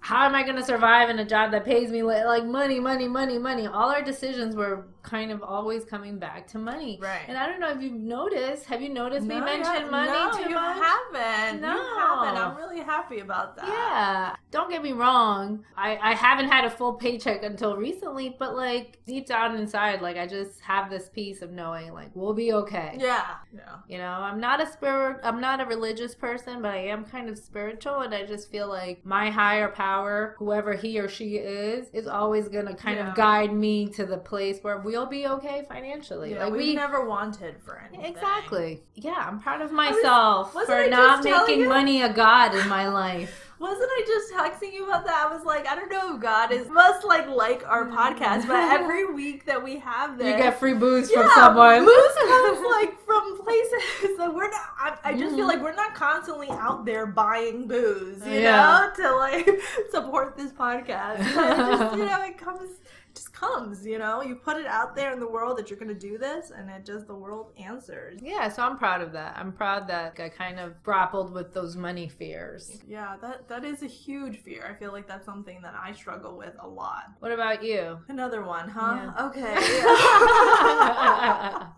how 0.00 0.24
am 0.24 0.36
I 0.36 0.44
going 0.44 0.54
to 0.54 0.62
survive 0.62 1.10
in 1.10 1.18
a 1.18 1.24
job 1.24 1.50
that 1.50 1.64
pays 1.64 1.90
me 1.90 2.00
li- 2.04 2.24
like 2.24 2.44
money, 2.44 2.78
money, 2.78 3.08
money, 3.08 3.38
money? 3.38 3.66
All 3.66 3.90
our 3.90 4.02
decisions 4.02 4.54
were 4.54 4.86
kind 5.06 5.30
of 5.32 5.42
always 5.42 5.84
coming 5.84 6.18
back 6.18 6.46
to 6.48 6.58
money. 6.58 6.98
Right. 7.00 7.22
And 7.28 7.38
I 7.38 7.46
don't 7.46 7.60
know 7.60 7.70
if 7.70 7.80
you've 7.80 7.92
noticed. 7.94 8.66
Have 8.66 8.82
you 8.82 8.88
noticed 8.90 9.22
we 9.26 9.34
No, 9.38 9.44
mentioned 9.44 9.84
yeah, 9.86 9.90
money 9.90 10.10
no, 10.12 10.32
too 10.32 10.48
you 10.50 10.54
much? 10.54 10.78
haven't. 11.12 11.60
No. 11.62 11.74
You 11.76 11.96
haven't. 11.98 12.36
I'm 12.42 12.56
really 12.56 12.80
happy 12.80 13.20
about 13.20 13.56
that. 13.56 13.66
Yeah. 13.68 14.36
Don't 14.50 14.70
get 14.70 14.82
me 14.82 14.92
wrong. 14.92 15.64
I, 15.76 15.96
I 16.02 16.14
haven't 16.14 16.48
had 16.48 16.64
a 16.64 16.70
full 16.70 16.94
paycheck 16.94 17.42
until 17.42 17.76
recently, 17.76 18.36
but 18.38 18.54
like 18.56 18.98
deep 19.06 19.26
down 19.26 19.56
inside, 19.56 20.02
like 20.02 20.16
I 20.16 20.26
just 20.26 20.60
have 20.60 20.90
this 20.90 21.08
peace 21.08 21.40
of 21.42 21.50
knowing 21.52 21.92
like 21.92 22.10
we'll 22.14 22.34
be 22.34 22.52
okay. 22.52 22.96
Yeah. 22.98 23.26
Yeah. 23.54 23.76
You 23.88 23.98
know, 23.98 24.10
I'm 24.10 24.40
not 24.40 24.60
a 24.60 24.66
spirit 24.70 25.20
I'm 25.22 25.40
not 25.40 25.60
a 25.60 25.64
religious 25.66 26.14
person, 26.14 26.62
but 26.62 26.72
I 26.72 26.78
am 26.88 27.04
kind 27.04 27.28
of 27.28 27.38
spiritual 27.38 28.00
and 28.00 28.14
I 28.14 28.24
just 28.26 28.50
feel 28.50 28.68
like 28.68 29.04
my 29.06 29.30
higher 29.30 29.68
power, 29.68 30.34
whoever 30.38 30.74
he 30.74 30.98
or 30.98 31.08
she 31.08 31.36
is, 31.36 31.88
is 31.92 32.06
always 32.06 32.48
gonna 32.48 32.74
kind 32.74 32.98
Yeah. 32.98 33.10
of 33.10 33.14
guide 33.16 33.52
me 33.52 33.86
to 33.90 34.04
the 34.04 34.16
place 34.18 34.58
where 34.62 34.78
we'll 34.96 35.06
be 35.06 35.26
okay 35.26 35.64
financially. 35.68 36.32
Yeah, 36.32 36.44
like 36.44 36.52
we 36.54 36.74
never 36.74 37.04
wanted 37.06 37.56
for 37.64 37.78
anything. 37.78 38.06
Exactly. 38.12 38.80
Yeah, 38.94 39.14
I'm 39.16 39.40
proud 39.40 39.60
of 39.60 39.70
myself 39.72 40.54
wasn't 40.54 40.84
for 40.84 40.90
not 40.90 41.22
making 41.24 41.60
you? 41.60 41.68
money 41.68 42.02
a 42.02 42.12
god 42.12 42.54
in 42.54 42.68
my 42.68 42.88
life. 42.88 43.42
Wasn't 43.58 43.80
I 43.90 44.02
just 44.06 44.34
texting 44.34 44.74
you 44.74 44.84
about 44.86 45.06
that? 45.06 45.28
I 45.30 45.34
was 45.34 45.42
like, 45.46 45.66
I 45.66 45.74
don't 45.74 45.90
know, 45.90 46.14
if 46.14 46.20
God 46.20 46.52
is 46.52 46.68
must 46.68 47.06
like 47.06 47.26
like 47.26 47.66
our 47.66 47.86
podcast, 47.86 48.46
but 48.46 48.56
every 48.70 49.10
week 49.14 49.46
that 49.46 49.64
we 49.64 49.78
have 49.78 50.18
this, 50.18 50.26
You 50.26 50.36
get 50.36 50.58
free 50.60 50.74
booze 50.74 51.10
yeah, 51.10 51.22
from 51.22 51.30
someone. 51.34 51.86
Booze 51.86 52.14
comes 52.28 52.60
like 52.70 53.00
from 53.06 53.38
places 53.42 54.18
that 54.18 54.34
we're 54.34 54.50
not. 54.50 54.60
I, 54.78 54.98
I 55.04 55.12
just 55.16 55.34
feel 55.36 55.46
Mhm. 55.46 55.48
like 55.48 55.62
we're 55.62 55.74
not 55.74 55.94
constantly 55.94 56.50
out 56.50 56.84
there 56.84 57.06
buying 57.06 57.66
booze, 57.66 58.22
you 58.26 58.40
Yeah. 58.40 58.90
know, 58.98 59.02
to 59.02 59.16
like 59.16 59.48
support 59.90 60.36
this 60.36 60.52
podcast. 60.52 61.16
Just 61.24 61.96
you 61.96 62.04
know, 62.04 62.22
it 62.24 62.36
comes. 62.36 62.68
Just 63.16 63.32
comes, 63.32 63.86
you 63.86 63.98
know. 63.98 64.20
You 64.20 64.34
put 64.36 64.58
it 64.58 64.66
out 64.66 64.94
there 64.94 65.10
in 65.12 65.18
the 65.20 65.26
world 65.26 65.56
that 65.56 65.70
you're 65.70 65.78
going 65.78 65.88
to 65.88 65.94
do 65.94 66.18
this, 66.18 66.52
and 66.54 66.68
it 66.68 66.84
just 66.84 67.06
the 67.06 67.14
world 67.14 67.50
answers. 67.58 68.20
Yeah, 68.22 68.48
so 68.50 68.62
I'm 68.62 68.76
proud 68.76 69.00
of 69.00 69.10
that. 69.12 69.34
I'm 69.38 69.52
proud 69.52 69.88
that 69.88 70.20
I 70.20 70.28
kind 70.28 70.60
of 70.60 70.82
grappled 70.82 71.32
with 71.32 71.54
those 71.54 71.76
money 71.76 72.08
fears. 72.08 72.78
Yeah, 72.86 73.16
that 73.22 73.48
that 73.48 73.64
is 73.64 73.82
a 73.82 73.86
huge 73.86 74.42
fear. 74.42 74.68
I 74.70 74.74
feel 74.78 74.92
like 74.92 75.08
that's 75.08 75.24
something 75.24 75.62
that 75.62 75.74
I 75.74 75.92
struggle 75.92 76.36
with 76.36 76.54
a 76.60 76.68
lot. 76.68 77.04
What 77.20 77.32
about 77.32 77.64
you? 77.64 77.98
Another 78.08 78.42
one, 78.44 78.68
huh? 78.68 78.96
Yeah. 78.96 79.12
Okay. 79.26 79.54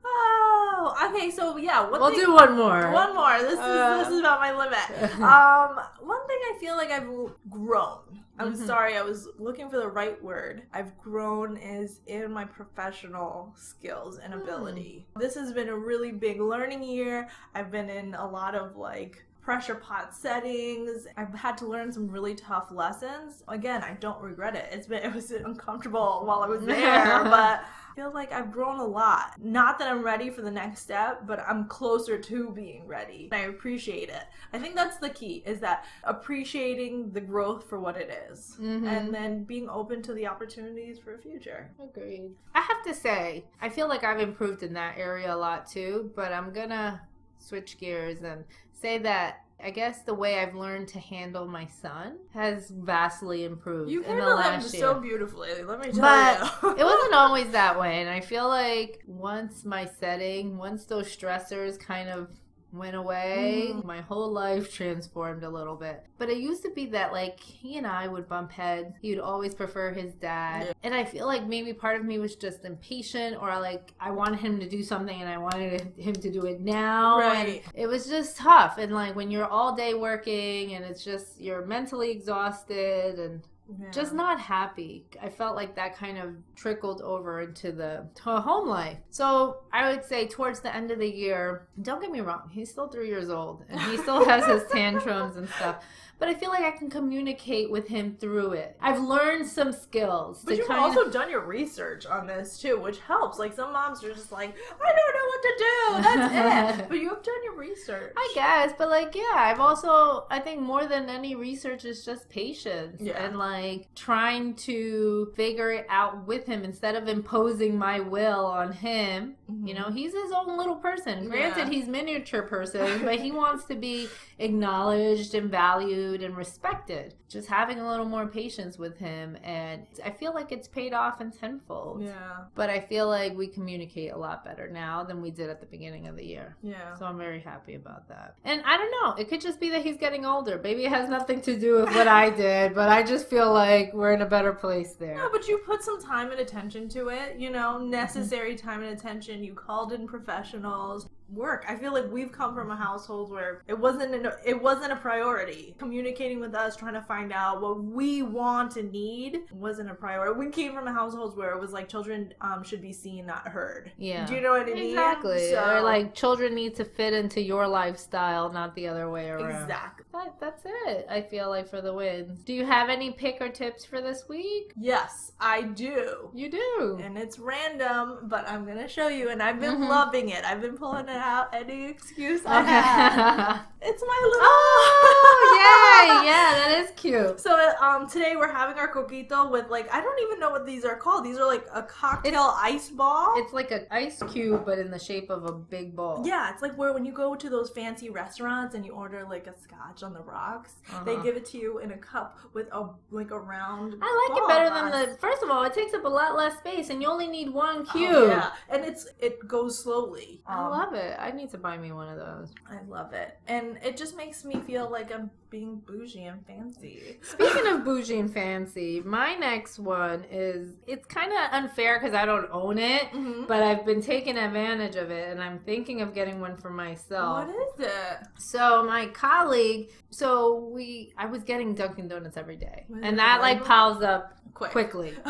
oh, 0.05 1.11
okay. 1.11 1.31
So 1.31 1.57
yeah, 1.57 1.89
we'll 1.89 2.11
thing, 2.11 2.21
do 2.21 2.33
one 2.35 2.57
more. 2.57 2.91
one 2.91 3.15
more. 3.15 3.39
This 3.41 3.53
is 3.53 3.59
Uh. 3.59 3.99
this 3.99 4.09
is 4.09 4.19
about 4.21 4.41
my 4.41 4.53
limit. 4.53 5.13
Um, 5.19 5.79
one 6.01 6.27
thing 6.27 6.39
I 6.51 6.57
feel 6.61 6.77
like 6.77 6.91
I've 6.91 7.09
grown. 7.51 8.01
I'm 8.39 8.55
Mhm. 8.55 8.67
sorry, 8.67 8.97
I 8.97 9.03
was 9.03 9.29
looking 9.39 9.69
for 9.69 9.79
the 9.79 9.89
right 9.89 10.23
word. 10.23 10.63
I've 10.73 10.97
grown 10.99 11.57
is 11.57 12.01
in 12.07 12.31
my 12.33 12.45
professional 12.45 13.53
skills 13.57 14.19
and 14.19 14.33
Hmm. 14.35 14.41
ability. 14.41 15.07
This 15.17 15.35
has 15.35 15.53
been 15.53 15.69
a 15.69 15.77
really 15.77 16.13
big 16.13 16.41
learning 16.41 16.83
year. 16.83 17.29
I've 17.55 17.71
been 17.71 17.91
in 17.91 18.15
a 18.15 18.27
lot 18.27 18.55
of 18.55 18.77
like 18.77 19.25
pressure 19.41 19.75
pot 19.77 20.15
settings. 20.15 21.07
I've 21.17 21.33
had 21.35 21.57
to 21.59 21.67
learn 21.67 21.91
some 21.91 22.07
really 22.09 22.35
tough 22.35 22.71
lessons. 22.71 23.43
Again, 23.49 23.83
I 23.83 23.95
don't 23.95 24.21
regret 24.21 24.55
it. 24.55 24.69
It's 24.73 24.87
been 24.87 25.03
it 25.09 25.15
was 25.15 25.31
uncomfortable 25.31 26.23
while 26.25 26.41
I 26.41 26.47
was 26.47 26.65
there, 26.67 27.25
but 27.25 27.65
feel 27.99 28.13
like 28.15 28.33
I've 28.33 28.53
grown 28.53 28.79
a 28.79 28.87
lot. 28.87 29.33
Not 29.43 29.81
that 29.81 29.89
I'm 29.89 30.05
ready 30.05 30.31
for 30.31 30.41
the 30.41 30.53
next 30.53 30.83
step, 30.83 31.27
but 31.27 31.41
I'm 31.41 31.67
closer 31.67 32.17
to 32.17 32.51
being 32.51 32.87
ready. 32.87 33.29
I 33.33 33.39
appreciate 33.39 34.09
it. 34.09 34.23
I 34.53 34.59
think 34.61 34.77
that's 34.77 34.99
the 34.99 35.09
key 35.11 35.43
is 35.45 35.59
that 35.61 35.85
appreciating 36.05 37.11
the 37.11 37.21
growth 37.21 37.69
for 37.69 37.81
what 37.81 37.97
it 37.97 38.09
is, 38.31 38.57
Mhm. 38.61 38.87
and 38.87 39.13
then 39.13 39.43
being 39.43 39.69
open 39.69 40.01
to 40.03 40.13
the 40.15 40.29
opportunities 40.29 41.01
for 41.01 41.17
the 41.17 41.19
future. 41.21 41.73
Agreed. 41.83 42.37
I 42.55 42.61
have 42.61 42.85
to 42.85 42.95
say, 42.95 43.47
I 43.61 43.69
feel 43.69 43.89
like 43.89 44.05
I've 44.05 44.21
improved 44.21 44.63
in 44.63 44.75
that 44.75 44.97
area 44.97 45.35
a 45.35 45.37
lot 45.37 45.67
too, 45.67 46.13
but 46.15 46.33
I'm 46.33 46.53
gonna 46.53 47.01
switch 47.39 47.79
gears 47.79 48.23
and 48.23 48.45
say 48.73 48.99
that 48.99 49.45
I 49.63 49.71
guess 49.71 50.03
the 50.03 50.15
way 50.15 50.39
I've 50.39 50.55
learned 50.55 50.89
to 50.89 51.01
handle 51.01 51.47
my 51.47 51.67
son 51.67 52.19
has 52.33 52.71
vastly 52.71 53.45
improved 53.45 53.91
You 53.91 54.03
in 54.05 54.17
the 54.17 54.25
handle 54.25 54.39
him 54.39 54.61
so 54.61 55.01
beautifully. 55.01 55.63
Let 55.65 55.81
me 55.81 55.91
tell 55.91 56.01
But 56.01 56.63
you. 56.63 56.71
it 56.79 56.85
wasn't 56.85 57.15
always 57.15 57.51
that 57.51 57.79
way, 57.79 58.01
and 58.01 58.09
I 58.09 58.21
feel 58.21 58.47
like 58.49 59.03
once 59.07 59.65
my 59.65 59.87
setting, 59.99 60.57
once 60.59 60.85
those 60.85 61.15
stressors 61.15 61.79
kind 61.79 62.09
of 62.09 62.29
went 62.73 62.95
away, 62.97 63.71
Mhm. 63.73 63.85
my 63.85 64.01
whole 64.03 64.31
life 64.31 64.73
transformed 64.73 65.43
a 65.43 65.49
little 65.49 65.77
bit. 65.77 66.05
But 66.19 66.29
it 66.29 66.39
used 66.39 66.63
to 66.65 66.71
be 66.71 66.87
that 66.87 67.13
like 67.13 67.41
he 67.41 67.79
and 67.79 67.87
I 67.87 68.09
would 68.09 68.29
bump 68.29 68.53
heads. 68.53 68.95
He 69.01 69.11
would 69.11 69.21
always 69.21 69.55
prefer 69.55 69.93
his 69.93 70.15
dad. 70.15 70.67
Yeah. 70.67 70.73
And 70.83 70.95
I 70.95 71.05
feel 71.05 71.27
like 71.27 71.47
maybe 71.47 71.73
part 71.73 71.99
of 71.99 72.05
me 72.05 72.19
was 72.19 72.37
just 72.37 72.65
impatient 72.65 73.41
or 73.43 73.59
like 73.61 73.93
I 73.99 74.11
wanted 74.11 74.41
him 74.41 74.61
to 74.61 74.69
do 74.69 74.83
something 74.83 75.21
and 75.21 75.31
I 75.31 75.39
wanted 75.39 75.93
him 75.97 76.15
to 76.15 76.31
do 76.31 76.43
it 76.43 76.61
now. 76.61 77.19
Right. 77.19 77.63
And 77.65 77.73
it 77.75 77.87
was 77.87 78.07
just 78.07 78.37
tough. 78.37 78.77
And 78.79 78.93
like 78.93 79.17
when 79.17 79.31
you're 79.31 79.47
all 79.47 79.75
day 79.75 79.95
working 79.95 80.75
and 80.75 80.85
it's 80.85 81.03
just 81.05 81.41
you're 81.41 81.65
mentally 81.65 82.11
exhausted 82.11 83.19
and 83.19 83.43
Yeah. 83.69 83.91
just 83.91 84.13
not 84.15 84.41
happy. 84.41 85.05
I 85.21 85.29
felt 85.29 85.55
like 85.57 85.77
that 85.77 85.95
kind 85.97 86.19
of 86.19 86.35
trickled 86.57 87.03
over 87.03 87.43
into 87.43 87.73
the 87.73 88.07
home 88.25 88.69
life. 88.69 88.99
So 89.11 89.59
I 89.73 89.91
would 89.91 90.05
say 90.05 90.27
towards 90.27 90.61
the 90.61 90.75
end 90.75 90.91
of 90.91 90.99
the 90.99 91.09
year, 91.09 91.69
don't 91.83 92.01
get 92.01 92.11
me 92.11 92.21
wrong, 92.21 92.49
he's 92.51 92.71
still 92.71 92.89
three 92.89 93.09
years 93.09 93.29
old 93.29 93.65
and 93.69 93.81
he 93.83 93.99
still 93.99 94.25
has 94.25 94.45
his 94.47 94.63
tantrums 94.73 95.37
and 95.37 95.49
stuff. 95.51 95.85
But 96.19 96.29
I 96.29 96.35
feel 96.35 96.51
like 96.51 96.65
I 96.65 96.73
can 96.73 96.91
communicate 96.91 97.71
with 97.71 97.87
him 97.87 98.15
through 98.15 98.53
it. 98.53 98.77
I've 98.81 99.01
learned 99.01 99.47
some 99.47 99.73
skills 99.73 100.43
But 100.45 100.57
you've 100.57 100.71
also 100.71 101.03
of. 101.03 101.13
done 101.13 101.31
your 101.31 101.43
research 101.45 102.07
on 102.07 102.27
this 102.27 102.59
too, 102.61 102.81
which 102.81 102.99
helps. 103.01 103.39
Like 103.39 103.55
some 103.55 103.73
moms 103.73 104.03
are 104.03 104.13
just 104.13 104.33
like, 104.33 104.55
I 104.81 104.93
don't 104.97 105.15
know 105.15 105.27
what 105.29 105.43
to 105.43 105.55
do. 105.59 106.03
That's 106.03 106.81
it. 106.81 106.89
But 106.89 106.99
you 106.99 107.09
have 107.11 107.23
done 107.23 107.45
your 107.45 107.55
research. 107.57 108.13
I 108.17 108.33
guess, 108.35 108.73
but 108.77 108.89
like, 108.89 109.15
yeah, 109.15 109.23
I've 109.35 109.61
also, 109.61 110.27
I 110.31 110.41
think 110.41 110.61
more 110.61 110.87
than 110.87 111.09
any 111.09 111.37
research 111.37 111.85
is 111.85 112.05
just 112.05 112.29
patience 112.29 113.01
Yeah. 113.01 113.25
and 113.25 113.39
like 113.39 113.87
trying 113.95 114.55
to 114.55 115.33
figure 115.37 115.71
it 115.71 115.87
out 115.89 116.27
with 116.27 116.47
him 116.47 116.65
instead 116.65 116.97
of 116.97 117.07
imposing 117.07 117.79
my 117.79 118.01
will 118.01 118.45
on 118.45 118.73
him. 118.73 119.35
You 119.49 119.55
mm-hmm. 119.75 119.83
know, 119.83 119.91
he's 119.91 120.15
his 120.15 120.33
own 120.33 120.57
little 120.59 120.77
person. 120.77 121.29
Granted, 121.29 121.69
Yeah. 121.69 121.71
he's 121.71 121.87
miniature 121.87 122.43
person, 122.43 123.03
but 123.05 123.21
he 123.21 123.31
wants 123.31 123.65
to 123.67 123.77
be 123.77 124.09
acknowledged 124.39 125.35
and 125.35 125.51
valued 125.51 126.08
and 126.15 126.37
respected. 126.37 127.15
Just 127.29 127.49
having 127.49 127.79
a 127.79 127.89
little 127.89 128.07
more 128.07 128.27
patience 128.27 128.79
with 128.79 128.99
him, 128.99 129.37
and 129.43 129.87
I 130.05 130.11
feel 130.11 130.35
like 130.35 130.53
it's 130.53 130.69
paid 130.69 130.93
off 130.93 131.21
in 131.21 131.31
tenfold. 131.31 132.03
Yeah. 132.03 132.45
But 132.55 132.71
I 132.71 132.81
feel 132.81 133.09
like 133.09 133.37
we 133.37 133.47
communicate 133.47 134.13
a 134.13 134.17
lot 134.17 134.45
better 134.45 134.69
now 134.69 135.05
than 135.05 135.21
we 135.21 135.31
did 135.31 135.51
at 135.51 135.61
the 135.61 135.67
beginning 135.67 136.07
of 136.09 136.17
the 136.17 136.25
year. 136.25 136.57
Yeah. 136.63 136.95
So 136.95 137.07
I'm 137.07 137.19
very 137.19 137.41
happy 137.41 137.75
about 137.75 138.09
that. 138.09 138.35
And 138.45 138.63
I 138.65 138.77
don't 138.77 138.91
know, 138.91 139.21
it 139.21 139.29
could 139.29 139.41
just 139.41 139.61
be 139.61 139.71
that 139.71 139.83
he's 139.83 139.97
getting 139.97 140.25
older. 140.25 140.61
Maybe 140.63 140.85
it 140.85 140.91
has 140.91 141.09
nothing 141.09 141.41
to 141.43 141.59
do 141.59 141.75
with 141.75 141.95
what 141.95 142.09
I 142.09 142.31
did, 142.45 142.75
but 142.75 142.89
I 142.89 143.03
just 143.03 143.29
feel 143.29 143.53
like 143.53 143.93
we're 143.93 144.13
in 144.13 144.23
a 144.23 144.27
better 144.27 144.53
place 144.53 144.95
there. 144.95 145.17
No, 145.17 145.29
but 145.31 145.49
you 145.49 145.59
put 145.59 145.83
some 145.83 146.01
time 146.01 146.31
and 146.31 146.41
attention 146.41 146.89
to 146.91 147.09
it, 147.09 147.39
you 147.39 147.51
know, 147.51 147.79
necessary 147.79 148.57
time 148.57 148.83
and 148.83 148.99
attention. 148.99 149.45
You 149.45 149.55
called 149.55 149.93
in 149.93 150.07
professionals. 150.07 151.09
Work. 151.31 151.65
I 151.69 151.77
feel 151.77 151.93
like 151.93 152.11
we've 152.11 152.33
come 152.33 152.55
from 152.55 152.71
a 152.71 152.77
household 152.77 153.31
where 153.31 153.63
it 153.67 153.79
wasn't 153.79 154.15
an, 154.15 154.31
it 154.47 154.61
wasn't 154.61 154.93
a 154.93 154.97
priority. 154.97 155.75
Communicating 155.79 156.41
with 156.41 156.55
us, 156.55 156.75
trying 156.77 156.95
to 156.95 157.03
find 157.03 157.33
out 157.33 157.61
what 157.61 157.83
we 157.85 158.23
want 158.23 158.77
and 158.77 158.91
need 158.91 159.41
wasn't 159.53 159.91
a 159.91 159.95
priority. 159.95 160.39
We 160.39 160.51
came 160.51 160.73
from 160.75 160.87
a 160.89 160.93
household 160.93 161.37
where 161.37 161.53
it 161.53 161.61
was 161.61 161.73
like 161.73 161.89
children 161.89 162.33
um, 162.41 162.65
should 162.65 162.81
be 162.81 162.93
seen, 162.93 163.27
not 163.27 163.47
heard. 163.49 163.93
Yeah. 163.99 164.25
Do 164.27 164.35
you 164.35 164.41
know 164.41 164.53
what 164.53 164.63
I 164.63 164.73
mean? 164.73 164.91
Exactly. 164.91 165.51
So- 165.51 165.63
Or 165.77 165.83
like 165.83 166.15
children 166.15 166.55
need 166.55 166.75
to 166.77 166.85
fit 166.85 167.13
into 167.13 167.43
your 167.43 167.69
lifestyle, 167.69 168.51
not 168.51 168.75
the 168.75 168.89
other 168.89 169.11
way 169.11 169.29
around. 169.29 169.51
exactly. 169.63 170.05
That, 170.13 170.35
that's 170.41 170.63
it, 170.65 171.07
I 171.11 171.21
feel 171.21 171.49
like, 171.51 171.69
for 171.69 171.81
the 171.81 171.93
wins. 171.93 172.43
Do 172.43 172.53
you 172.55 172.65
have 172.65 172.89
any 172.89 173.11
pick 173.13 173.37
or 173.41 173.51
tips 173.51 173.85
for 173.85 174.01
this 174.01 174.25
week? 174.29 174.73
Yes, 174.77 175.33
I 175.39 175.63
do. 175.63 176.31
You 176.35 176.51
do. 176.51 176.99
And 177.03 177.17
it's 177.19 177.39
random, 177.39 178.21
but 178.25 178.49
I'm 178.49 178.65
gonna 178.65 178.89
show 178.89 179.09
you, 179.09 179.29
and 179.29 179.43
I've 179.43 179.61
been 179.61 179.77
Mhm. 179.77 179.89
loving 179.89 180.31
it. 180.31 180.45
I've 180.45 180.61
been 180.61 180.77
pulling 180.77 181.09
it 181.09 181.18
out 181.19 181.53
any 181.55 181.87
excuse 181.87 182.41
I 182.47 182.63
have. 182.63 183.61
It's 183.81 184.03
my 184.03 184.21
little. 184.25 184.41
oh, 184.43 185.55
yay! 185.55 186.27
Yeah, 186.29 186.53
that 186.55 186.85
is 186.85 186.91
cute. 186.97 187.39
So 187.41 187.73
um, 187.81 188.09
today 188.09 188.35
we're 188.37 188.51
having 188.53 188.77
our 188.77 188.93
coquito 188.93 189.51
with 189.53 189.69
like 189.71 189.93
I 189.95 190.01
don't 190.01 190.21
even 190.21 190.41
know 190.41 190.51
what 190.51 190.67
these 190.67 190.85
are 190.85 190.97
called. 190.97 191.25
These 191.25 191.39
are 191.39 191.47
like 191.47 191.65
a 191.73 191.83
cocktail 191.85 192.55
ice 192.57 192.91
ball. 192.91 193.35
It's 193.37 193.53
like 193.53 193.71
an 193.71 193.87
ice 193.93 194.21
cube, 194.33 194.65
but 194.67 194.79
in 194.81 194.91
the 194.91 194.99
shape 194.99 195.31
of 195.31 195.45
a 195.45 195.53
big 195.53 195.95
ball. 195.95 196.25
yeah, 196.27 196.51
it's 196.53 196.61
like 196.61 196.77
where 196.77 196.93
when 196.93 197.05
you 197.05 197.13
go 197.13 197.37
to 197.37 197.49
those 197.49 197.71
fancy 197.71 198.11
restaurants 198.11 198.75
and 198.75 198.85
you 198.85 198.93
order 198.93 199.25
like 199.31 199.47
a 199.47 199.55
scotch 199.61 200.03
on 200.03 200.13
the 200.13 200.23
rocks, 200.23 200.73
they 201.05 201.13
Uh-huh. 201.15 201.23
give 201.23 201.37
it 201.37 201.47
to 201.47 201.59
you 201.59 201.79
in 201.79 201.93
a 201.93 201.97
cup 201.99 202.39
with 202.53 202.67
a 202.73 202.89
like 203.11 203.31
a 203.31 203.39
round. 203.39 203.95
I 204.03 204.29
like 204.29 204.39
it 204.43 204.49
better 204.49 204.71
than 204.71 204.91
the. 204.91 205.17
First 205.19 205.45
of 205.45 205.51
all, 205.51 205.63
it 205.63 205.73
takes 205.73 205.95
up 205.95 206.05
a 206.05 206.09
lot 206.09 206.37
less 206.37 206.59
space, 206.59 206.91
and 206.91 207.01
you 207.01 207.09
only 207.09 207.29
need 207.29 207.49
one 207.51 207.87
cube. 207.87 208.29
yeah, 208.29 208.51
and 208.69 208.85
it's 208.85 209.07
it 209.21 209.47
goes 209.47 209.79
slowly. 209.79 210.43
I 210.49 210.65
Um, 210.65 210.71
love 210.71 210.95
it. 210.95 211.08
I 211.19 211.31
need 211.31 211.51
to 211.51 211.59
buy 211.59 211.77
me 211.79 211.93
one 211.93 212.09
of 212.09 212.19
those. 212.19 212.53
I 212.71 212.79
love 212.89 213.13
it, 213.13 213.39
and 213.47 213.79
it 213.83 213.97
just 213.97 214.17
makes 214.17 214.45
me 214.45 214.57
feel 214.61 214.91
like 214.91 215.13
I'm 215.13 215.31
being 215.51 215.77
bougie 215.87 216.25
and 216.25 216.45
fancy. 216.47 217.19
Speaking 217.23 217.67
of 217.69 217.85
bougie 217.85 218.19
and 218.19 218.33
fancy, 218.33 219.01
my 219.05 219.35
next 219.35 219.79
one 219.79 220.25
is 220.31 220.73
it's 220.87 221.07
kind 221.07 221.33
of 221.33 221.39
unfair 221.53 221.99
because 221.99 222.15
I 222.15 222.27
don't 222.27 222.49
own 222.53 222.79
it, 222.79 223.05
Mhm. 223.13 223.47
but 223.47 223.63
I've 223.63 223.87
been 223.87 224.03
taking 224.03 224.37
advantage 224.37 224.97
of 224.97 225.11
it, 225.11 225.31
and 225.31 225.43
I'm 225.43 225.59
thinking 225.61 226.01
of 226.03 226.13
getting 226.15 226.41
one 226.41 226.57
for 226.57 226.71
myself. 226.71 227.47
What 227.47 227.57
is 227.57 227.87
it? 227.87 228.19
So 228.39 228.85
my 228.85 229.07
colleague, 229.07 229.91
so 230.11 230.71
we, 230.73 231.13
I 231.17 231.27
was 231.27 231.43
getting 231.45 231.75
Dunkin' 231.75 232.09
Donuts 232.09 232.37
every 232.37 232.57
day, 232.57 232.85
and 233.03 233.19
that 233.19 233.41
like 233.41 233.65
piles 233.65 234.03
up 234.03 234.35
Quick. 234.55 234.71
quickly. 234.73 235.15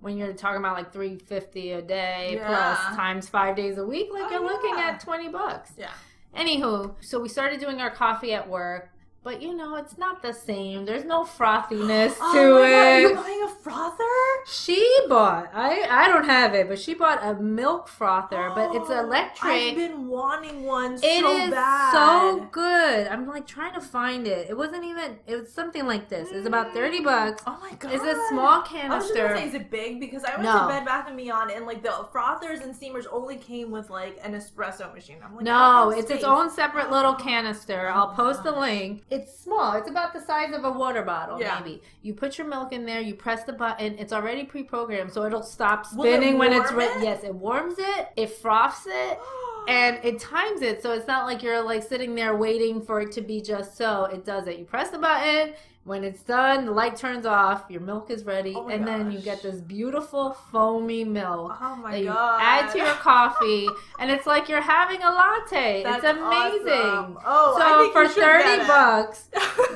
when 0.00 0.16
you're 0.16 0.32
talking 0.32 0.58
about 0.58 0.76
like 0.76 0.92
350 0.92 1.72
a 1.72 1.82
day 1.82 2.34
Yeah. 2.34 2.46
plus 2.46 2.96
times 2.96 3.28
five 3.28 3.56
days 3.56 3.78
a 3.78 3.84
week 3.84 4.08
like 4.12 4.24
Oh, 4.26 4.30
you're 4.30 4.42
looking 4.44 4.74
at 4.78 5.00
20 5.00 5.28
bucks 5.28 5.72
Yeah. 5.76 5.90
anywho 6.36 6.94
so 7.00 7.18
we 7.20 7.28
started 7.28 7.60
doing 7.60 7.80
our 7.80 7.90
coffee 7.90 8.32
at 8.32 8.48
work 8.48 8.90
but 9.28 9.42
you 9.42 9.54
know 9.54 9.76
it's 9.76 9.98
not 9.98 10.22
the 10.22 10.32
same 10.32 10.86
there's 10.86 11.04
no 11.04 11.22
frothiness 11.22 12.14
Oh 12.18 12.32
to 12.32 12.62
my 12.62 12.70
God, 12.70 12.86
it 12.96 13.00
you're 13.02 13.14
buying 13.14 13.42
a 13.42 13.48
frother? 13.62 14.04
she 14.46 14.80
bought 15.06 15.50
i 15.52 15.82
i 15.90 16.08
don't 16.08 16.24
have 16.24 16.54
it 16.54 16.66
but 16.66 16.78
she 16.78 16.94
bought 16.94 17.22
a 17.22 17.34
milk 17.34 17.88
frother 17.88 18.50
but 18.54 18.74
it's 18.74 18.88
Oh, 18.88 19.04
electric 19.04 19.52
I've 19.52 19.76
been 19.76 20.08
wanting 20.08 20.64
one 20.64 20.94
It 20.94 21.20
so 21.20 21.36
is 21.44 21.50
bad. 21.50 21.92
so 21.92 22.48
good. 22.50 23.06
I'm 23.08 23.26
like 23.26 23.46
trying 23.46 23.74
to 23.74 23.80
find 23.80 24.26
it. 24.26 24.48
It 24.48 24.56
wasn't 24.56 24.84
even. 24.84 25.18
It 25.26 25.36
was 25.36 25.52
something 25.52 25.86
like 25.86 26.08
this. 26.08 26.28
It's 26.32 26.46
about 26.46 26.68
mm. 26.68 26.74
thirty 26.74 27.00
bucks. 27.00 27.42
Oh 27.46 27.58
my 27.60 27.74
god! 27.74 27.92
It's 27.92 28.04
a 28.04 28.16
small 28.30 28.62
canister. 28.62 28.92
I 28.92 28.96
was 28.96 29.06
just 29.08 29.14
gonna 29.16 29.36
say, 29.36 29.46
is 29.48 29.54
it 29.54 29.70
big? 29.70 30.00
Because 30.00 30.24
I 30.24 30.30
went 30.30 30.44
No. 30.44 30.62
to 30.62 30.68
Bed 30.68 30.84
Bath 30.84 31.06
and 31.08 31.16
Beyond, 31.16 31.50
and 31.50 31.66
like 31.66 31.82
the 31.82 32.06
frothers 32.12 32.60
and 32.60 32.74
steamers 32.74 33.06
only 33.06 33.36
came 33.36 33.70
with 33.70 33.90
like 33.90 34.18
an 34.22 34.32
espresso 34.34 34.92
machine. 34.94 35.16
I'm 35.24 35.34
like, 35.36 35.44
No, 35.44 35.52
don't 35.52 35.92
have 35.92 35.98
it's 36.04 36.10
its 36.10 36.24
own 36.24 36.50
separate 36.50 36.90
little 36.90 37.14
canister. 37.14 37.88
Oh 37.88 37.94
I'll 37.98 38.14
post 38.14 38.42
the 38.42 38.52
link. 38.52 39.02
It's 39.10 39.17
small. 39.26 39.72
It's 39.74 39.88
about 39.90 40.12
the 40.12 40.20
size 40.20 40.52
of 40.54 40.64
a 40.64 40.70
water 40.70 41.02
bottle, 41.02 41.40
Yeah. 41.40 41.58
maybe. 41.58 41.82
You 42.02 42.14
put 42.14 42.38
your 42.38 42.46
milk 42.46 42.72
in 42.72 42.84
there. 42.86 43.00
You 43.00 43.14
press 43.14 43.44
the 43.44 43.52
button. 43.52 43.96
It's 43.98 44.12
already 44.12 44.44
pre-programmed, 44.44 45.12
so 45.12 45.24
it'll 45.24 45.42
stop 45.42 45.86
Will 45.94 46.04
it 46.04 46.16
spinning 46.16 46.38
when 46.38 46.52
it's 46.52 46.70
warm 46.70 46.78
re- 46.78 46.86
it? 46.86 47.02
yes. 47.02 47.24
It 47.24 47.34
warms 47.34 47.74
it. 47.78 48.08
It 48.16 48.30
froths 48.30 48.86
it. 48.86 49.18
And 49.68 49.98
it 50.02 50.18
times 50.18 50.62
it, 50.62 50.82
so 50.82 50.92
it's 50.92 51.06
not 51.06 51.26
like 51.26 51.42
you're 51.42 51.60
like 51.62 51.82
sitting 51.82 52.14
there 52.14 52.34
waiting 52.34 52.80
for 52.80 53.02
it 53.02 53.12
to 53.12 53.20
be 53.20 53.42
just 53.42 53.76
so. 53.76 54.04
It 54.06 54.24
does 54.24 54.46
it. 54.46 54.58
You 54.58 54.64
press 54.64 54.88
the 54.88 54.98
button. 54.98 55.52
When 55.88 56.04
it's 56.04 56.22
done, 56.22 56.66
the 56.66 56.70
light 56.72 56.96
turns 56.96 57.24
off. 57.24 57.64
Your 57.70 57.80
milk 57.80 58.10
is 58.10 58.24
ready, 58.24 58.52
Oh 58.54 58.68
and 58.68 58.86
then 58.86 59.10
you 59.10 59.20
get 59.20 59.42
this 59.42 59.62
beautiful 59.62 60.34
foamy 60.52 61.02
milk 61.02 61.56
oh 61.60 61.76
my 61.76 61.92
that 61.92 62.00
you 62.00 62.08
god! 62.08 62.40
add 62.42 62.70
to 62.72 62.78
your 62.78 62.94
coffee, 62.96 63.66
and 63.98 64.10
it's 64.10 64.26
like 64.26 64.50
you're 64.50 64.60
having 64.60 65.02
a 65.02 65.10
latte. 65.10 65.82
That's 65.82 66.04
it's 66.04 66.12
amazing. 66.18 66.68
awesome. 66.72 67.18
Oh, 67.24 67.56
I 67.58 67.70
so 67.72 67.80
think 67.80 67.92
for 67.94 68.02
you 68.02 68.08
should 68.10 68.22
thirty 68.22 68.66
bucks, 68.66 69.30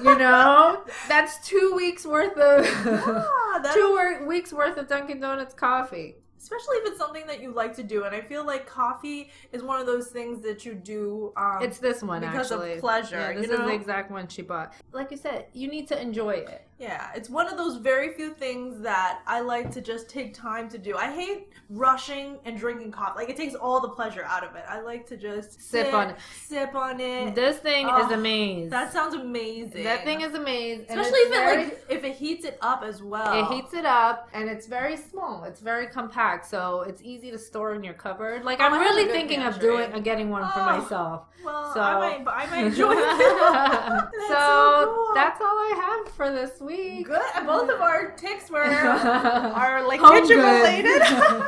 you 0.04 0.18
know, 0.18 0.82
that's 1.08 1.48
two 1.48 1.72
weeks 1.74 2.04
worth 2.04 2.36
of 2.36 2.66
Yeah, 2.66 3.70
two 3.74 4.24
weeks 4.26 4.52
worth 4.52 4.76
of 4.76 4.88
Dunkin' 4.88 5.18
Donuts 5.18 5.54
coffee. 5.54 6.16
Especially 6.42 6.76
if 6.78 6.86
it's 6.88 6.98
something 6.98 7.26
that 7.28 7.40
you 7.40 7.52
like 7.52 7.74
to 7.76 7.82
do. 7.84 8.04
And 8.04 8.14
I 8.14 8.20
feel 8.20 8.44
like 8.44 8.66
coffee 8.66 9.30
is 9.52 9.62
one 9.62 9.80
of 9.80 9.86
those 9.86 10.08
things 10.08 10.42
that 10.42 10.64
you 10.66 10.74
do. 10.74 11.32
Um, 11.36 11.58
It's 11.62 11.78
this 11.78 12.02
one 12.02 12.20
because 12.20 12.50
of 12.50 12.60
pleasure, 12.80 13.16
Yeah, 13.16 13.32
this 13.34 13.46
you 13.46 13.52
is 13.54 13.58
the 13.60 13.72
exact 13.72 14.10
one 14.10 14.26
she 14.26 14.42
bought. 14.42 14.74
Like 14.92 15.10
you 15.12 15.16
said, 15.16 15.46
you 15.52 15.68
need 15.68 15.86
to 15.88 16.00
enjoy 16.00 16.30
it. 16.30 16.66
Yeah, 16.82 17.10
it's 17.14 17.30
one 17.30 17.46
of 17.46 17.56
those 17.56 17.76
very 17.76 18.12
few 18.14 18.30
things 18.34 18.80
that 18.82 19.20
I 19.24 19.38
like 19.38 19.70
to 19.74 19.80
just 19.80 20.10
take 20.10 20.34
time 20.34 20.68
to 20.70 20.78
do. 20.78 20.96
I 20.96 21.12
hate 21.12 21.52
rushing 21.70 22.38
and 22.44 22.58
drinking 22.58 22.90
coffee. 22.90 23.20
Like 23.20 23.30
it 23.30 23.36
takes 23.36 23.54
all 23.54 23.78
the 23.78 23.90
pleasure 23.90 24.24
out 24.24 24.42
of 24.42 24.56
it. 24.56 24.64
I 24.68 24.80
like 24.80 25.06
to 25.06 25.16
just 25.16 25.62
Sip 25.62 25.86
sit, 25.86 25.94
on 25.94 26.10
it. 26.10 26.16
Sip 26.44 26.74
on 26.74 27.00
it. 27.00 27.36
This 27.36 27.58
thing 27.58 27.86
is 27.86 27.92
Oh, 27.94 28.12
amazing. 28.12 28.70
that 28.70 28.92
sounds 28.92 29.14
amazing. 29.14 29.84
that 29.84 30.02
thing 30.04 30.22
is 30.22 30.34
amazing. 30.34 30.86
especially 30.88 31.20
if 31.20 31.26
it 31.28 31.30
very- 31.36 31.64
like 31.66 31.84
if 31.88 32.02
it 32.02 32.16
heats 32.16 32.44
it 32.44 32.58
up 32.60 32.82
as 32.82 33.00
well. 33.00 33.32
It 33.48 33.54
heats 33.54 33.74
it 33.74 33.86
up 33.86 34.28
and 34.32 34.48
it's 34.50 34.66
very 34.66 34.96
small. 34.96 35.44
It's 35.44 35.60
very 35.60 35.86
compact, 35.86 36.46
so 36.46 36.80
it's 36.80 37.00
easy 37.04 37.30
to 37.30 37.38
store 37.38 37.74
in 37.76 37.84
your 37.84 37.94
cupboard. 37.94 38.44
Like 38.44 38.58
Oh, 38.60 38.64
I'm 38.64 38.80
really 38.80 39.06
thinking 39.08 39.40
of 39.42 39.60
doing 39.60 39.92
of 39.92 40.02
getting 40.02 40.30
one 40.30 40.42
for 40.50 40.58
Oh. 40.60 40.64
myself. 40.80 41.22
Well, 41.44 41.61
So- 41.74 41.80
I 41.80 42.18
might, 42.18 42.26
I 42.28 42.46
might 42.50 42.66
enjoy 42.66 42.92
it. 42.92 42.96
That's 43.52 44.28
so 44.28 44.34
so 44.34 44.92
cool. 44.94 45.14
that's 45.14 45.40
all 45.40 45.46
I 45.46 46.02
have 46.04 46.14
for 46.14 46.30
this 46.30 46.60
week. 46.60 47.06
good. 47.06 47.20
Both 47.46 47.70
of 47.70 47.80
our 47.80 48.10
ticks 48.12 48.50
were 48.50 48.60
are 48.62 49.86
like 49.86 50.00
kitchen 50.00 50.38
related. 50.38 51.02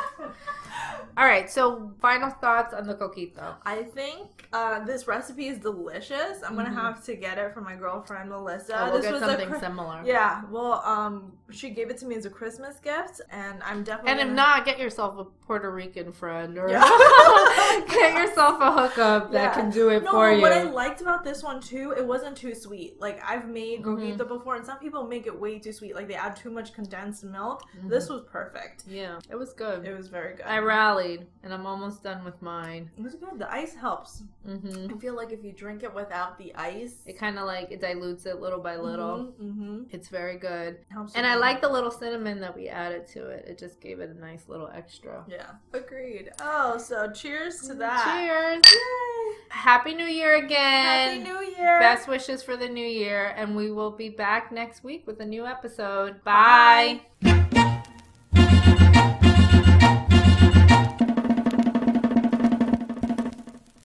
All 1.17 1.25
right, 1.27 1.49
so 1.49 1.93
final 2.01 2.29
thoughts 2.31 2.75
on 2.75 2.87
the 2.87 2.95
coquito. 2.95 3.55
I 3.65 3.85
think 3.85 4.49
uh, 4.53 4.85
this 4.85 5.07
recipe 5.07 5.47
is 5.47 5.59
delicious. 5.59 6.43
I'm 6.45 6.57
gonna 6.57 6.71
Mhm. 6.71 6.75
have 6.81 7.05
to 7.05 7.15
get 7.15 7.39
it 7.39 7.55
from 7.55 7.65
my 7.65 7.77
girlfriend 7.77 8.31
Melissa. 8.31 8.77
Oh, 8.81 8.85
we'll 8.87 8.95
this 8.95 9.05
get 9.05 9.13
was 9.13 9.23
something 9.23 9.55
similar. 9.61 10.03
Yeah, 10.05 10.43
well, 10.51 10.83
um, 10.85 11.33
she 11.51 11.71
gave 11.71 11.89
it 11.91 11.99
to 11.99 12.07
me 12.07 12.17
as 12.17 12.25
a 12.27 12.31
Christmas 12.31 12.81
gift, 12.81 13.21
and 13.31 13.63
I'm 13.63 13.85
definitely. 13.85 14.11
And 14.11 14.21
if 14.21 14.27
gonna- 14.27 14.37
not, 14.37 14.65
get 14.65 14.79
yourself 14.81 15.17
a 15.19 15.25
Puerto 15.47 15.71
Rican 15.71 16.11
friend 16.11 16.59
or 16.59 16.69
Yeah. 16.69 16.81
get 17.89 18.15
yourself 18.17 18.61
a 18.61 18.73
hookup 18.73 19.31
that 19.31 19.43
Yeah. 19.43 19.55
can 19.55 19.71
do 19.71 19.91
it 19.91 20.03
no, 20.03 20.11
for 20.11 20.33
you. 20.33 20.41
what 20.41 20.53
I 20.53 20.63
liked 20.65 21.01
about 21.01 21.23
this 21.23 21.43
one 21.45 21.61
too, 21.61 21.95
it 21.97 22.05
wasn't 22.05 22.37
too 22.37 22.55
sweet. 22.55 23.01
Like 23.01 23.21
I've 23.25 23.47
made 23.47 23.83
Mhm. 23.85 24.17
coquito 24.19 24.27
before, 24.27 24.57
and 24.57 24.67
some 24.67 24.79
people 24.79 25.07
make 25.07 25.27
it 25.29 25.39
way 25.39 25.59
too 25.61 25.73
sweet. 25.73 25.95
Like 25.95 26.09
they 26.09 26.15
add 26.15 26.35
too 26.35 26.51
much 26.51 26.73
condensed 26.75 27.23
milk. 27.25 27.63
Mhm. 27.79 27.89
This 27.89 28.09
was 28.09 28.23
perfect. 28.23 28.85
yeah, 28.89 29.19
it 29.31 29.37
was 29.37 29.53
good. 29.53 29.87
It 29.87 29.97
was 29.97 30.09
very 30.09 30.35
good. 30.35 30.47
I 30.47 30.59
rallied, 30.59 31.04
and 31.43 31.53
I'm 31.53 31.67
almost 31.67 32.03
done 32.03 32.25
with 32.25 32.41
mine. 32.43 32.91
It 32.97 33.03
was 33.03 33.15
good. 33.15 33.39
The 33.39 33.51
ice 33.53 33.75
helps. 33.75 34.23
hmm 34.45 34.87
I 34.95 34.99
feel 34.99 35.15
like 35.15 35.33
if 35.33 35.43
you 35.45 35.53
drink 35.53 35.83
it 35.83 35.95
without 35.95 36.39
the 36.39 36.55
ice, 36.55 36.97
It 37.07 37.19
kind 37.19 37.39
of 37.39 37.47
like 37.47 37.71
it 37.71 37.81
dilutes 37.81 38.27
it 38.27 38.41
little 38.41 38.61
by 38.61 38.77
little. 38.77 39.33
hmm 39.39 39.83
It's 39.91 40.09
very 40.09 40.37
good, 40.39 40.79
helps. 40.89 41.15
and 41.15 41.27
I 41.27 41.35
like 41.37 41.61
the 41.61 41.69
little 41.69 41.91
cinnamon 41.91 42.41
that 42.41 42.55
we 42.55 42.69
added 42.69 43.07
to 43.09 43.29
it. 43.29 43.45
It 43.49 43.59
just 43.59 43.81
gave 43.81 44.01
it 44.01 44.11
a 44.11 44.19
nice 44.19 44.49
little 44.49 44.71
extra. 44.75 45.25
Yeah, 45.29 45.51
agreed. 45.73 46.31
Oh, 46.41 46.79
so 46.79 47.11
cheers 47.13 47.61
to 47.69 47.75
that. 47.75 48.05
Cheers! 48.05 48.63
Yay! 48.73 49.37
Happy 49.51 49.95
New 49.95 50.05
Year 50.07 50.37
again! 50.37 51.23
Happy 51.23 51.31
New 51.31 51.41
Year. 51.57 51.79
Best 51.81 52.09
wishes 52.09 52.43
for 52.43 52.57
the 52.57 52.69
new 52.69 52.87
year, 52.87 53.35
and 53.37 53.55
we 53.57 53.71
will 53.71 53.91
be 53.93 54.09
back 54.09 54.51
next 54.53 54.83
week 54.85 55.07
with 55.07 55.21
a 55.21 55.27
new 55.27 55.47
episode. 55.47 56.23
Bye. 56.25 57.01
Bye. 57.23 57.34